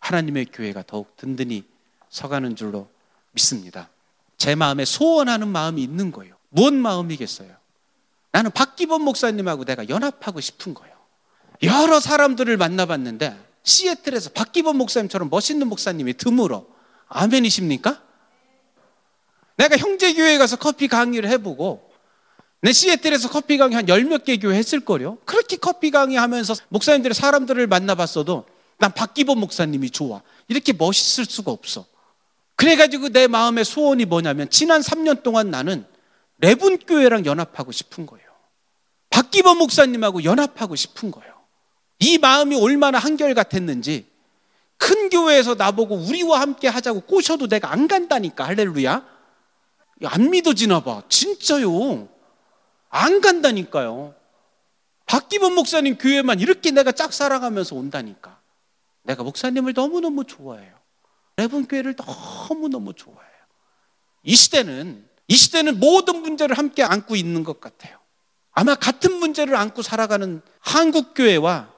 하나님의 0.00 0.46
교회가 0.52 0.84
더욱 0.86 1.16
든든히 1.16 1.64
서가는 2.10 2.56
줄로 2.56 2.90
믿습니다. 3.32 3.88
제 4.36 4.54
마음에 4.54 4.84
소원하는 4.84 5.48
마음이 5.48 5.82
있는 5.82 6.12
거예요. 6.12 6.36
뭔 6.50 6.74
마음이겠어요? 6.74 7.56
나는 8.30 8.50
박기범 8.50 9.02
목사님하고 9.02 9.64
내가 9.64 9.88
연합하고 9.88 10.40
싶은 10.40 10.74
거예요. 10.74 10.97
여러 11.62 12.00
사람들을 12.00 12.56
만나봤는데 12.56 13.36
시애틀에서 13.62 14.30
박기범 14.30 14.76
목사님처럼 14.78 15.28
멋있는 15.30 15.66
목사님이 15.68 16.14
드물어. 16.14 16.64
아멘이십니까? 17.08 18.02
내가 19.56 19.76
형제 19.76 20.14
교회 20.14 20.38
가서 20.38 20.56
커피 20.56 20.88
강의를 20.88 21.28
해보고 21.30 21.90
내 22.60 22.72
시애틀에서 22.72 23.28
커피 23.30 23.56
강의 23.56 23.76
한 23.76 23.88
열 23.88 24.04
몇 24.04 24.24
개 24.24 24.36
교회 24.36 24.56
했을 24.56 24.80
거요. 24.80 25.18
그렇게 25.24 25.56
커피 25.56 25.90
강의 25.90 26.16
하면서 26.16 26.54
목사님들의 26.68 27.14
사람들을 27.14 27.66
만나봤어도 27.66 28.46
난 28.78 28.92
박기범 28.94 29.38
목사님이 29.40 29.90
좋아. 29.90 30.22
이렇게 30.48 30.72
멋있을 30.72 31.24
수가 31.24 31.50
없어. 31.50 31.86
그래가지고 32.56 33.10
내 33.10 33.26
마음의 33.26 33.64
소원이 33.64 34.04
뭐냐면 34.04 34.48
지난 34.50 34.80
3년 34.80 35.22
동안 35.22 35.50
나는 35.50 35.84
레분교회랑 36.38 37.26
연합하고 37.26 37.72
싶은 37.72 38.06
거예요. 38.06 38.26
박기범 39.10 39.58
목사님하고 39.58 40.24
연합하고 40.24 40.76
싶은 40.76 41.10
거예요. 41.10 41.37
이 42.00 42.18
마음이 42.18 42.56
얼마나 42.56 42.98
한결같았는지 42.98 44.06
큰 44.76 45.08
교회에서 45.10 45.54
나보고 45.54 45.96
우리와 45.96 46.40
함께 46.40 46.68
하자고 46.68 47.00
꼬셔도 47.00 47.48
내가 47.48 47.72
안 47.72 47.88
간다니까 47.88 48.46
할렐루야. 48.46 49.04
안 50.04 50.30
믿어지나 50.30 50.80
봐. 50.80 51.02
진짜요. 51.08 52.08
안 52.88 53.20
간다니까요. 53.20 54.14
박기범 55.06 55.54
목사님 55.54 55.98
교회만 55.98 56.38
이렇게 56.38 56.70
내가 56.70 56.92
짝사랑하면서 56.92 57.74
온다니까. 57.74 58.38
내가 59.02 59.22
목사님을 59.24 59.72
너무너무 59.72 60.24
좋아해요. 60.24 60.78
레분교회를 61.36 61.96
너무너무 61.96 62.94
좋아해요. 62.94 63.38
이 64.22 64.36
시대는 64.36 65.08
이 65.28 65.36
시대는 65.36 65.80
모든 65.80 66.22
문제를 66.22 66.56
함께 66.56 66.82
안고 66.82 67.16
있는 67.16 67.42
것 67.42 67.60
같아요. 67.60 67.98
아마 68.52 68.74
같은 68.74 69.14
문제를 69.14 69.56
안고 69.56 69.82
살아가는 69.82 70.42
한국 70.60 71.14
교회와 71.14 71.72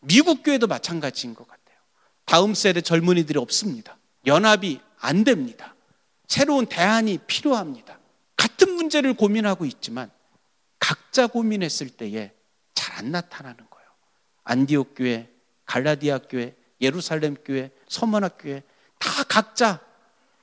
미국 0.00 0.42
교회도 0.42 0.66
마찬가지인 0.66 1.34
것 1.34 1.46
같아요. 1.46 1.76
다음 2.24 2.54
세대 2.54 2.80
젊은이들이 2.80 3.38
없습니다. 3.38 3.96
연합이 4.26 4.80
안 4.98 5.24
됩니다. 5.24 5.74
새로운 6.28 6.66
대안이 6.66 7.18
필요합니다. 7.26 7.98
같은 8.36 8.72
문제를 8.72 9.14
고민하고 9.14 9.64
있지만 9.64 10.10
각자 10.78 11.26
고민했을 11.26 11.88
때에 11.90 12.32
잘 12.74 12.90
안 13.00 13.10
나타나는 13.12 13.56
거예요. 13.56 13.88
안디옥 14.44 14.94
교회, 14.94 15.30
갈라디아 15.64 16.18
교회, 16.18 16.54
예루살렘 16.82 17.34
교회, 17.34 17.70
서머나 17.88 18.28
교회 18.28 18.62
다 18.98 19.24
각자 19.24 19.80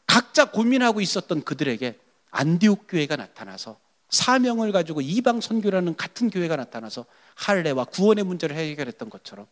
각자 0.07 0.49
고민하고 0.49 0.99
있었던 1.01 1.43
그들에게 1.43 1.99
안디옥 2.31 2.85
교회가 2.87 3.15
나타나서 3.15 3.79
사명을 4.09 4.71
가지고 4.71 5.01
이방 5.01 5.41
선교라는 5.41 5.95
같은 5.95 6.29
교회가 6.29 6.55
나타나서 6.55 7.05
할례와 7.35 7.85
구원의 7.85 8.23
문제를 8.23 8.55
해결했던 8.55 9.09
것처럼 9.09 9.47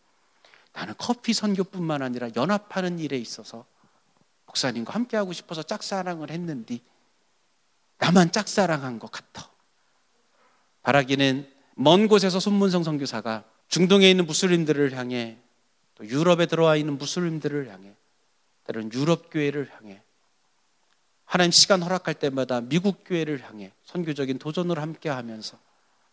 나는 0.73 0.93
커피 0.97 1.33
선교뿐만 1.33 2.01
아니라 2.01 2.29
연합하는 2.35 2.99
일에 2.99 3.17
있어서 3.17 3.65
목사님과 4.47 4.93
함께 4.93 5.17
하고 5.17 5.33
싶어서 5.33 5.63
짝사랑을 5.63 6.29
했는데 6.29 6.79
나만 7.97 8.31
짝사랑한 8.31 8.99
것 8.99 9.11
같아. 9.11 9.49
바라기는 10.83 11.51
먼 11.75 12.07
곳에서 12.07 12.39
손문성 12.39 12.83
선교사가 12.83 13.43
중동에 13.67 14.09
있는 14.09 14.25
무슬림들을 14.25 14.93
향해 14.97 15.37
또 15.95 16.05
유럽에 16.05 16.45
들어와 16.45 16.75
있는 16.75 16.97
무슬림들을 16.97 17.69
향해 17.69 17.93
때로는 18.65 18.93
유럽 18.93 19.29
교회를 19.31 19.71
향해 19.75 20.01
하나님 21.25 21.51
시간 21.51 21.81
허락할 21.81 22.13
때마다 22.13 22.61
미국 22.61 23.03
교회를 23.05 23.43
향해 23.43 23.73
선교적인 23.83 24.39
도전을 24.39 24.79
함께 24.79 25.09
하면서 25.09 25.57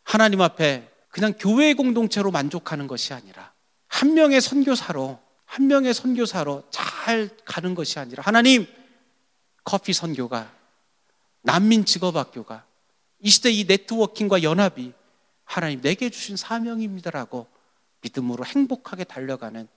하나님 0.03 0.41
앞에 0.41 0.91
그냥 1.09 1.35
교회 1.39 1.75
공동체로 1.75 2.31
만족하는 2.31 2.87
것이 2.87 3.13
아니라 3.13 3.53
한 3.87 4.15
명의 4.15 4.41
선교사로 4.41 5.21
한 5.45 5.67
명의 5.67 5.93
선교사로 5.93 6.65
잘 6.71 7.29
가는 7.45 7.75
것이 7.75 7.99
아니라 7.99 8.23
하나님 8.25 8.67
커피 9.65 9.93
선교가 9.93 10.51
난민 11.43 11.85
직업학교가 11.85 12.65
이 13.21 13.31
시대 13.31 13.51
이 13.51 13.65
네트워킹과 13.65 14.43
연합이 14.43 14.93
하나님 15.45 15.81
내게 15.83 16.09
주신 16.09 16.37
사명입니다라고 16.37 17.47
믿음으로 18.01 18.45
행복하게 18.45 19.05
달려가는 19.05 19.69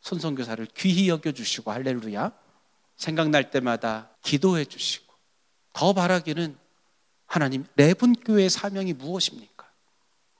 손선교사를 0.00 0.66
귀히 0.76 1.08
여겨주시고 1.08 1.70
할렐루야 1.70 2.32
생각날 2.96 3.50
때마다 3.50 4.10
기도해 4.22 4.64
주시고 4.64 5.12
더 5.72 5.92
바라기는 5.92 6.56
하나님 7.26 7.66
레분교회의 7.76 8.48
사명이 8.50 8.94
무엇입니까? 8.94 9.66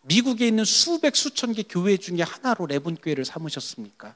미국에 0.03 0.47
있는 0.47 0.65
수백 0.65 1.17
수천 1.17 1.53
개 1.53 1.63
교회 1.63 1.97
중에 1.97 2.23
하나로 2.23 2.67
레분교회를 2.67 3.25
삼으셨습니까? 3.25 4.15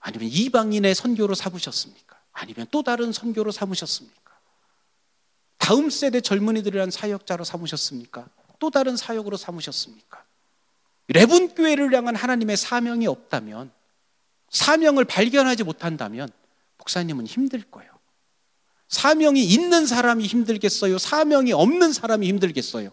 아니면 0.00 0.28
이방인의 0.28 0.94
선교로 0.94 1.34
삼으셨습니까? 1.34 2.18
아니면 2.32 2.66
또 2.70 2.82
다른 2.82 3.12
선교로 3.12 3.52
삼으셨습니까? 3.52 4.18
다음 5.58 5.90
세대 5.90 6.20
젊은이들이란 6.20 6.90
사역자로 6.90 7.44
삼으셨습니까? 7.44 8.26
또 8.58 8.70
다른 8.70 8.96
사역으로 8.96 9.36
삼으셨습니까? 9.36 10.24
레분교회를 11.08 11.94
향한 11.94 12.16
하나님의 12.16 12.56
사명이 12.56 13.06
없다면 13.06 13.70
사명을 14.50 15.04
발견하지 15.04 15.64
못한다면 15.64 16.30
목사님은 16.78 17.26
힘들 17.26 17.62
거예요. 17.62 17.90
사명이 18.88 19.44
있는 19.44 19.86
사람이 19.86 20.26
힘들겠어요? 20.26 20.98
사명이 20.98 21.52
없는 21.52 21.92
사람이 21.92 22.26
힘들겠어요? 22.26 22.90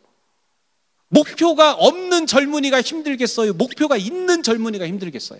목표가 1.07 1.73
없는 1.73 2.27
젊은이가 2.27 2.81
힘들겠어요? 2.81 3.53
목표가 3.53 3.95
있는 3.95 4.43
젊은이가 4.43 4.87
힘들겠어요? 4.87 5.39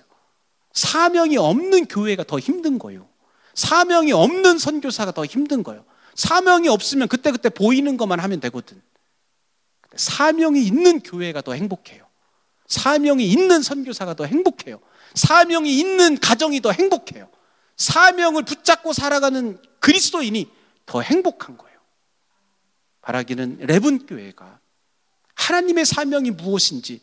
사명이 0.74 1.38
없는 1.38 1.86
교회가 1.86 2.24
더 2.24 2.40
힘든 2.40 2.80
거예요. 2.80 3.08
사명이 3.54 4.12
없는 4.12 4.58
선교사가 4.60 5.12
더 5.12 5.26
힘든 5.26 5.64
거예요. 5.64 5.86
사명이 6.16 6.70
없으면 6.70 7.08
그때그때 7.08 7.50
보이는 7.50 7.98
것만 7.98 8.20
하면 8.20 8.40
되거든. 8.42 8.82
사명이 9.96 10.66
있는 10.66 11.00
교회가 11.00 11.42
더 11.42 11.54
행복해요. 11.54 12.06
사명이 12.68 13.26
있는 13.26 13.62
선교사가 13.62 14.14
더 14.14 14.26
행복해요. 14.26 14.80
사명이 15.14 15.78
있는 15.78 16.18
가정이 16.20 16.62
더 16.62 16.72
행복해요. 16.72 17.30
사명을 17.78 18.44
붙잡고 18.44 18.94
살아가는 18.94 19.62
그리스도인이 19.80 20.50
더 20.86 21.02
행복한 21.02 21.58
거예요. 21.58 21.80
바라기는 23.02 23.58
레븐 23.62 24.06
교회가 24.06 24.60
하나님의 25.36 25.86
사명이 25.86 26.32
무엇인지 26.32 27.02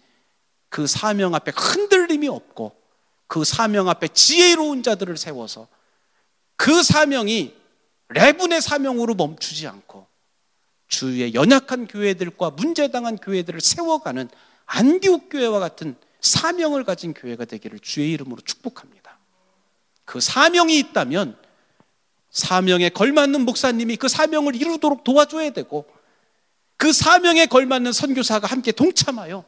그 0.69 0.87
사명 0.87 1.35
앞에 1.35 1.53
흔들림이 1.55 2.29
없고 2.29 2.75
그 3.27 3.45
사명 3.45 3.89
앞에 3.89 4.09
지혜로운 4.09 4.83
자들을 4.83 5.17
세워서 5.17 5.69
그 6.57 6.83
사명이 6.83 7.55
레분의 8.09 8.61
사명으로 8.61 9.15
멈추지 9.15 9.67
않고 9.67 10.07
주위의 10.89 11.35
연약한 11.35 11.87
교회들과 11.87 12.51
문제당한 12.51 13.17
교회들을 13.17 13.61
세워가는 13.61 14.29
안디옥 14.67 15.31
교회와 15.31 15.59
같은 15.59 15.97
사명을 16.21 16.85
가진 16.85 17.15
교회가 17.15 17.47
되기를 17.47 17.79
주의 17.81 18.13
이름으로 18.13 18.41
축복합니다. 18.43 19.02
그 20.13 20.21
사명이 20.21 20.79
있다면 20.79 21.39
사명에 22.29 22.91
걸맞는 22.91 23.47
목사님이 23.47 23.97
그 23.97 24.09
사명을 24.09 24.55
이루도록 24.55 25.05
도와줘야 25.05 25.49
되고 25.53 25.87
그 26.77 26.93
사명에 26.93 27.47
걸맞는 27.47 27.93
선교사가 27.93 28.47
함께 28.47 28.73
동참하여 28.73 29.43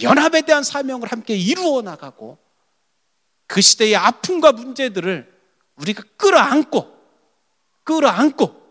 연합에 0.00 0.42
대한 0.42 0.62
사명을 0.62 1.10
함께 1.10 1.34
이루어 1.34 1.82
나가고 1.82 2.38
그 3.48 3.60
시대의 3.60 3.96
아픔과 3.96 4.52
문제들을 4.52 5.28
우리가 5.74 6.04
끌어안고 6.16 6.86
끌어안고 7.82 8.62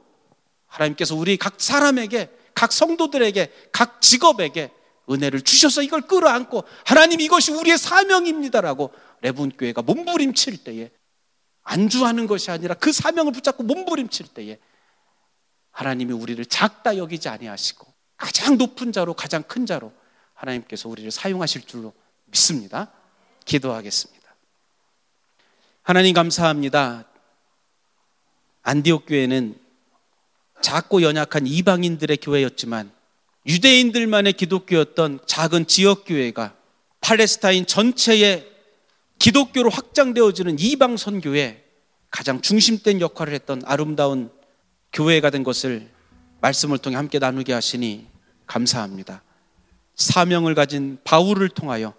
하나님께서 0.66 1.18
우리 1.18 1.36
각 1.36 1.55
사람에게 1.57 2.30
각 2.53 2.72
성도들에게 2.72 3.51
각 3.74 3.99
직업에게 3.99 4.72
은혜를 5.09 5.41
주셔서 5.41 5.82
이걸 5.82 6.03
끌어안고 6.03 6.64
하나님 6.86 7.20
이것이 7.20 7.51
우리의 7.51 7.78
사명입니다라고 7.78 8.93
레분교회가 9.20 9.82
몸부림칠 9.82 10.64
때에 10.64 10.89
안주하는 11.72 12.28
것이 12.28 12.51
아니라 12.51 12.74
그 12.74 12.91
사명을 12.91 13.32
붙잡고 13.32 13.63
몸부림칠 13.63 14.28
때에 14.28 14.59
하나님이 15.72 16.11
우리를 16.11 16.43
작다 16.45 16.97
여기지 16.97 17.30
아니하시고 17.30 17.88
가장 18.17 18.57
높은 18.57 18.91
자로 18.91 19.13
가장 19.13 19.41
큰 19.43 19.65
자로 19.65 19.93
하나님께서 20.34 20.89
우리를 20.89 21.09
사용하실 21.11 21.65
줄로 21.65 21.93
믿습니다. 22.26 22.91
기도하겠습니다. 23.45 24.22
하나님 25.82 26.13
감사합니다. 26.13 27.05
안디옥 28.63 29.05
교회는 29.07 29.57
작고 30.61 31.01
연약한 31.01 31.47
이방인들의 31.47 32.17
교회였지만 32.17 32.91
유대인들만의 33.47 34.34
기독교였던 34.34 35.22
작은 35.26 35.67
지역 35.67 36.03
교회가 36.05 36.53
팔레스타인 36.99 37.65
전체의 37.65 38.50
기독교로 39.22 39.69
확장되어지는 39.69 40.57
이방 40.57 40.97
선교에 40.97 41.63
가장 42.09 42.41
중심된 42.41 43.01
역할을 43.01 43.36
했던 43.36 43.61
아름다운 43.65 44.32
교회가 44.91 45.30
된 45.30 45.43
것을 45.43 45.88
말씀을 46.41 46.80
통해 46.80 46.95
함께 46.95 47.19
나누게 47.19 47.53
하시니 47.53 48.07
감사합니다. 48.47 49.22
사명을 49.93 50.55
가진 50.55 50.97
바울을 51.03 51.49
통하여 51.49 51.93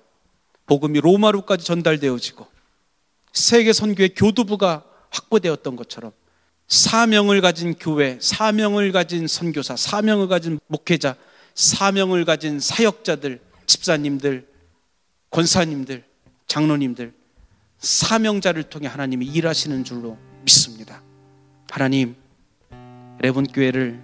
복음이 0.66 1.00
로마로까지 1.00 1.64
전달되어지고 1.64 2.44
세계 3.32 3.72
선교의 3.72 4.16
교두부가 4.16 4.84
확보되었던 5.10 5.76
것처럼 5.76 6.10
사명을 6.66 7.40
가진 7.40 7.74
교회, 7.74 8.18
사명을 8.20 8.90
가진 8.90 9.28
선교사, 9.28 9.76
사명을 9.76 10.26
가진 10.26 10.58
목회자, 10.66 11.14
사명을 11.54 12.24
가진 12.24 12.58
사역자들, 12.58 13.40
집사님들, 13.66 14.48
권사님들 15.30 16.11
장로님들, 16.52 17.14
사명자를 17.78 18.64
통해 18.64 18.86
하나님이 18.86 19.24
일하시는 19.24 19.84
줄로 19.84 20.18
믿습니다. 20.44 21.02
하나님, 21.70 22.14
레본 23.20 23.46
교회를 23.46 23.98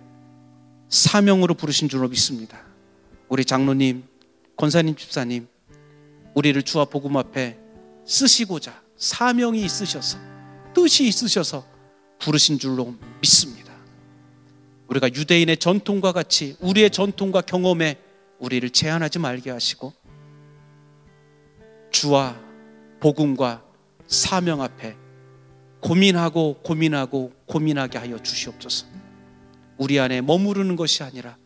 사명으로 0.89 1.53
부르신 1.53 1.91
줄로 1.91 2.09
믿습니다. 2.09 2.59
우리 3.29 3.45
장로님, 3.45 4.03
권사님, 4.57 4.97
집사님, 4.97 5.47
우리를 6.33 6.63
주와 6.63 6.87
복음 6.87 7.19
앞에 7.19 7.59
쓰시고자 8.07 8.81
사명이 8.97 9.63
있으셔서 9.63 10.17
뜻이 10.73 11.07
있으셔서 11.07 11.67
부르신 12.19 12.59
줄로 12.59 12.95
믿습니다. 13.21 13.75
우리가 14.87 15.09
유대인의 15.09 15.59
전통과 15.59 16.13
같이 16.13 16.57
우리의 16.61 16.93
전통과 16.93 17.43
경험에 17.43 17.99
우리를 18.39 18.71
제한하지 18.71 19.19
말게 19.19 19.51
하시고 19.51 19.93
주와 21.91 22.39
복음과 23.01 23.65
사명 24.07 24.63
앞에 24.63 24.97
고민하고 25.81 26.61
고민하고 26.63 27.33
고민하게 27.47 27.99
하여 27.99 28.19
주시옵소서. 28.23 28.87
우리 29.77 30.01
안에 30.01 30.21
머무르는 30.21 30.77
것이 30.77 31.03
아니라 31.03 31.37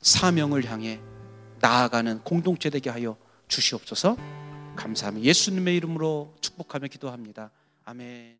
사명을 0.00 0.64
향해 0.64 1.00
나아가는 1.60 2.20
공동체 2.20 2.70
되게 2.70 2.88
하여 2.90 3.16
주시옵소서. 3.48 4.16
감사합니다. 4.76 5.26
예수님의 5.26 5.76
이름으로 5.76 6.34
축복하며 6.40 6.86
기도합니다. 6.86 7.50
아멘. 7.84 8.36